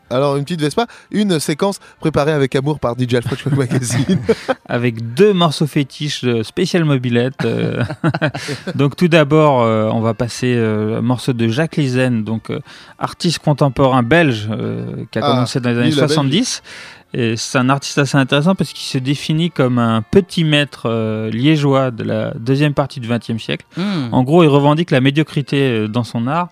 Alors, 0.10 0.38
une 0.38 0.44
petite 0.44 0.62
Vespa, 0.62 0.88
une 1.12 1.40
séquence 1.40 1.80
préparée 2.00 2.32
avec 2.32 2.56
amour 2.56 2.80
par 2.80 2.96
DJ 2.98 3.16
Alfred 3.16 3.56
Magazine. 3.58 4.20
avec 4.70 5.14
deux 5.14 5.34
morceaux 5.34 5.68
fétiches 5.68 6.24
de 6.24 6.44
spécial 6.44 6.86
mobilette. 6.86 7.44
euh. 7.46 7.84
donc 8.76 8.96
tout 8.96 9.08
d'abord, 9.08 9.62
euh, 9.62 9.90
on 9.92 10.02
va 10.02 10.14
passer 10.14 10.54
euh, 10.56 11.00
un 11.00 11.02
morceau 11.02 11.34
de 11.34 11.48
Jacques 11.48 11.76
Lizen, 11.78 12.24
donc 12.24 12.50
euh, 12.50 12.60
artiste 13.00 13.40
contemporain 13.40 14.04
belge 14.04 14.48
euh, 14.52 14.86
qui 15.12 15.20
a 15.20 15.26
Ah, 15.26 15.32
commencé 15.32 15.60
dans 15.60 15.70
les 15.70 15.78
années 15.78 15.90
lui, 15.92 15.96
la 16.00 16.08
70. 16.08 16.62
Et 17.14 17.38
c'est 17.38 17.58
un 17.58 17.70
artiste 17.70 17.98
assez 18.00 18.18
intéressant 18.18 18.54
parce 18.54 18.74
qu'il 18.74 18.86
se 18.86 18.98
définit 18.98 19.50
comme 19.50 19.80
un 19.80 20.02
petit 20.02 20.44
maître 20.44 20.84
euh, 20.90 21.30
liégeois 21.32 21.90
de 21.90 22.04
la 22.04 22.34
deuxième 22.34 22.74
partie 22.74 23.00
du 23.00 23.08
XXe 23.08 23.42
siècle. 23.42 23.66
Hmm. 23.78 24.10
En 24.12 24.24
gros, 24.24 24.44
il 24.44 24.48
revendique 24.50 24.92
la 24.92 25.00
médiocrité 25.00 25.62
euh, 25.62 25.88
dans 25.88 26.04
son 26.04 26.28
art. 26.28 26.50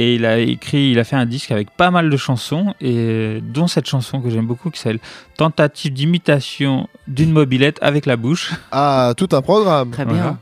Et 0.00 0.14
il 0.16 0.24
a 0.26 0.38
écrit, 0.38 0.90
il 0.92 0.98
a 1.00 1.04
fait 1.10 1.16
un 1.16 1.26
disque 1.26 1.50
avec 1.50 1.68
pas 1.82 1.90
mal 1.90 2.08
de 2.08 2.16
chansons, 2.16 2.66
et 2.80 3.40
dont 3.42 3.66
cette 3.66 3.86
chanson 3.94 4.20
que 4.22 4.30
j'aime 4.30 4.46
beaucoup 4.46 4.70
qui 4.70 4.78
s'appelle 4.80 5.00
Tentative 5.36 5.92
d'imitation 5.92 6.88
d'une 7.08 7.32
mobilette 7.32 7.78
avec 7.82 8.06
la 8.06 8.16
bouche. 8.16 8.52
Ah, 8.70 9.12
tout 9.16 9.30
un 9.32 9.42
programme. 9.42 9.90
Très 9.90 10.04
bien. 10.04 10.14
Voilà. 10.16 10.36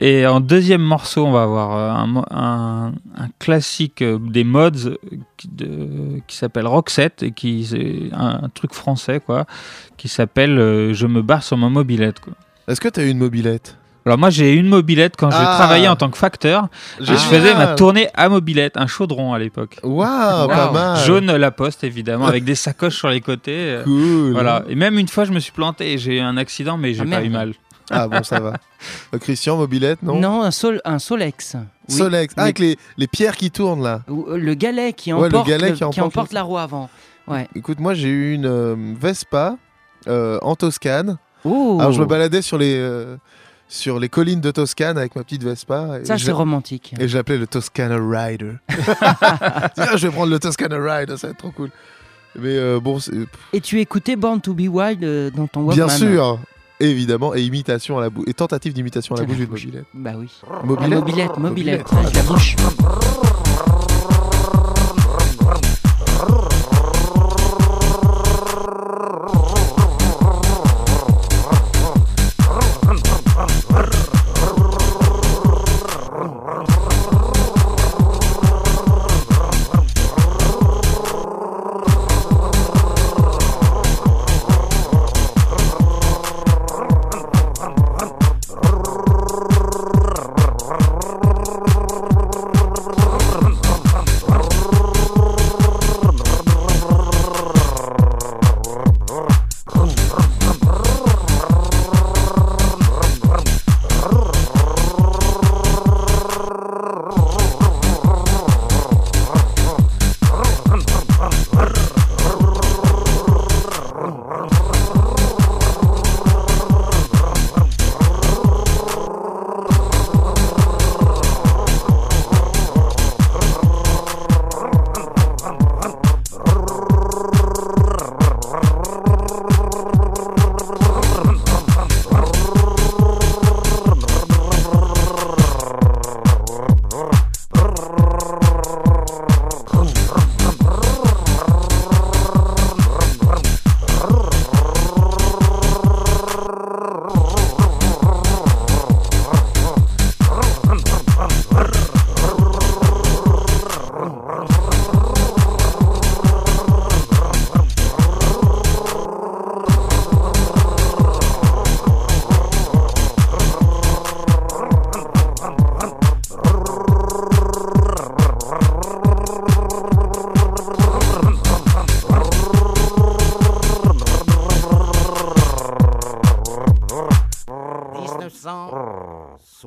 Et 0.00 0.26
en 0.26 0.40
deuxième 0.40 0.82
morceau, 0.82 1.24
on 1.26 1.32
va 1.32 1.42
avoir 1.42 1.68
euh, 1.76 1.90
un, 2.02 2.06
mo- 2.06 2.24
un- 2.30 2.92
un 3.16 3.28
classique 3.38 4.00
euh, 4.02 4.18
des 4.18 4.44
mods 4.44 4.86
euh, 4.86 4.96
qui, 5.38 5.48
de- 5.48 6.20
qui 6.26 6.36
s'appelle 6.36 6.66
Roxette 6.66 7.22
et 7.22 7.32
qui 7.32 7.64
c'est 7.66 8.10
un, 8.12 8.40
un 8.44 8.48
truc 8.50 8.72
français 8.74 9.20
quoi, 9.24 9.46
qui 9.98 10.08
s'appelle 10.08 10.56
Je 10.92 11.06
me 11.06 11.20
barre 11.22 11.42
sur 11.42 11.56
ma 11.58 11.68
mobilette. 11.70 12.20
Quoi. 12.20 12.34
Est-ce 12.68 12.80
que 12.80 12.88
tu 12.88 13.00
as 13.00 13.04
eu 13.04 13.10
une 13.10 13.18
mobilette? 13.18 13.76
Alors 14.06 14.18
moi 14.18 14.30
j'ai 14.30 14.54
eu 14.54 14.58
une 14.58 14.68
mobilette 14.68 15.14
quand 15.18 15.30
je 15.32 15.36
Ah. 15.38 15.56
travaillais 15.58 15.88
en 15.88 15.96
tant 15.96 16.08
que 16.10 16.16
facteur. 16.16 16.68
Je 17.00 17.06
Génial. 17.06 17.20
faisais 17.22 17.54
ma 17.54 17.66
tournée 17.74 18.08
à 18.14 18.28
mobilette, 18.28 18.76
un 18.76 18.86
chaudron 18.86 19.32
à 19.34 19.38
l'époque. 19.40 19.78
Waouh, 19.82 20.46
pas 20.48 20.70
mal. 20.70 21.04
Jaune 21.04 21.26
la 21.34 21.50
poste 21.50 21.82
évidemment, 21.84 22.26
avec 22.26 22.44
des 22.44 22.54
sacoches 22.54 22.96
sur 22.96 23.08
les 23.08 23.20
côtés. 23.20 23.52
euh, 23.56 23.82
Cool. 23.84 24.32
Voilà. 24.32 24.62
Et 24.68 24.76
même 24.76 24.96
une 24.98 25.08
fois 25.08 25.24
je 25.24 25.32
me 25.32 25.40
suis 25.40 25.52
planté 25.52 25.92
et 25.92 25.98
j'ai 25.98 26.18
eu 26.18 26.20
un 26.20 26.36
accident 26.36 26.76
mais 26.78 26.94
j'ai 26.94 27.00
Ah, 27.00 27.04
pas 27.04 27.10
merde. 27.10 27.24
eu 27.26 27.30
mal. 27.30 27.52
Ah 27.90 28.08
bon, 28.08 28.22
ça 28.22 28.40
va. 28.40 28.54
Euh, 29.14 29.18
Christian, 29.18 29.56
mobilette, 29.56 30.02
non? 30.02 30.42
Un, 30.42 30.50
sol, 30.50 30.80
un 30.84 30.98
Solex. 30.98 31.56
Oui. 31.88 31.94
Solex. 31.96 32.34
Ah, 32.36 32.42
avec 32.42 32.58
les, 32.58 32.76
les 32.98 33.06
pierres 33.06 33.36
qui 33.36 33.50
tournent 33.50 33.82
là. 33.82 34.02
ou- 34.08 34.26
euh, 34.28 34.36
Le 34.36 34.54
galet 34.54 34.92
qui 34.92 35.12
Ouais, 35.12 35.20
le 35.22 35.26
emporte, 35.28 35.48
galet 35.48 35.70
le- 35.70 35.76
qui 35.76 35.82
emporte 35.84 35.98
emporte 36.06 36.32
la 36.32 36.42
roue 36.42 36.58
avant. 36.58 36.90
Ouais. 37.26 37.48
Écoute, 37.56 37.80
moi 37.80 37.94
j'ai 37.94 38.08
eu 38.08 38.34
une 38.34 38.46
euh, 38.46 38.74
Vespa 39.00 39.56
euh, 40.08 40.38
en 40.42 40.54
Toscane. 40.56 41.16
Oh. 41.44 41.78
Alors 41.80 41.92
je 41.92 42.00
me 42.00 42.06
baladais 42.06 42.42
sur 42.42 42.58
les, 42.58 42.74
euh, 42.76 43.16
sur 43.68 43.98
les 43.98 44.08
collines 44.08 44.40
de 44.40 44.50
Toscane 44.50 44.96
avec 44.98 45.16
ma 45.16 45.24
petite 45.24 45.42
Vespa. 45.42 46.00
et 46.00 46.04
Ça, 46.04 46.18
c'est 46.18 46.32
romantique. 46.32 46.94
Et 46.98 47.08
je 47.08 47.16
l'appelais 47.16 47.38
le 47.38 47.46
Toscana 47.46 47.96
Rider. 47.98 48.52
Tiens, 49.74 49.96
je 49.96 50.06
vais 50.06 50.12
prendre 50.12 50.30
le 50.30 50.38
Toscana 50.38 50.76
Rider, 50.78 51.16
ça 51.16 51.26
va 51.28 51.30
être 51.32 51.38
trop 51.38 51.50
cool. 51.50 51.70
Mais 52.38 52.56
euh, 52.56 52.80
bon, 52.80 52.98
Et 53.52 53.60
tu 53.60 53.80
écoutais 53.80 54.14
Born 54.14 54.40
to 54.40 54.52
Be 54.52 54.68
Wild 54.68 55.02
euh, 55.02 55.30
dans 55.30 55.46
ton 55.46 55.62
Walkman 55.62 55.86
bien 55.86 55.88
sûr, 55.88 56.38
évidemment, 56.80 57.34
et 57.34 57.42
imitation 57.42 57.98
à 57.98 58.02
la 58.02 58.10
bouche, 58.10 58.26
et 58.28 58.34
tentative 58.34 58.74
d'imitation 58.74 59.14
à 59.14 59.20
la 59.20 59.24
bouche 59.24 59.38
bouche. 59.38 59.64
mobilette. 59.64 59.86
Bah 59.94 60.12
oui. 60.18 60.28
Mobilette. 60.62 60.98
Mobilette, 60.98 61.38
mobilette. 61.38 61.92
Mobilette. 61.92 63.25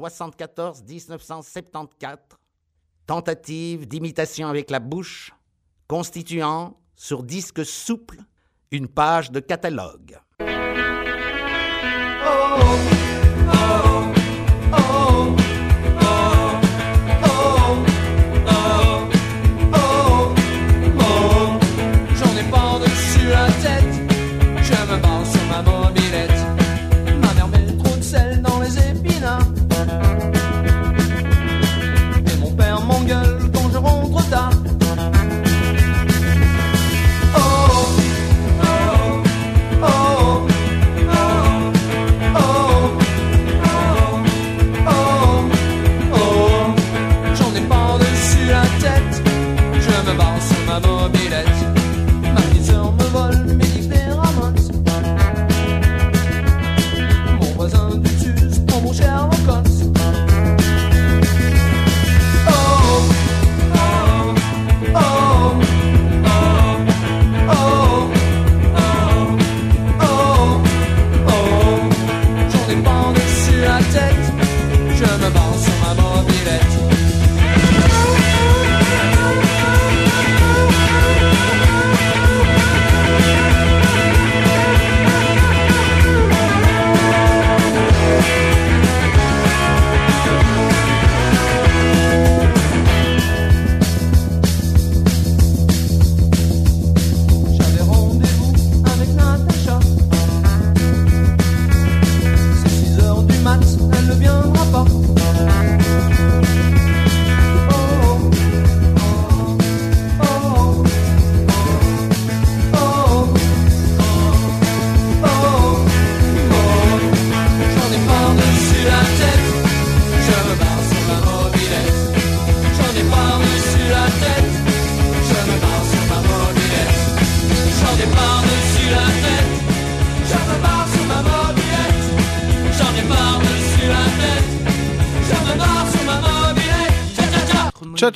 Avec 0.10 0.40
la 0.40 0.48
bouche. 0.48 0.80
...1974, 0.80 0.84
1974, 0.84 2.20
tentative 3.06 3.88
d'imitation 3.88 4.48
avec 4.48 4.70
la 4.70 4.80
bouche, 4.80 5.34
constituant, 5.88 6.80
sur 6.96 7.24
disque 7.24 7.66
souple, 7.66 8.20
une 8.72 8.88
page 8.88 9.32
de 9.32 9.40
catalogue. 9.40 10.20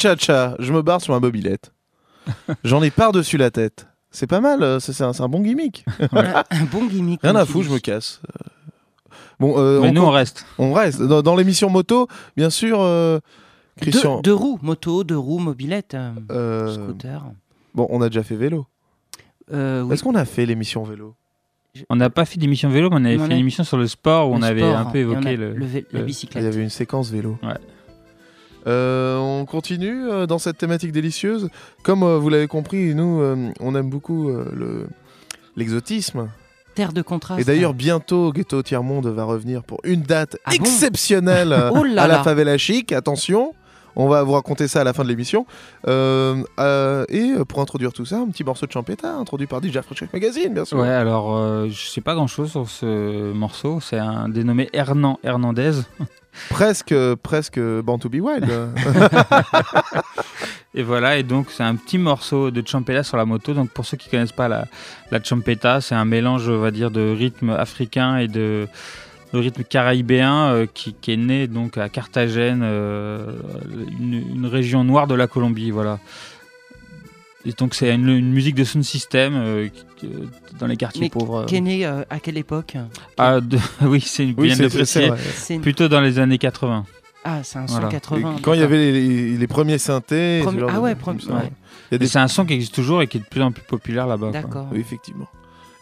Tcha, 0.03 0.15
tcha. 0.15 0.15
Cha 0.15 0.15
cha 0.15 0.49
cha, 0.49 0.55
je 0.59 0.73
me 0.73 0.81
barre 0.81 1.01
sur 1.01 1.13
ma 1.13 1.19
mobilette. 1.19 1.71
J'en 2.63 2.81
ai 2.83 2.91
par-dessus 2.91 3.37
la 3.37 3.51
tête. 3.51 3.87
C'est 4.11 4.27
pas 4.27 4.39
mal, 4.41 4.61
euh, 4.61 4.79
c'est 4.79 5.01
un, 5.01 5.11
bon 5.27 5.41
gimmick. 5.41 5.85
un 6.11 6.43
bon 6.71 6.85
gimmick. 6.85 7.19
Rien 7.23 7.35
à 7.35 7.45
foutre, 7.45 7.67
je 7.69 7.73
me 7.73 7.79
casse. 7.79 8.21
Euh, 8.27 8.49
Bon, 9.39 9.55
euh, 9.57 9.81
Mais 9.81 9.91
nous, 9.91 10.03
on 10.03 10.11
reste. 10.11 10.45
On 10.59 10.73
reste. 10.73 11.01
Dans, 11.01 11.21
dans 11.23 11.35
l'émission 11.35 11.69
moto, 11.69 12.07
bien 12.37 12.49
sûr, 12.51 12.77
euh, 12.79 13.19
Christian. 13.81 14.17
Deux, 14.17 14.21
deux 14.31 14.33
roues, 14.35 14.59
moto, 14.61 15.03
deux 15.03 15.17
roues, 15.17 15.39
mobilette, 15.39 15.95
euh, 15.95 16.11
euh, 16.31 16.73
scooter. 16.73 17.23
bon, 17.73 17.87
on 17.89 18.01
a 18.01 18.09
déjà 18.09 18.21
fait 18.23 18.35
vélo. 18.35 18.67
Euh, 19.51 19.81
oui. 19.81 19.93
Est-ce 19.93 20.03
qu'on 20.03 20.15
a 20.15 20.25
fait 20.25 20.45
l'émission 20.45 20.83
vélo? 20.83 21.15
On 21.89 21.95
n'a 21.95 22.11
pas 22.11 22.25
fait 22.25 22.37
d'émission 22.39 22.69
vélo, 22.69 22.89
mais 22.91 22.95
on 22.97 23.05
avait 23.05 23.15
On 23.17 23.25
fait 23.25 23.31
a- 23.31 23.35
une 23.35 23.41
émission 23.41 23.63
sur 23.63 23.77
le 23.77 23.87
sport 23.87 24.29
où 24.29 24.35
on 24.35 24.41
avait 24.43 24.61
sport, 24.61 24.77
un 24.77 24.85
peu 24.85 24.99
évoqué 24.99 25.35
le, 25.35 25.53
le 25.55 25.65
vé- 25.65 25.85
la 25.91 25.99
le- 25.99 25.99
Il 26.01 26.05
bicyclette. 26.05 26.43
y 26.43 26.47
avait 26.47 26.61
une 26.61 26.69
séquence 26.69 27.09
vélo. 27.09 27.37
Ouais. 27.41 27.55
Euh, 28.67 29.17
on 29.17 29.45
continue 29.45 30.09
euh, 30.09 30.25
dans 30.25 30.39
cette 30.39 30.57
thématique 30.57 30.91
délicieuse. 30.91 31.49
Comme 31.83 32.03
euh, 32.03 32.17
vous 32.17 32.29
l'avez 32.29 32.47
compris, 32.47 32.95
nous, 32.95 33.21
euh, 33.21 33.51
on 33.59 33.75
aime 33.75 33.89
beaucoup 33.89 34.29
euh, 34.29 34.45
le 34.55 34.87
l'exotisme. 35.55 36.29
Terre 36.75 36.93
de 36.93 37.03
contraste. 37.03 37.39
Et 37.41 37.43
d'ailleurs, 37.43 37.75
bientôt, 37.75 38.31
Ghetto 38.31 38.63
Tiers 38.63 38.81
Monde 38.81 39.07
va 39.07 39.23
revenir 39.25 39.63
pour 39.63 39.79
une 39.83 40.01
date 40.01 40.37
Ah 40.45 40.55
exceptionnelle 40.55 41.55
Oh 41.71 41.83
là 41.83 42.03
à 42.03 42.07
la 42.07 42.23
favela 42.23 42.57
chic. 42.57 42.91
Attention, 42.91 43.53
on 43.95 44.07
va 44.07 44.23
vous 44.23 44.31
raconter 44.33 44.67
ça 44.67 44.81
à 44.81 44.83
la 44.83 44.93
fin 44.93 45.03
de 45.03 45.09
l'émission. 45.09 45.45
Euh, 45.87 46.41
euh, 46.59 47.05
et 47.09 47.33
pour 47.47 47.59
introduire 47.61 47.93
tout 47.93 48.05
ça, 48.05 48.17
un 48.17 48.27
petit 48.29 48.43
morceau 48.43 48.65
de 48.65 48.71
Champetta, 48.71 49.13
introduit 49.13 49.47
par 49.47 49.61
DJ 49.61 49.81
Fresh 49.81 50.11
Magazine, 50.11 50.53
bien 50.53 50.65
sûr. 50.65 50.79
Ouais, 50.79 50.89
alors 50.89 51.35
euh, 51.35 51.67
je 51.69 51.85
sais 51.87 52.01
pas 52.01 52.15
grand 52.15 52.27
chose 52.27 52.51
sur 52.51 52.67
ce 52.67 53.31
morceau. 53.33 53.79
C'est 53.79 53.99
un 53.99 54.29
dénommé 54.29 54.69
Hernan 54.73 55.19
Hernandez. 55.23 55.73
Presque, 56.49 56.95
presque 57.21 57.59
Born 57.59 57.99
to 57.99 58.09
be 58.09 58.15
Wild. 58.15 58.49
Et 60.75 60.81
voilà, 60.81 61.17
et 61.17 61.23
donc 61.23 61.51
c'est 61.51 61.63
un 61.63 61.75
petit 61.75 61.99
morceau 61.99 62.49
de 62.49 62.63
champeta 62.65 63.03
sur 63.03 63.15
la 63.17 63.25
moto. 63.25 63.53
Donc 63.53 63.69
pour 63.69 63.85
ceux 63.85 63.95
qui 63.95 64.09
connaissent 64.09 64.31
pas 64.31 64.47
la, 64.47 64.65
la 65.11 65.23
champeta, 65.23 65.81
c'est 65.81 65.93
un 65.95 66.05
mélange, 66.05 66.49
on 66.49 66.59
va 66.59 66.71
dire, 66.71 66.89
de 66.89 67.13
rythme 67.15 67.51
africain 67.51 68.17
et 68.17 68.27
de, 68.27 68.67
de 69.33 69.37
rythme 69.37 69.63
caraïbéen 69.63 70.47
euh, 70.47 70.65
qui, 70.71 70.95
qui 70.99 71.11
est 71.11 71.17
né 71.17 71.47
donc 71.47 71.77
à 71.77 71.89
Carthagène, 71.89 72.61
euh, 72.63 73.33
une, 73.99 74.23
une 74.35 74.45
région 74.47 74.83
noire 74.83 75.05
de 75.05 75.13
la 75.13 75.27
Colombie, 75.27 75.69
voilà. 75.69 75.99
Et 77.45 77.51
donc 77.51 77.75
c'est 77.75 77.93
une, 77.93 78.07
une 78.07 78.31
musique 78.31 78.55
de 78.55 78.63
sound 78.63 78.83
system 78.85 79.33
euh, 79.35 79.67
qui- 79.67 80.07
qui- 80.07 80.09
dans 80.59 80.67
les 80.67 80.77
quartiers 80.77 81.01
Mais 81.01 81.09
pauvres. 81.09 81.39
euh. 81.41 81.45
qui 81.45 81.55
est 81.57 81.61
né 81.61 81.85
euh, 81.85 82.03
à 82.09 82.19
quelle 82.19 82.37
époque 82.37 82.77
Ah, 83.17 83.41
de- 83.41 83.57
oui, 83.81 83.99
c'est 84.01 84.25
bien 84.25 84.35
Oui, 84.37 84.49
de 84.55 85.53
une- 85.53 85.61
Plutôt 85.61 85.87
dans 85.89 85.99
les 86.01 86.19
années 86.19 86.37
80. 86.37 86.85
Ah, 87.25 87.39
c'est 87.43 87.59
un 87.59 87.65
Voilà. 87.65 87.85
180. 87.87 88.35
Et 88.37 88.41
quand 88.41 88.53
il 88.53 88.59
y 88.59 88.63
avait 88.63 88.77
les, 88.77 88.91
les- 88.91 89.37
les 89.37 89.47
premiers 89.47 89.77
synthés. 89.77 90.41
Premi- 90.43 90.61
ah 90.69 90.79
ouais, 90.79 90.91
ouais. 90.91 90.95
Il 91.17 91.29
y 91.29 91.31
a 91.33 91.95
Et 91.95 91.97
des 91.99 92.07
c'est 92.07 92.19
un 92.19 92.27
son 92.27 92.45
qui 92.45 92.53
existe 92.53 92.73
toujours 92.73 93.01
et 93.01 93.07
qui 93.07 93.17
est 93.17 93.21
de 93.21 93.25
plus 93.25 93.41
en 93.41 93.51
plus 93.51 93.63
populaire 93.63 94.07
là-bas. 94.07 94.31
D'accord. 94.31 94.67
Oui, 94.71 94.79
effectivement. 94.79 95.27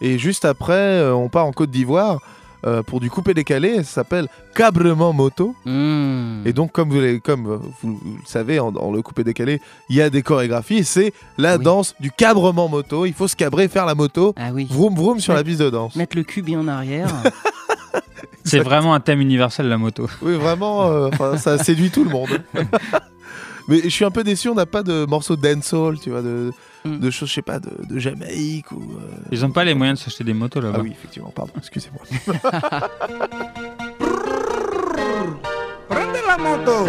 Et 0.02 0.18
juste 0.18 0.46
après, 0.46 0.74
euh, 0.74 1.14
on 1.14 1.30
part 1.30 1.46
en 1.46 1.52
Côte 1.52 1.70
d'Ivoire 1.72 2.20
euh, 2.66 2.84
pour 2.84 3.00
du 3.00 3.10
coupé 3.10 3.34
décalé. 3.34 3.78
Ça 3.78 3.84
s'appelle 3.84 4.28
Cabrement 4.56 5.14
Moto. 5.14 5.56
Mmh. 5.66 6.46
Et 6.46 6.54
donc, 6.54 6.72
comme 6.72 6.90
vous, 6.90 7.20
comme 7.22 7.60
le 7.84 7.90
savez, 8.26 8.60
en- 8.60 8.72
dans 8.72 8.92
le 8.92 9.02
coupé 9.02 9.24
décalé, 9.24 9.62
il 9.90 9.96
y 9.96 10.02
a 10.02 10.10
des 10.10 10.22
chorégraphies. 10.22 10.84
C'est 10.84 11.14
la 11.38 11.58
Oui. 11.58 11.64
danse 11.64 11.96
du 12.00 12.12
cabrement 12.12 12.68
moto. 12.70 13.06
Il 13.06 13.14
faut 13.14 13.28
se 13.28 13.36
cabrer, 13.36 13.68
faire 13.68 13.86
la 13.86 13.96
moto. 13.96 14.34
Ah 14.38 14.50
oui. 14.54 14.68
Vroom 14.70 14.96
vroom 14.96 15.20
sur 15.20 15.34
la 15.34 15.44
piste 15.44 15.60
de 15.62 15.70
danse. 15.70 15.96
Mettre 15.96 16.16
le 16.18 16.24
cul 16.24 16.42
bien 16.42 16.60
en 16.60 16.68
arrière. 16.68 17.08
C'est 18.44 18.60
vraiment 18.60 18.94
un 18.96 19.00
thème 19.00 19.22
universel 19.22 19.68
la 19.68 19.78
moto. 19.78 20.08
Oui, 20.22 20.34
vraiment, 20.36 20.88
euh, 20.90 21.10
ça 21.38 21.58
séduit 21.64 21.92
tout 21.92 22.04
le 22.04 22.10
monde. 22.10 22.42
Mais 23.68 23.82
je 23.84 23.90
suis 23.90 24.04
un 24.04 24.10
peu 24.12 24.24
déçu, 24.24 24.50
on 24.50 24.56
n'a 24.56 24.66
pas 24.66 24.82
de 24.84 25.06
morceaux 25.06 25.36
dancehall, 25.36 26.00
tu 26.00 26.10
vois, 26.10 26.22
de, 26.24 26.52
Mm. 26.84 26.98
de 27.00 27.10
choses, 27.12 27.30
je 27.30 27.34
sais 27.36 27.42
pas, 27.44 27.60
de, 27.60 27.70
de 27.88 28.00
Jamaïque 28.00 28.72
ou. 28.72 28.82
euh, 29.00 29.12
Ils 29.32 29.42
n'ont 29.42 29.52
pas 29.52 29.64
les 29.64 29.76
moyens 29.76 30.00
de 30.00 30.04
s'acheter 30.06 30.24
des 30.24 30.34
motos 30.34 30.62
là-bas. 30.62 30.78
Ah 30.80 30.84
oui, 30.84 30.92
effectivement, 30.92 31.30
pardon, 31.30 31.54
excusez-moi. 31.58 32.02
Prende 35.88 36.18
la 36.28 36.38
moto. 36.38 36.88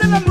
Send 0.00 0.12
them 0.12 0.22
a 0.22 0.27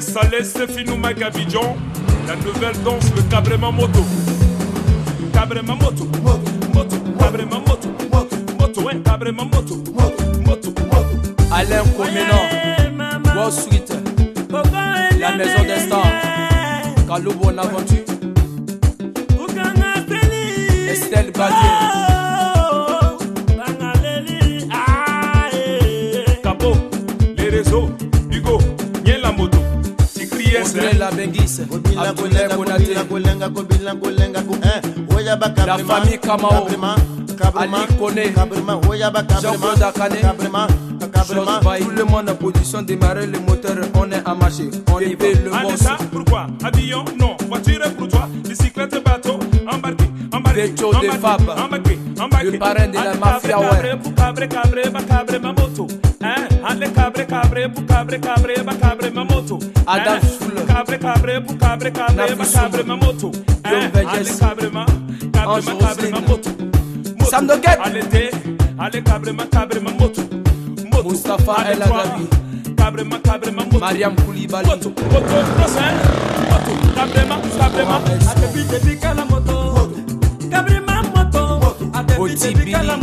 sauce 0.00 0.14
pimentée, 0.14 0.44
salée, 0.44 0.44
c'est 0.44 0.70
finou 0.70 0.96
Magabidjon. 0.96 1.76
La 2.26 2.36
nouvelle 2.36 2.82
danse, 2.82 3.04
le 3.14 3.22
cabrema 3.22 3.70
moto. 3.70 4.04
Cabrema 5.32 5.74
moto. 5.74 6.06
Moto. 6.74 6.96
Cabrema 7.18 7.58
moto. 7.58 7.88
Moto, 8.58 8.80
ouais, 8.82 9.00
cabrema 9.02 9.44
moto. 9.44 9.76
Moto. 10.44 10.72
Alain 11.52 11.84
Comenon 11.96 13.34
Wall 13.34 13.52
Street 13.52 13.86
La 15.18 15.36
maison 15.36 15.62
des 15.62 15.86
stars 15.86 16.02
Kalou 17.08 17.32
Bonaventure 17.32 18.04
Estelle 20.90 21.30
Badier 21.32 22.15
Audrey 30.66 30.92
la 30.98 31.10
Benguisse 31.10 31.60
Abdoulaye 31.60 32.48
Konaté. 32.48 32.94
La 35.66 35.78
famille 35.78 36.18
Kamao. 36.18 36.66
Ali 37.56 37.72
Kone 37.98 38.22
Jean-Claude 39.40 39.82
Akane 39.82 40.16
Tout 41.78 41.90
le 41.90 42.04
monde 42.04 42.28
en 42.30 42.34
position 42.34 42.82
démarrer 42.82 43.26
le 43.26 43.38
moteur. 43.40 43.76
On 43.94 44.10
est 44.10 44.22
à 44.24 44.34
marcher. 44.34 44.70
On 44.92 45.00
y 45.00 45.14
va. 45.14 45.26
le 45.70 45.76
ça, 45.76 45.96
pourquoi? 46.12 46.46
Avion, 46.64 47.04
non. 47.18 47.36
Voiture 47.48 47.80
pour 47.96 48.08
toi. 48.08 48.28
Bicyclette, 48.48 49.02
bateau. 49.04 49.38
Embarqué, 49.70 50.05
Vecho 50.56 50.90
de 50.90 51.06
embarqué, 51.06 51.18
Fab. 51.20 51.40
Embarqué, 51.58 51.98
embarqué. 52.18 52.50
Le 52.50 52.58
parrain 52.58 52.88
de 52.88 52.94
la 52.94 53.14
mafia, 53.14 53.58
ouais. 53.58 53.66
moto. 55.52 55.86
Moto. 59.24 59.58
Adam? 59.86 60.20
Soul. 60.22 60.66
Cabre, 60.66 60.98
cabre, 60.98 61.40
pour 61.46 61.58
cabre, 61.58 61.92
cabre, 61.92 62.34
ba 62.34 62.44
Nafi 62.44 62.52
cabre, 62.54 62.78
Soul. 62.78 62.86
ma 62.86 62.96
moto. 62.96 63.32
Hein? 63.64 63.90
Moto. 66.26 66.50
Moto. 67.18 67.30
Sam 67.30 67.46
moto. 67.46 67.60
Moto. 67.60 67.82
Allez, 67.84 68.04
El 71.70 71.80
moto. 73.54 73.78
Mariam 73.78 74.16
Koulibaly 74.16 74.66
Moto, 74.66 74.88
moto. 74.88 75.04
Moto, 75.12 75.30
kala 79.00 79.24
moto. 79.26 79.55
Bola 82.36 82.96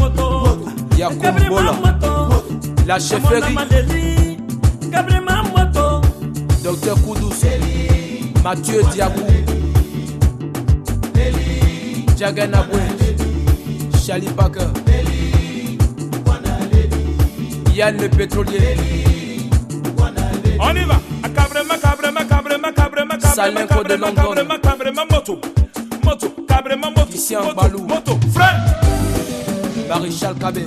moto. 1.74 2.46
La 2.86 3.00
chefferie. 3.00 3.56
Docteur 6.64 6.96
Koudous 7.02 7.34
Mathieu 8.44 8.84
Diabou. 8.94 9.24
Jaganabwe 12.18 12.80
Charlie 14.06 14.30
Parker. 14.30 14.68
Yann 17.74 17.98
le 17.98 18.08
pétrolier. 18.10 18.78
On 20.60 20.76
y 20.76 20.86
va. 20.86 21.02
Salin 23.36 23.66
cabrema, 23.66 23.68
Code 23.68 23.88
de 23.88 23.96
cabrema, 23.96 24.06
London. 24.06 24.22
cabrema, 24.22 24.60
cabrema, 24.60 25.06
moto. 25.10 25.40
Moto, 26.04 26.34
cabrema, 26.48 26.90
moto. 26.92 27.56
Balou. 27.56 27.88
Moto, 27.88 28.20
frère. 28.32 29.03
Maréchal 29.90 30.36
Kabé 30.36 30.66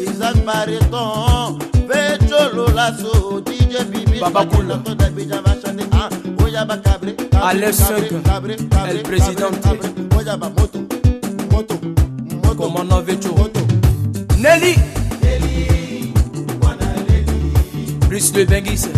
Isaac 0.00 0.36
Bariton, 0.44 1.58
Pecholo 1.88 2.68
Lasso, 2.74 3.40
DJ 3.40 3.84
Bibi, 3.90 4.20
Baba 4.20 4.46
ah, 5.92 6.08
Oyaba 6.44 6.76
Cabré, 6.78 7.16
Alex 7.32 7.78
Cabré, 8.24 8.56
Cabré, 8.56 8.56
Moto, 10.56 10.78
Moto, 11.50 11.74
Moto, 12.42 12.54
Commandant 12.56 13.02
Vecho 13.02 13.34
Moto, 13.34 13.60
Nelly 14.38 14.76
Brice 18.08 18.32
le 18.34 18.44
Benguis 18.44 18.88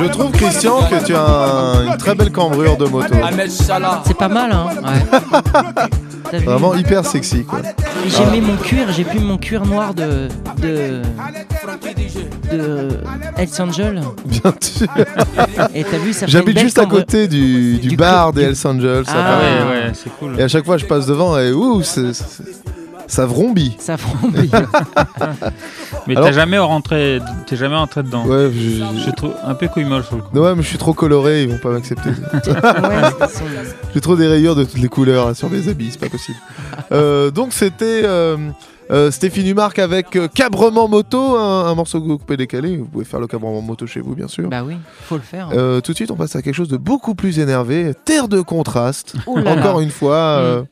Je 0.00 0.04
trouve, 0.06 0.30
Christian, 0.32 0.82
que 0.88 1.04
tu 1.04 1.14
as 1.14 1.22
un- 1.26 1.86
une 1.92 1.96
très 1.96 2.14
belle 2.14 2.32
cambrure 2.32 2.76
de 2.76 2.86
moto. 2.86 3.14
Ahmed 3.22 3.50
Salah 3.50 4.02
C'est 4.06 4.16
pas 4.16 4.28
mal, 4.28 4.50
hein 4.52 4.66
ouais. 4.82 5.18
T'as 6.30 6.38
vu 6.38 6.44
Vraiment 6.44 6.74
hyper 6.74 7.04
sexy, 7.04 7.44
quoi. 7.44 7.58
J'ai 8.06 8.24
mis 8.26 8.40
mon 8.40 8.56
cuir, 8.56 8.92
j'ai 8.92 9.02
pris 9.04 9.18
mon 9.18 9.36
cuir 9.36 9.66
noir 9.66 9.94
de. 9.94 10.28
de. 10.62 11.02
de. 12.52 12.88
Hells 13.36 13.48
Angel. 13.62 14.00
Bien 14.26 14.54
sûr. 14.60 14.86
Et 15.74 15.82
t'as 15.84 15.98
vu, 15.98 16.12
ça 16.12 16.20
fait 16.20 16.24
une 16.26 16.30
J'habite 16.30 16.54
belle 16.54 16.64
juste 16.64 16.78
à 16.78 16.82
cambre- 16.82 16.96
côté 16.98 17.26
du, 17.26 17.78
du, 17.78 17.88
du 17.88 17.96
bar 17.96 18.32
des 18.32 18.42
du- 18.42 18.48
Hells 18.50 18.66
Angels. 18.66 19.04
ça 19.06 19.12
Ah. 19.16 19.22
paraît. 19.22 19.62
Ouais, 19.64 19.86
ouais, 19.86 19.92
c'est 19.94 20.10
cool. 20.18 20.38
Et 20.38 20.42
à 20.42 20.48
chaque 20.48 20.64
fois, 20.64 20.76
je 20.76 20.86
passe 20.86 21.06
devant 21.06 21.36
et 21.38 21.52
ouh, 21.52 21.82
c'est- 21.82 22.12
c'est- 22.12 22.42
ça 23.10 23.26
vrombit. 23.26 23.76
Ça 23.78 23.96
vrombit. 23.96 24.50
Mais 26.06 26.14
t'es 26.14 26.32
jamais 26.32 26.58
rentré, 26.58 27.20
t'es 27.46 27.56
jamais 27.56 27.76
rentré 27.76 28.02
dedans. 28.02 28.24
Ouais, 28.24 28.50
je, 28.52 28.82
Je 29.06 29.10
trouve 29.10 29.32
un 29.44 29.54
peu 29.54 29.68
couille 29.68 29.84
molle 29.84 30.04
sur 30.04 30.16
le 30.16 30.22
coup. 30.22 30.38
Ouais, 30.38 30.54
mais 30.54 30.62
je 30.62 30.68
suis 30.68 30.78
trop 30.78 30.94
coloré, 30.94 31.42
ils 31.42 31.48
vont 31.50 31.58
pas 31.58 31.70
m'accepter. 31.70 32.10
J'ai 33.94 34.00
trop 34.00 34.16
des 34.16 34.26
rayures 34.26 34.54
de 34.54 34.64
toutes 34.64 34.80
les 34.80 34.88
couleurs 34.88 35.26
là, 35.26 35.34
sur 35.34 35.50
mes 35.50 35.68
habits, 35.68 35.90
c'est 35.92 36.00
pas 36.00 36.08
possible. 36.08 36.38
Euh, 36.92 37.30
donc 37.30 37.52
c'était 37.52 38.02
euh, 38.04 38.36
euh, 38.90 39.10
Stéphanie 39.10 39.54
Marc 39.54 39.78
avec 39.78 40.16
euh, 40.16 40.28
Cabrement 40.28 40.88
Moto, 40.88 41.36
un, 41.36 41.66
un 41.66 41.74
morceau 41.74 42.00
coupé 42.00 42.36
décalé. 42.36 42.76
Vous 42.76 42.86
pouvez 42.86 43.04
faire 43.04 43.20
le 43.20 43.26
Cabrement 43.26 43.60
Moto 43.60 43.86
chez 43.86 44.00
vous, 44.00 44.14
bien 44.14 44.28
sûr. 44.28 44.48
Bah 44.48 44.62
oui, 44.66 44.76
faut 45.08 45.16
le 45.16 45.22
faire. 45.22 45.50
Euh, 45.52 45.80
tout 45.80 45.92
de 45.92 45.96
suite, 45.96 46.10
on 46.10 46.16
passe 46.16 46.36
à 46.36 46.42
quelque 46.42 46.54
chose 46.54 46.68
de 46.68 46.76
beaucoup 46.76 47.14
plus 47.14 47.38
énervé. 47.38 47.92
Terre 48.04 48.28
de 48.28 48.40
contraste. 48.40 49.14
Encore 49.26 49.80
une 49.80 49.90
fois, 49.90 50.60
Mm. 50.60 50.64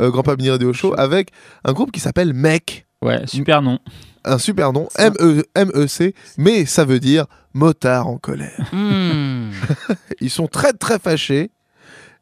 Euh, 0.00 0.10
Grand 0.10 0.22
Pamini 0.22 0.50
Radio 0.50 0.72
Show 0.72 0.94
avec 0.98 1.30
un 1.64 1.72
groupe 1.72 1.92
qui 1.92 2.00
s'appelle 2.00 2.32
Mec. 2.34 2.86
Ouais, 3.02 3.26
super 3.26 3.62
nom. 3.62 3.78
Un 4.24 4.38
super 4.38 4.72
nom, 4.72 4.88
M-E- 4.98 5.44
M-E-C, 5.54 6.14
mais 6.38 6.64
ça 6.66 6.84
veut 6.84 6.98
dire 6.98 7.26
motard 7.54 8.08
en 8.08 8.18
colère. 8.18 8.68
Hmm. 8.72 9.50
Ils 10.20 10.30
sont 10.30 10.48
très 10.48 10.72
très 10.72 10.98
fâchés 10.98 11.50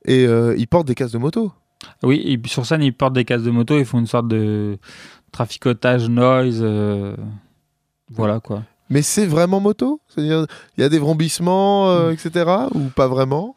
et 0.04 0.26
euh, 0.26 0.54
ils 0.58 0.66
portent 0.68 0.86
des 0.86 0.94
casques 0.94 1.14
de 1.14 1.18
moto. 1.18 1.50
Oui, 2.02 2.22
et 2.26 2.48
sur 2.48 2.66
scène, 2.66 2.82
ils 2.82 2.92
portent 2.94 3.14
des 3.14 3.24
casques 3.24 3.44
de 3.44 3.50
moto, 3.50 3.78
ils 3.78 3.84
font 3.86 3.98
une 4.00 4.06
sorte 4.06 4.28
de 4.28 4.78
traficotage 5.32 6.08
noise. 6.08 6.60
euh, 6.62 7.16
Voilà 8.10 8.40
quoi. 8.40 8.62
Mais 8.90 9.00
c'est 9.02 9.24
vraiment 9.26 9.60
moto? 9.60 10.00
C'est-à-dire, 10.08 10.46
il 10.76 10.82
y 10.82 10.84
a 10.84 10.88
des 10.90 10.98
vrombissements, 10.98 11.88
euh, 11.90 12.10
etc. 12.10 12.44
Ou 12.74 12.80
pas 12.94 13.08
vraiment? 13.08 13.56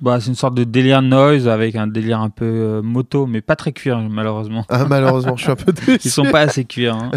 Bah, 0.00 0.18
c'est 0.20 0.28
une 0.28 0.34
sorte 0.34 0.54
de 0.54 0.64
délire 0.64 1.02
noise 1.02 1.46
avec 1.46 1.76
un 1.76 1.86
délire 1.86 2.20
un 2.20 2.30
peu 2.30 2.44
euh, 2.46 2.82
moto, 2.82 3.26
mais 3.26 3.40
pas 3.42 3.56
très 3.56 3.72
cuir 3.72 3.98
malheureusement. 3.98 4.64
Ah, 4.68 4.86
malheureusement, 4.86 5.36
je 5.36 5.42
suis 5.42 5.50
un 5.52 5.56
peu 5.56 5.72
déçu. 5.72 5.98
Ils 6.04 6.10
sont 6.10 6.30
pas 6.30 6.40
assez 6.40 6.64
cuir. 6.64 6.96
hein. 6.96 7.10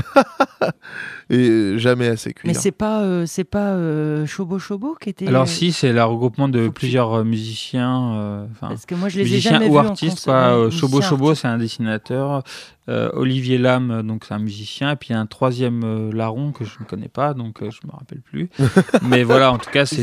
Et 1.29 1.77
jamais 1.77 2.07
assez 2.07 2.33
cuir. 2.33 2.47
Mais 2.47 2.53
c'est 2.53 2.71
pas, 2.71 3.01
euh, 3.01 3.25
c'est 3.25 3.43
pas 3.43 3.71
euh, 3.71 4.25
Chobo 4.25 4.59
Chobo 4.59 4.95
qui 4.99 5.09
était. 5.09 5.27
Alors 5.27 5.47
si, 5.47 5.71
c'est 5.71 5.93
le 5.93 6.03
regroupement 6.03 6.49
de 6.49 6.67
plusieurs 6.67 7.13
euh, 7.19 7.23
musiciens. 7.23 8.13
euh, 8.15 8.45
enfin, 8.51 8.67
Parce 8.69 8.85
que 8.85 8.95
moi, 8.95 9.09
je 9.09 9.17
les 9.19 9.21
ai 9.21 9.29
musiciens 9.31 9.51
jamais 9.53 9.67
ou 9.69 9.77
artistes. 9.77 10.25
Quoi. 10.25 10.69
Chobo 10.69 11.01
Chobo, 11.01 11.33
c'est 11.35 11.47
un 11.47 11.57
dessinateur. 11.57 12.43
Euh, 12.89 13.09
Olivier 13.13 13.57
Lam, 13.57 13.91
euh, 13.91 14.03
donc 14.03 14.25
c'est 14.27 14.33
un 14.33 14.39
musicien. 14.39 14.91
Et 14.91 14.95
puis 14.97 15.09
il 15.09 15.13
y 15.13 15.15
a 15.15 15.19
un 15.19 15.25
troisième 15.25 15.83
euh, 15.85 16.11
larron 16.11 16.51
que 16.51 16.65
je 16.65 16.71
ne 16.81 16.85
connais 16.85 17.07
pas, 17.07 17.33
donc 17.33 17.63
euh, 17.63 17.69
je 17.71 17.79
me 17.87 17.93
rappelle 17.93 18.19
plus. 18.19 18.49
mais 19.03 19.23
voilà, 19.23 19.53
en 19.53 19.57
tout 19.57 19.69
cas, 19.71 19.85
c'est. 19.85 20.01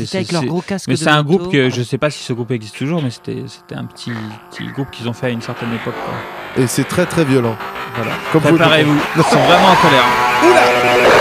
Mais 0.87 0.95
c'est 0.95 1.09
un 1.09 1.21
groupe 1.23 1.51
que 1.51 1.69
je 1.69 1.83
sais 1.83 1.99
pas 1.99 2.09
si 2.09 2.23
ce 2.23 2.33
groupe 2.33 2.49
existe 2.49 2.75
toujours, 2.77 3.03
mais 3.03 3.11
c'était 3.11 3.43
c'était 3.45 3.75
un 3.75 3.85
petit 3.85 4.11
petit 4.49 4.65
groupe 4.71 4.89
qu'ils 4.89 5.07
ont 5.07 5.13
fait 5.13 5.27
à 5.27 5.29
une 5.29 5.41
certaine 5.41 5.71
époque. 5.73 5.93
quoi. 5.93 6.63
Et 6.63 6.65
c'est 6.65 6.85
très 6.85 7.05
très 7.05 7.23
violent. 7.23 7.55
Voilà. 7.95 8.11
Préparez-vous. 8.31 8.99
Ils 9.15 9.23
sont 9.23 9.35
vraiment 9.37 9.67
en 9.67 9.75
colère. 9.75 11.20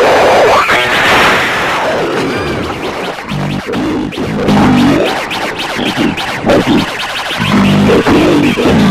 Colère. 8.02 8.89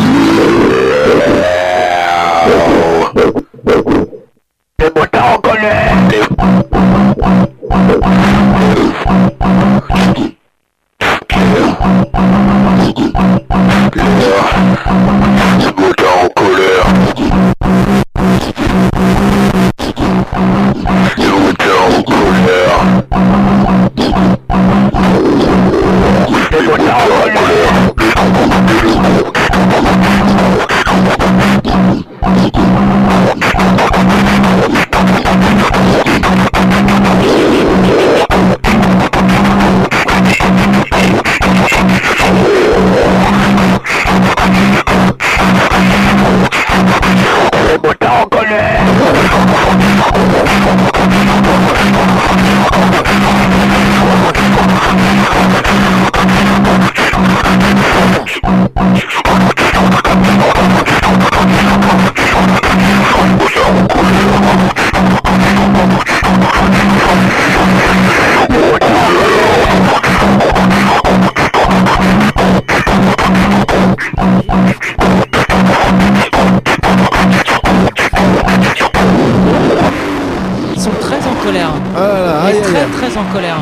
Là 82.14 82.42
aïe, 82.44 82.62
très 82.62 82.80
aïe. 82.82 82.92
très 82.92 83.18
en 83.18 83.26
colère. 83.34 83.58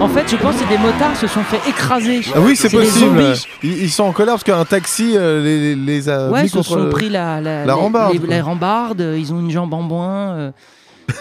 En 0.00 0.08
fait, 0.08 0.24
je 0.30 0.36
pense 0.36 0.56
que 0.56 0.66
des 0.68 0.78
motards 0.78 1.14
se 1.16 1.26
sont 1.26 1.42
fait 1.42 1.60
écraser. 1.68 2.22
Ah 2.34 2.40
oui, 2.40 2.56
c'est 2.56 2.70
possible. 2.70 3.22
Ils, 3.62 3.82
ils 3.82 3.90
sont 3.90 4.04
en 4.04 4.12
colère 4.12 4.34
parce 4.34 4.44
qu'un 4.44 4.64
taxi 4.64 5.12
euh, 5.14 5.74
les, 5.76 6.08
a 6.08 6.30
Ouais, 6.30 6.40
mis 6.40 6.46
ils 6.46 6.50
se 6.50 6.56
contre 6.56 6.68
sont 6.70 6.76
le- 6.84 6.88
pris 6.88 7.10
la, 7.10 7.40
la, 7.42 7.66
la 7.66 7.66
les- 7.66 7.72
rambarde, 7.72 8.12
les, 8.14 8.18
quoi. 8.18 8.28
les 8.28 8.40
rambardes, 8.40 9.00
euh, 9.02 9.18
ils 9.18 9.32
ont 9.34 9.40
une 9.40 9.50
jambe 9.50 9.74
en 9.74 9.82
moins, 9.82 10.30
euh, 10.36 10.50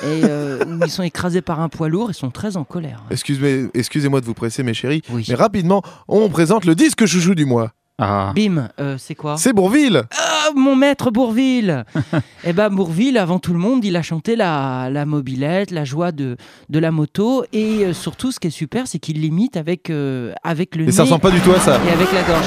et 0.03 0.23
euh, 0.23 0.59
ils 0.85 0.89
sont 0.89 1.03
écrasés 1.03 1.41
par 1.41 1.59
un 1.59 1.67
poids 1.67 1.89
lourd, 1.89 2.09
ils 2.11 2.13
sont 2.13 2.29
très 2.31 2.55
en 2.55 2.63
colère. 2.63 3.03
Excusez- 3.11 3.69
Excusez-moi 3.73 4.21
de 4.21 4.25
vous 4.25 4.33
presser, 4.33 4.63
mes 4.63 4.73
chéris, 4.73 5.01
mais 5.27 5.35
rapidement, 5.35 5.81
on 6.07 6.29
présente 6.29 6.63
le 6.63 6.73
disque 6.73 7.05
chouchou 7.05 7.35
du 7.35 7.43
mois. 7.45 7.71
Bim, 7.99 8.69
euh, 8.79 8.95
c'est 8.97 9.15
quoi 9.15 9.35
C'est 9.37 9.53
Bourville. 9.53 10.03
Ah, 10.17 10.49
mon 10.55 10.75
maître 10.75 11.11
Bourville 11.11 11.83
Eh 12.45 12.53
ben 12.53 12.69
Bourville, 12.69 13.17
avant 13.17 13.39
tout 13.39 13.53
le 13.53 13.59
monde, 13.59 13.83
il 13.83 13.95
a 13.97 14.01
chanté 14.01 14.35
la, 14.35 14.89
la 14.89 15.05
mobilette, 15.05 15.71
la 15.71 15.83
joie 15.83 16.11
de, 16.11 16.37
de 16.69 16.79
la 16.79 16.91
moto, 16.91 17.43
et 17.53 17.85
euh, 17.85 17.93
surtout, 17.93 18.31
ce 18.31 18.39
qui 18.39 18.47
est 18.47 18.51
super, 18.51 18.87
c'est 18.87 18.99
qu'il 18.99 19.19
l'imite 19.21 19.57
avec, 19.57 19.89
euh, 19.89 20.33
avec 20.43 20.75
le 20.75 20.83
Et 20.83 20.85
nez 20.87 20.91
ça 20.91 21.03
ressemble 21.03 21.21
pas 21.21 21.31
du 21.31 21.41
tout 21.41 21.51
à 21.51 21.59
ça. 21.59 21.77
Et 21.87 21.91
avec 21.91 22.11
la 22.13 22.23
gorge. 22.23 22.45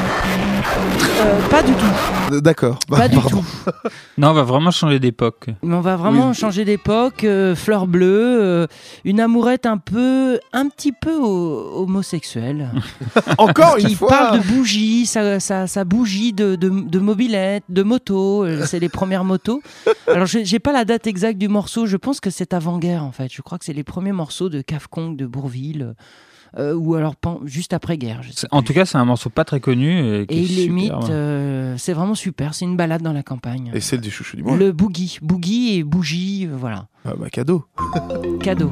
Euh, 1.20 1.48
pas 1.48 1.62
du 1.62 1.72
tout. 1.72 2.40
D'accord. 2.40 2.78
Pas 2.88 3.08
du 3.08 3.16
Pardon. 3.18 3.38
tout. 3.40 3.44
Non, 4.18 4.28
on 4.30 4.32
va 4.34 4.42
vraiment 4.42 4.70
changer 4.70 4.98
d'époque. 4.98 5.46
On 5.62 5.80
va 5.80 5.96
vraiment 5.96 6.28
Oui. 6.28 6.34
changer 6.34 6.64
d'époque. 6.64 7.24
euh, 7.24 7.54
fleur 7.54 7.86
bleue, 7.86 8.06
euh, 8.42 8.66
une 9.04 9.20
amourette 9.20 9.66
un 9.66 9.78
peu, 9.78 10.38
un 10.52 10.68
petit 10.68 10.92
peu 10.92 11.14
ho- 11.16 11.82
homosexuelle. 11.82 12.70
Encore 13.38 13.76
une 13.78 13.94
fois. 13.94 14.08
parle 14.08 14.38
de 14.40 14.44
bougie, 14.46 15.06
sa, 15.06 15.40
sa- 15.42 15.66
sa 15.66 15.84
bougie 15.84 16.32
de, 16.32 16.56
de, 16.56 16.68
de 16.70 16.98
mobilette, 16.98 17.64
de 17.68 17.82
moto. 17.82 18.44
euh, 18.44 18.64
C'est 18.66 18.80
les 18.80 18.88
premières 18.88 19.24
motos. 19.24 19.60
Alors, 20.06 20.26
j'ai 20.26 20.58
pas 20.58 20.72
la 20.72 20.84
date 20.86 21.06
exacte 21.06 21.38
du 21.38 21.48
morceau. 21.48 21.84
Je 21.86 21.96
pense 21.98 22.20
que 22.20 22.30
c'est 22.30 22.54
avant-guerre, 22.54 23.04
en 23.04 23.12
fait. 23.12 23.30
Je 23.30 23.42
crois 23.42 23.58
que 23.58 23.64
c'est 23.64 23.72
les 23.74 23.84
premiers 23.84 24.12
morceaux 24.12 24.48
de 24.48 24.62
Kafkong, 24.62 25.16
de 25.16 25.26
Bourville. 25.26 25.94
euh, 26.58 26.74
ou 26.74 26.94
alors 26.96 27.14
juste 27.44 27.72
après-guerre. 27.72 28.20
En 28.50 28.62
tout 28.62 28.74
cas, 28.74 28.84
c'est 28.84 28.98
un 28.98 29.06
morceau 29.06 29.30
pas 29.30 29.44
très 29.44 29.58
connu. 29.60 30.20
Et, 30.20 30.26
qui 30.26 30.34
Et 30.34 30.38
est 30.38 30.44
il 30.44 30.58
imite, 30.64 30.92
euh, 31.08 31.74
c'est 31.78 31.94
vraiment 31.94 32.14
super. 32.14 32.52
C'est 32.54 32.66
une 32.66 32.76
balade 32.76 33.00
dans 33.02 33.14
la 33.14 33.22
campagne. 33.22 33.70
Et 33.74 33.80
celle 33.80 34.02
du 34.02 34.10
chouchou 34.10 34.36
du 34.36 34.42
mois. 34.42 34.56
Le 34.56 34.70
boogie, 34.72 35.18
boogie 35.22 35.78
et 35.78 35.82
bougie, 35.82 36.46
euh, 36.46 36.54
voilà. 36.54 36.88
Ah 37.06 37.14
bah 37.18 37.30
cadeau. 37.30 37.64
Cadeau. 38.42 38.70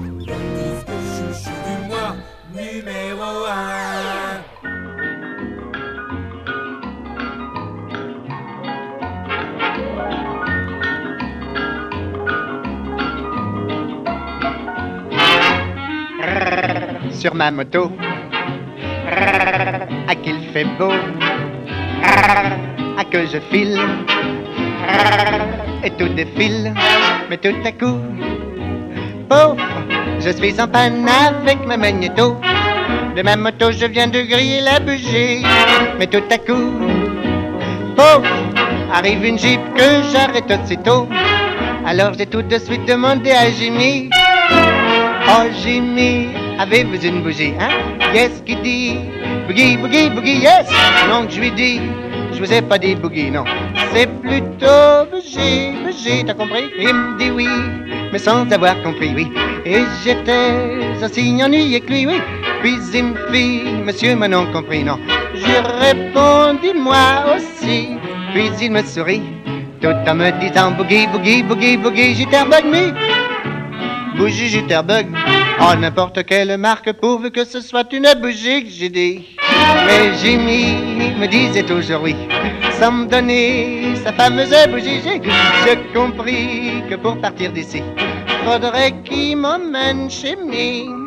Sur 17.20 17.34
ma 17.34 17.50
moto. 17.50 17.92
À 20.08 20.14
qu'il 20.14 20.40
fait 20.52 20.64
beau, 20.78 20.92
à 22.96 23.04
que 23.04 23.26
je 23.26 23.38
file, 23.50 23.78
et 25.84 25.90
tout 25.90 26.08
défile, 26.08 26.72
mais 27.28 27.36
tout 27.36 27.54
à 27.64 27.72
coup, 27.72 28.00
pauvre, 29.28 29.56
je 30.18 30.30
suis 30.30 30.60
en 30.60 30.66
panne 30.66 31.06
avec 31.08 31.66
ma 31.66 31.76
magnéto. 31.76 32.36
De 33.14 33.22
ma 33.22 33.36
moto, 33.36 33.70
je 33.70 33.84
viens 33.84 34.06
de 34.06 34.22
griller 34.22 34.62
la 34.62 34.80
bougie, 34.80 35.44
mais 35.98 36.06
tout 36.06 36.24
à 36.30 36.38
coup, 36.38 36.72
pauvre, 37.96 38.32
arrive 38.94 39.24
une 39.26 39.38
jeep 39.38 39.60
que 39.76 40.02
j'arrête 40.10 40.50
aussitôt. 40.50 41.06
Alors 41.84 42.14
j'ai 42.14 42.26
tout 42.26 42.42
de 42.42 42.58
suite 42.58 42.86
demandé 42.86 43.30
à 43.32 43.50
Jimmy. 43.50 44.08
Oh 45.28 45.44
Jimmy, 45.62 46.28
avez-vous 46.60 47.06
une 47.06 47.22
bougie, 47.22 47.54
hein? 47.58 47.70
Qui 48.44 48.56
dit? 48.56 48.98
Boogie, 49.46 49.76
boogie, 49.78 50.10
boogie, 50.10 50.38
yes! 50.40 50.68
Donc 51.08 51.30
je 51.30 51.40
lui 51.40 51.50
dis, 51.52 51.80
je 52.32 52.38
vous 52.38 52.52
ai 52.52 52.60
pas 52.60 52.78
dit 52.78 52.94
boogie, 52.94 53.30
non. 53.30 53.44
C'est 53.92 54.08
plutôt 54.20 55.08
bougie, 55.10 55.72
bougie, 55.82 56.24
t'as 56.24 56.34
compris? 56.34 56.70
Il 56.78 56.92
me 56.92 57.18
dit 57.18 57.30
oui, 57.30 57.48
mais 58.12 58.18
sans 58.18 58.50
avoir 58.52 58.80
compris, 58.82 59.12
oui. 59.14 59.32
Et 59.64 59.82
j'étais 60.04 61.02
aussi 61.02 61.42
ennuyé 61.42 61.80
que 61.80 61.92
lui, 61.92 62.06
oui. 62.06 62.20
Puis 62.60 62.76
il 62.92 63.04
me 63.04 63.14
fit, 63.32 63.62
monsieur 63.86 64.14
m'a 64.16 64.28
non 64.28 64.46
compris, 64.52 64.84
non. 64.84 64.98
Je 65.34 65.56
répondis 65.84 66.74
moi 66.74 67.36
aussi. 67.36 67.96
Puis 68.34 68.50
il 68.60 68.70
me 68.70 68.82
sourit, 68.82 69.22
tout 69.80 69.88
en 69.88 70.14
me 70.14 70.30
disant 70.40 70.72
boogie, 70.72 71.06
boogie, 71.06 71.42
boogie, 71.42 71.76
boogie, 71.78 72.14
jitterbug 72.14 72.66
me. 72.66 72.92
Bougie 74.16 74.48
Jitterbug, 74.48 75.06
oh 75.60 75.74
n'importe 75.78 76.24
quelle 76.24 76.56
marque 76.58 76.92
pourvu 76.94 77.30
que 77.30 77.44
ce 77.44 77.60
soit 77.60 77.92
une 77.92 78.08
bougie 78.20 78.64
que 78.64 78.70
j'ai 78.70 78.88
dit. 78.88 79.36
Mais 79.86 80.12
Jimmy 80.22 80.76
me 81.18 81.26
disait 81.26 81.62
toujours 81.62 82.02
oui, 82.02 82.16
sans 82.78 82.92
me 82.92 83.06
donner 83.06 83.94
sa 84.02 84.12
fameuse 84.12 84.54
bougie. 84.70 85.00
J'ai 85.64 85.76
compris 85.94 86.82
que 86.88 86.94
pour 86.96 87.16
partir 87.20 87.52
d'ici, 87.52 87.82
faudrait 88.44 88.92
qu'il 89.04 89.36
m'emmène 89.36 90.08
chez 90.10 90.36
Me. 90.36 91.00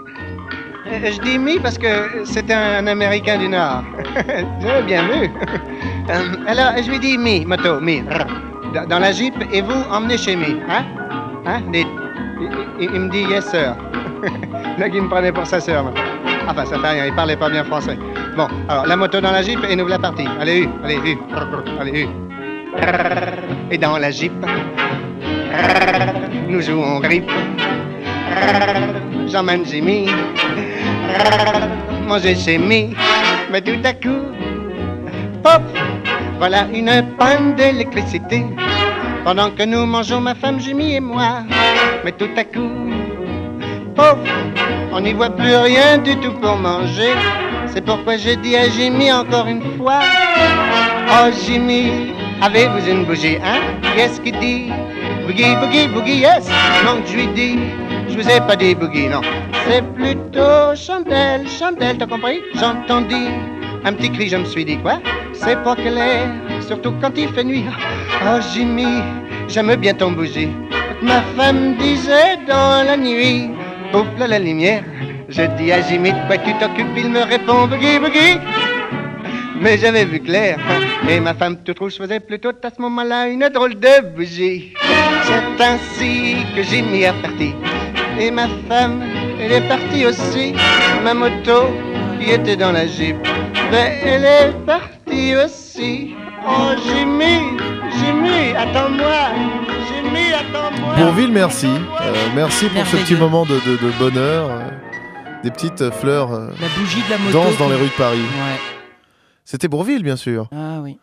Euh, 0.86 1.12
Je 1.12 1.20
dis 1.22 1.40
Mi 1.40 1.60
parce 1.60 1.78
que 1.78 2.24
c'est 2.26 2.52
un 2.52 2.86
Américain 2.88 3.38
du 3.38 3.48
Nord. 3.48 3.84
J'ai 4.62 4.82
bien 4.86 5.04
vu. 5.04 5.30
Euh, 6.10 6.36
Alors 6.48 6.74
je 6.84 6.92
lui 6.92 7.00
dis 7.00 7.18
Mi, 7.18 7.46
moto, 7.46 7.80
Mi, 7.80 8.04
dans- 8.90 9.00
la 9.00 9.12
Jeep 9.12 9.34
et 9.52 9.62
vous 9.62 9.82
emmenez 9.92 10.18
chez 10.18 10.36
Mi, 10.36 10.58
hein? 10.70 10.84
Hein? 11.46 11.62
Il- 11.74 11.86
il 12.80 12.90
me 13.00 13.10
dit 13.10 13.24
yes 13.30 13.46
sir. 13.50 13.76
Gars 14.78 14.88
il 14.94 15.02
me 15.02 15.10
prenait 15.10 15.32
pour 15.32 15.46
sa 15.46 15.60
sœur. 15.60 15.86
Enfin, 16.48 16.66
ça 16.66 16.80
fait 16.80 16.88
rien, 16.88 17.06
il 17.06 17.16
parlait 17.16 17.38
pas 17.38 17.50
bien 17.50 17.64
français. 17.64 17.98
Bon, 18.36 18.48
alors 18.68 18.86
la 18.86 18.96
moto 18.96 19.22
dans 19.22 19.32
la 19.32 19.42
Jeep 19.42 19.60
et 19.70 19.76
nous 19.76 19.84
voilà 19.84 20.00
partis. 20.00 20.28
Allez, 20.40 20.64
U, 20.64 20.70
allez, 20.84 20.96
U, 20.96 21.18
allez, 21.80 22.04
U. 22.04 22.08
Et 23.72 23.78
dans 23.78 23.98
la 23.98 24.12
Jeep, 24.12 24.34
nous 26.50 26.62
jouons 26.62 27.00
grip. 27.00 27.30
J'emmène 29.28 29.66
Jimmy 29.66 30.10
manger 32.08 32.36
chez. 32.36 32.58
Mais 32.58 33.62
tout 33.62 33.80
à 33.84 33.94
coup, 33.94 34.26
pop, 35.42 35.62
voilà 36.38 36.68
une 36.74 37.04
panne 37.18 37.56
d'électricité. 37.56 38.46
Pendant 39.24 39.52
que 39.52 39.64
nous 39.64 39.86
mangeons, 39.86 40.22
ma 40.22 40.36
femme 40.36 40.60
Jimmy 40.60 40.96
et 40.96 41.00
moi. 41.00 41.44
Mais 42.04 42.12
tout 42.12 42.30
à 42.36 42.44
coup, 42.44 42.70
pop, 43.96 44.18
on 44.92 45.02
n'y 45.02 45.14
voit 45.14 45.30
plus 45.30 45.56
rien 45.56 45.98
du 45.98 46.16
tout 46.18 46.34
pour 46.34 46.56
manger. 46.58 47.14
C'est 47.68 47.84
pourquoi 47.84 48.18
j'ai 48.18 48.36
dit 48.36 48.56
à 48.56 48.70
Jimmy 48.70 49.12
encore 49.12 49.48
une 49.48 49.62
fois. 49.78 50.00
Oh 51.10 51.30
Jimmy, 51.46 52.14
avez-vous 52.42 52.88
une 52.90 53.06
bougie, 53.06 53.38
hein? 53.44 53.60
Qu'est-ce 53.96 54.22
qu'il 54.22 54.38
dit? 54.40 54.72
Boogie, 55.26 55.56
boogie, 55.56 55.88
boogie, 55.88 56.18
yes! 56.20 56.48
Donc 56.86 57.06
je 57.06 57.16
lui 57.16 57.28
dis, 57.28 57.60
je 58.10 58.16
vous 58.16 58.30
ai 58.30 58.40
pas 58.42 58.56
dit 58.56 58.76
boogie, 58.76 59.08
non. 59.08 59.22
C'est 59.68 59.84
plutôt 59.94 60.76
chandelle, 60.76 61.48
chandelle, 61.48 61.98
t'as 61.98 62.08
compris? 62.08 62.42
J'entendis 62.56 63.30
un 63.86 63.94
petit 63.94 64.12
cri, 64.12 64.30
je 64.30 64.38
me 64.38 64.46
suis 64.46 64.66
dit, 64.66 64.78
quoi? 64.78 65.00
C'est 65.34 65.62
pas 65.64 65.76
clair, 65.76 66.30
surtout 66.62 66.94
quand 67.02 67.12
il 67.18 67.30
fait 67.30 67.44
nuit. 67.44 67.66
Oh 68.26 68.40
Jimmy, 68.54 69.02
j'aime 69.50 69.76
bien 69.76 69.94
ton 69.94 70.12
bougie. 70.12 70.50
Ma 71.02 71.22
femme 71.36 71.76
disait 71.76 72.38
dans 72.48 72.86
la 72.88 72.96
nuit, 72.96 73.50
là 74.18 74.28
la 74.28 74.40
lumière. 74.40 74.84
Je 75.30 75.44
dis 75.58 75.72
à 75.72 75.82
Jimmy, 75.82 76.12
de 76.12 76.28
quoi 76.28 76.38
tu 76.38 76.54
t'occupes? 76.60 76.96
Il 76.98 77.10
me 77.10 77.24
répond, 77.24 77.68
boogie, 77.68 78.00
boogie. 78.00 78.40
Mais 79.60 79.78
j'avais 79.78 80.04
vu 80.04 80.20
clair, 80.20 80.58
et 81.08 81.20
ma 81.22 81.34
femme 81.34 81.58
toute 81.64 81.80
rouge 81.80 81.96
faisait 81.96 82.20
plutôt 82.20 82.50
à 82.50 82.70
ce 82.70 82.82
moment-là 82.82 83.30
une 83.30 83.48
drôle 83.48 83.76
de 83.76 84.02
bougie. 84.14 84.74
C'est 85.24 85.64
ainsi 85.64 86.36
que 86.54 86.64
Jimmy 86.64 87.04
est 87.04 87.22
parti, 87.22 87.54
et 88.20 88.30
ma 88.30 88.48
femme, 88.68 89.02
elle 89.40 89.54
est 89.54 89.68
partie 89.68 90.06
aussi. 90.06 90.54
Ma 91.04 91.14
moto, 91.14 91.70
qui 92.20 92.32
était 92.32 92.58
dans 92.58 92.74
la 92.74 92.88
Jeep, 92.88 93.16
ben 93.72 93.94
elle 94.04 94.26
est 94.26 94.66
partie 94.66 95.36
aussi. 95.38 96.14
Oh 96.46 96.72
Jimmy, 96.86 97.58
Jimmy, 98.00 98.56
attends-moi, 98.56 99.30
Jimmy, 99.88 100.34
attends-moi. 100.34 100.96
Bourville, 100.96 101.32
merci. 101.32 101.68
Euh, 101.68 102.14
merci 102.36 102.68
pour 102.70 102.86
ce 102.86 102.98
petit 102.98 103.16
moment 103.16 103.46
de, 103.46 103.56
de- 103.56 103.78
de 103.78 103.92
bonheur. 104.00 104.50
euh, 104.52 104.70
des 105.44 105.52
petites 105.52 105.82
euh, 105.82 105.92
fleurs 105.92 106.32
euh, 106.34 106.48
La 106.62 106.68
bougie 106.78 107.02
de 107.04 107.10
la 107.10 107.18
moto. 107.18 107.32
dansent 107.34 107.58
dans 107.58 107.70
les 107.70 107.76
rues 107.76 107.88
de 107.88 107.98
Paris. 107.98 108.18
Ouais. 108.20 108.60
C'était 109.46 109.68
Bourville, 109.68 110.04
bien 110.04 110.16
sûr. 110.16 110.48
Ah 110.54 110.80
oui. 110.82 110.98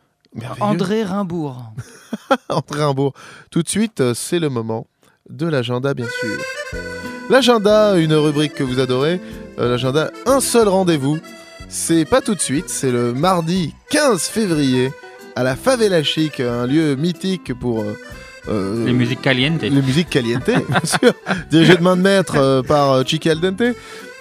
André 0.61 1.03
Rimbourg. 1.05 1.73
André 2.49 2.85
Rimbaud. 2.85 3.13
Tout 3.51 3.63
de 3.63 3.69
suite, 3.69 4.15
c'est 4.15 4.39
le 4.39 4.49
moment 4.49 4.87
de 5.29 5.47
l'agenda, 5.47 5.93
bien 5.95 6.07
sûr. 6.21 6.39
L'agenda, 7.29 7.97
une 7.97 8.15
rubrique 8.15 8.55
que 8.55 8.63
vous 8.63 8.79
adorez. 8.81 9.21
L'agenda, 9.59 10.11
un 10.27 10.41
seul 10.41 10.69
rendez-vous. 10.69 11.19
C'est 11.69 12.05
pas 12.05 12.21
tout 12.21 12.35
de 12.35 12.41
suite, 12.41 12.69
c'est 12.69 12.91
le 12.91 13.13
mardi 13.13 13.75
15 13.91 14.23
février 14.23 14.91
à 15.37 15.43
la 15.43 15.57
Favela 15.57 16.03
Chic, 16.03 16.41
un 16.41 16.67
lieu 16.67 16.97
mythique 16.97 17.53
pour 17.59 17.81
euh, 17.81 17.97
euh, 18.49 18.85
Les 18.87 18.93
musiques 18.93 19.21
calientes. 19.23 19.63
les 19.63 19.71
musiques 19.71 20.11
caliente, 20.11 20.45
bien 20.47 20.81
sûr, 20.85 21.13
dirigé 21.51 21.77
de 21.77 21.83
main 21.83 21.97
de 21.97 22.03
maître 22.03 22.37
euh, 22.37 22.63
par 22.63 22.93
euh, 22.93 23.03
Chiqui 23.07 23.31
Aldente. 23.31 23.63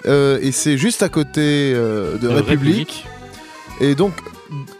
Euh, 0.06 0.38
et 0.40 0.52
c'est 0.52 0.78
juste 0.78 1.02
à 1.02 1.08
côté 1.08 1.72
euh, 1.74 2.14
de 2.14 2.18
De 2.18 2.28
République. 2.28 3.06
Et 3.80 3.94
donc, 3.94 4.12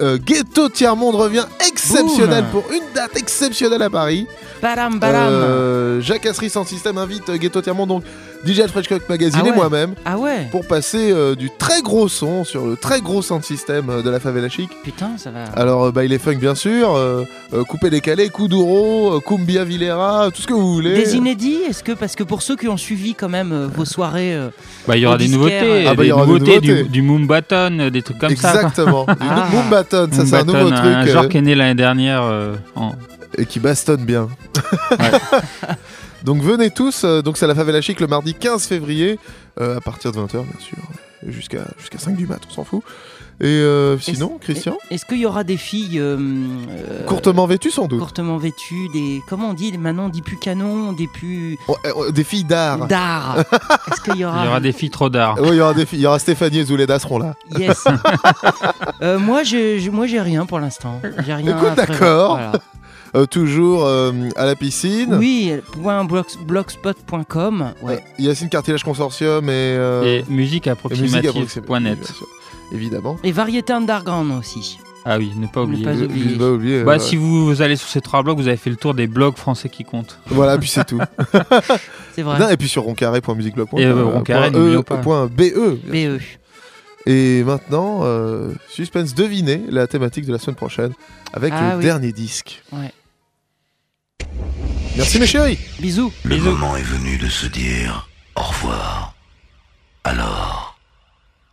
euh, 0.03 0.18
Ghetto 0.24 0.68
Tiers-Monde 0.68 1.14
revient 1.14 1.45
exceptionnel 1.68 2.45
Boum. 2.51 2.62
pour 2.62 2.72
une 2.72 2.83
date 2.95 3.16
exceptionnelle 3.16 3.83
à 3.83 3.91
Paris. 3.91 4.26
Baram, 4.62 4.99
baram. 4.99 5.28
Euh, 5.33 6.01
Jacques 6.01 6.26
Assery 6.26 6.51
sans 6.51 6.64
système 6.64 6.99
invite 6.99 7.28
euh, 7.31 7.37
Ghetto 7.37 7.61
Tiers-Monde, 7.62 7.89
donc 7.89 8.05
DJ 8.47 8.66
Frenchcock 8.68 9.09
Magazine 9.09 9.41
Ah 9.43 9.47
et 9.47 9.51
ouais. 9.51 9.57
moi-même. 9.57 9.95
Ah 10.05 10.16
ouais 10.18 10.49
Pour 10.51 10.66
passer 10.66 11.12
euh, 11.12 11.34
du 11.34 11.51
très 11.59 11.82
gros 11.82 12.09
son 12.09 12.43
sur 12.45 12.66
le 12.66 12.76
très 12.76 13.01
gros 13.01 13.20
sound 13.22 13.45
system 13.45 13.91
euh, 13.91 14.03
de 14.03 14.09
la 14.11 14.18
favela 14.20 14.49
chic. 14.49 14.70
Putain, 14.82 15.11
ça 15.18 15.30
va. 15.30 15.45
Alors, 15.57 15.84
euh, 15.84 15.93
baile 15.93 16.18
funk 16.18 16.36
bien 16.36 16.55
sûr, 16.55 16.95
euh, 16.97 17.24
euh, 17.53 17.64
coupé 17.64 17.91
décalé, 17.91 18.28
Kuduro, 18.30 19.14
euh, 19.16 19.20
Cumbia 19.20 19.64
Villera, 19.64 20.30
tout 20.34 20.41
ce 20.43 20.47
que 20.47 20.55
vous 20.55 20.72
voulez. 20.74 20.95
Des 20.95 21.16
inédits 21.16 21.59
Est-ce 21.68 21.82
que 21.84 21.93
parce 21.93 22.14
que 22.16 22.22
pour 22.24 22.41
ceux 22.43 22.57
qui 22.57 22.68
ont 22.68 22.76
suivi 22.78 23.14
quand 23.14 23.28
même 23.28 23.53
euh, 23.53 23.66
vos 23.66 23.84
soirées, 23.84 24.34
euh, 24.34 24.49
Bah, 24.88 24.97
il 24.97 25.03
y 25.03 25.07
aura 25.07 25.16
au 25.16 25.18
des 25.18 25.28
nouveautés, 25.28 25.86
Ah 25.86 25.95
bah, 25.95 26.03
il 26.05 26.07
y 26.07 26.09
des 26.09 26.12
aura 26.12 26.24
des 26.26 26.32
nouveautés, 26.32 26.61
du, 26.61 26.82
du 26.84 27.03
Moombaton, 27.03 27.78
euh, 27.78 27.91
des 27.91 28.03
trucs 28.03 28.18
comme 28.18 28.34
ça. 28.36 28.55
Exactement. 28.55 29.05
Du 29.05 29.12
Ah. 29.20 29.49
Moombaton, 29.53 30.09
ça 30.12 30.24
c'est 30.24 30.36
un 30.36 30.45
nouveau 30.45 30.70
truc. 30.70 30.78
Un 30.84 31.07
euh, 31.07 31.12
genre 31.12 31.28
qui 31.28 31.36
est 31.38 31.43
né 31.43 31.55
l'année 31.55 31.74
dernière. 31.74 32.22
euh, 32.22 32.55
en- 32.74 32.93
et 33.38 33.47
qui 33.47 33.61
bastonne 33.61 34.05
bien. 34.05 34.28
donc 36.25 36.43
venez 36.43 36.71
tous, 36.71 37.05
euh, 37.05 37.23
donc 37.23 37.37
c'est 37.37 37.45
à 37.45 37.49
la 37.49 37.55
Favela 37.55 37.81
Chic 37.81 38.01
le 38.01 38.07
mardi 38.07 38.35
15 38.35 38.66
février, 38.66 39.18
euh, 39.61 39.79
à 39.79 39.81
partir 39.81 40.12
de 40.12 40.18
20h 40.18 40.33
bien 40.33 40.61
sûr, 40.61 40.79
jusqu'à 41.27 41.64
jusqu'à 41.79 41.99
5 41.99 42.16
du 42.16 42.27
mat, 42.27 42.41
on 42.49 42.53
s'en 42.53 42.64
fout. 42.64 42.83
Et 43.43 43.47
euh, 43.47 43.99
sinon, 43.99 44.37
Christian 44.39 44.77
Est-ce 44.91 45.07
qu'il 45.07 45.16
y 45.16 45.25
aura 45.25 45.45
des 45.45 45.57
filles 45.57 45.99
euh, 45.99 46.18
euh, 46.18 47.05
Courtement 47.07 47.47
vêtues 47.47 47.71
sans 47.71 47.87
doute. 47.87 47.99
courtement 47.99 48.37
vêtues, 48.37 48.89
des 48.93 49.23
comment 49.31 49.49
on 49.51 49.55
dit 49.55 49.77
maintenant 49.79 50.07
on 50.07 50.09
dit 50.11 50.21
plus 50.21 50.37
canon, 50.39 50.91
on 50.91 50.93
dit 50.93 51.07
plus 51.07 51.57
Oh, 51.66 52.11
des 52.11 52.23
filles 52.23 52.45
d'art. 52.45 52.87
d'art. 52.87 53.39
Est-ce 53.91 54.03
qu'il 54.03 54.16
y 54.21 54.27
aura 54.27 54.43
Il 54.43 54.45
y 54.45 54.49
aura 54.49 54.61
des 54.61 54.73
filles 54.73 54.91
trop 54.91 55.09
d'art. 55.09 55.39
Oui, 55.41 55.53
il 55.53 55.55
y 55.57 55.61
aura 55.62 55.73
des 55.73 55.87
filles, 55.87 56.01
il 56.01 56.03
y 56.03 56.07
aura 56.07 56.18
Stéphanie 56.18 56.59
et 56.59 56.64
Zouleda 56.66 56.99
seront 56.99 57.18
là. 57.18 57.35
Yes. 57.59 57.85
Euh, 59.03 59.18
moi 59.18 59.43
j'ai 59.45 59.89
moi 59.91 60.07
j'ai 60.07 60.21
rien 60.21 60.45
pour 60.45 60.61
l'instant. 60.61 61.01
J'ai 61.25 61.33
rien. 61.33 61.57
Écoute, 61.57 61.75
d'accord. 61.75 62.37
Voilà. 62.37 62.53
Euh, 63.17 63.27
toujours 63.27 63.85
euh, 63.87 64.13
à 64.37 64.47
la 64.47 64.55
piscine. 64.55 65.15
Oui, 65.17 65.53
blogspot.com. 66.47 67.73
Ouais. 67.83 68.03
Yacine 68.19 68.49
Cartilage 68.49 68.85
Consortium 68.85 69.45
et, 69.49 69.53
euh, 69.53 70.03
Et 70.05 70.25
musique 70.31 70.67
et 70.67 70.71
approximative.net. 70.71 72.13
Évidemment. 72.73 73.17
Et 73.25 73.33
variété 73.33 73.73
underground 73.73 74.31
aussi. 74.39 74.79
Ah 75.05 75.17
oui, 75.19 75.33
ne 75.35 75.47
pas 75.47 75.61
Ne 75.61 75.67
oublier. 75.67 76.37
pas 76.37 76.51
oublier. 76.51 76.79
pas 76.81 76.85
Bah, 76.85 76.93
euh, 76.97 76.99
si 76.99 77.17
vous, 77.17 77.63
allez 77.63 77.77
sur 77.77 77.89
ces 77.89 78.01
trois 78.03 78.23
blogs, 78.23 78.39
vous 78.39 78.49
avez 78.49 78.57
fait 78.59 78.71
le 78.71 78.77
tour 78.77 78.95
des 78.95 79.07
blogs 79.07 79.37
français 79.37 79.69
qui 79.71 79.83
comptent. 79.83 80.19
Voilà, 80.27 80.59
puis 80.59 80.69
c'est 80.69 80.85
tout. 80.87 81.01
C'est 82.13 82.23
vrai. 82.23 82.39
Non, 82.39 82.49
et 82.51 82.57
puis 82.57 82.69
sur 82.69 82.83
roncarré.musicblog.be. 82.83 83.79
Et, 83.79 83.87
euh, 83.87 84.05
Roncarré, 84.05 84.51
point 84.51 84.61
n'oublions 84.61 84.85
E- 84.85 85.29
BE. 85.29 85.79
BE. 85.91 86.21
Et 87.07 87.43
maintenant, 87.45 88.01
euh, 88.03 88.53
suspense, 88.69 89.15
devinez 89.15 89.63
la 89.71 89.87
thématique 89.87 90.27
de 90.27 90.33
la 90.33 90.39
semaine 90.39 90.57
prochaine 90.57 90.93
avec 91.33 91.55
Ah 91.57 91.73
le 91.73 91.79
oui. 91.79 91.85
dernier 91.85 92.13
disque. 92.13 92.63
Ouais. 92.73 92.93
Merci 94.97 95.18
mes 95.18 95.27
chéris. 95.27 95.59
Bisous. 95.79 96.12
Le 96.25 96.37
moment 96.39 96.77
est 96.77 96.83
venu 96.83 97.16
de 97.18 97.29
se 97.29 97.47
dire 97.47 98.09
au 98.37 98.43
revoir. 98.43 99.14
Alors, 100.05 100.79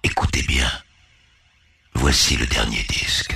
écoutez 0.04 0.44
bien. 0.44 0.70
Voici 1.94 2.38
le 2.38 2.46
dernier 2.46 2.84
disque. 2.90 3.36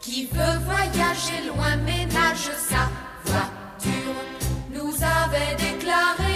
Qui 0.00 0.26
veut 0.26 0.58
voyager 0.64 1.46
loin 1.46 1.76
ménage 1.76 2.50
sa 2.68 2.90
voiture 3.24 4.14
Nous 4.74 4.94
avait 5.02 5.54
déclaré 5.56 6.27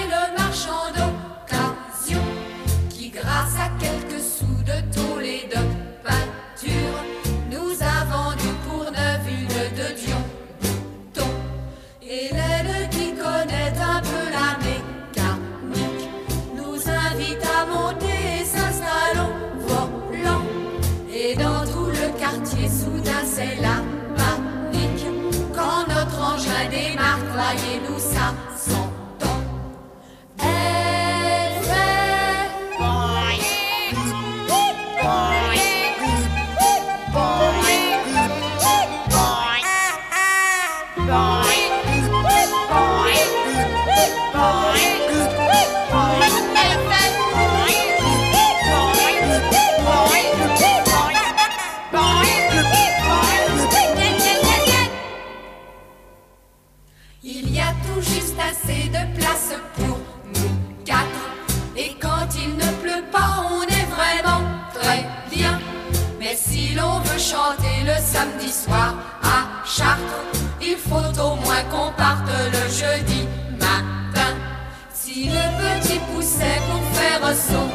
pour 77.33 77.72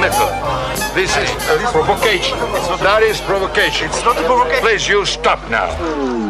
method. 0.00 0.32
This 0.94 1.14
is 1.16 1.30
a 1.48 1.70
provocation. 1.70 2.38
That 2.80 3.02
is 3.02 3.20
provocation. 3.20 3.88
It's 3.88 4.02
not 4.02 4.16
a 4.16 4.22
provocation. 4.24 4.62
Please, 4.62 4.88
you 4.88 5.04
stop 5.04 5.38
now. 5.50 6.29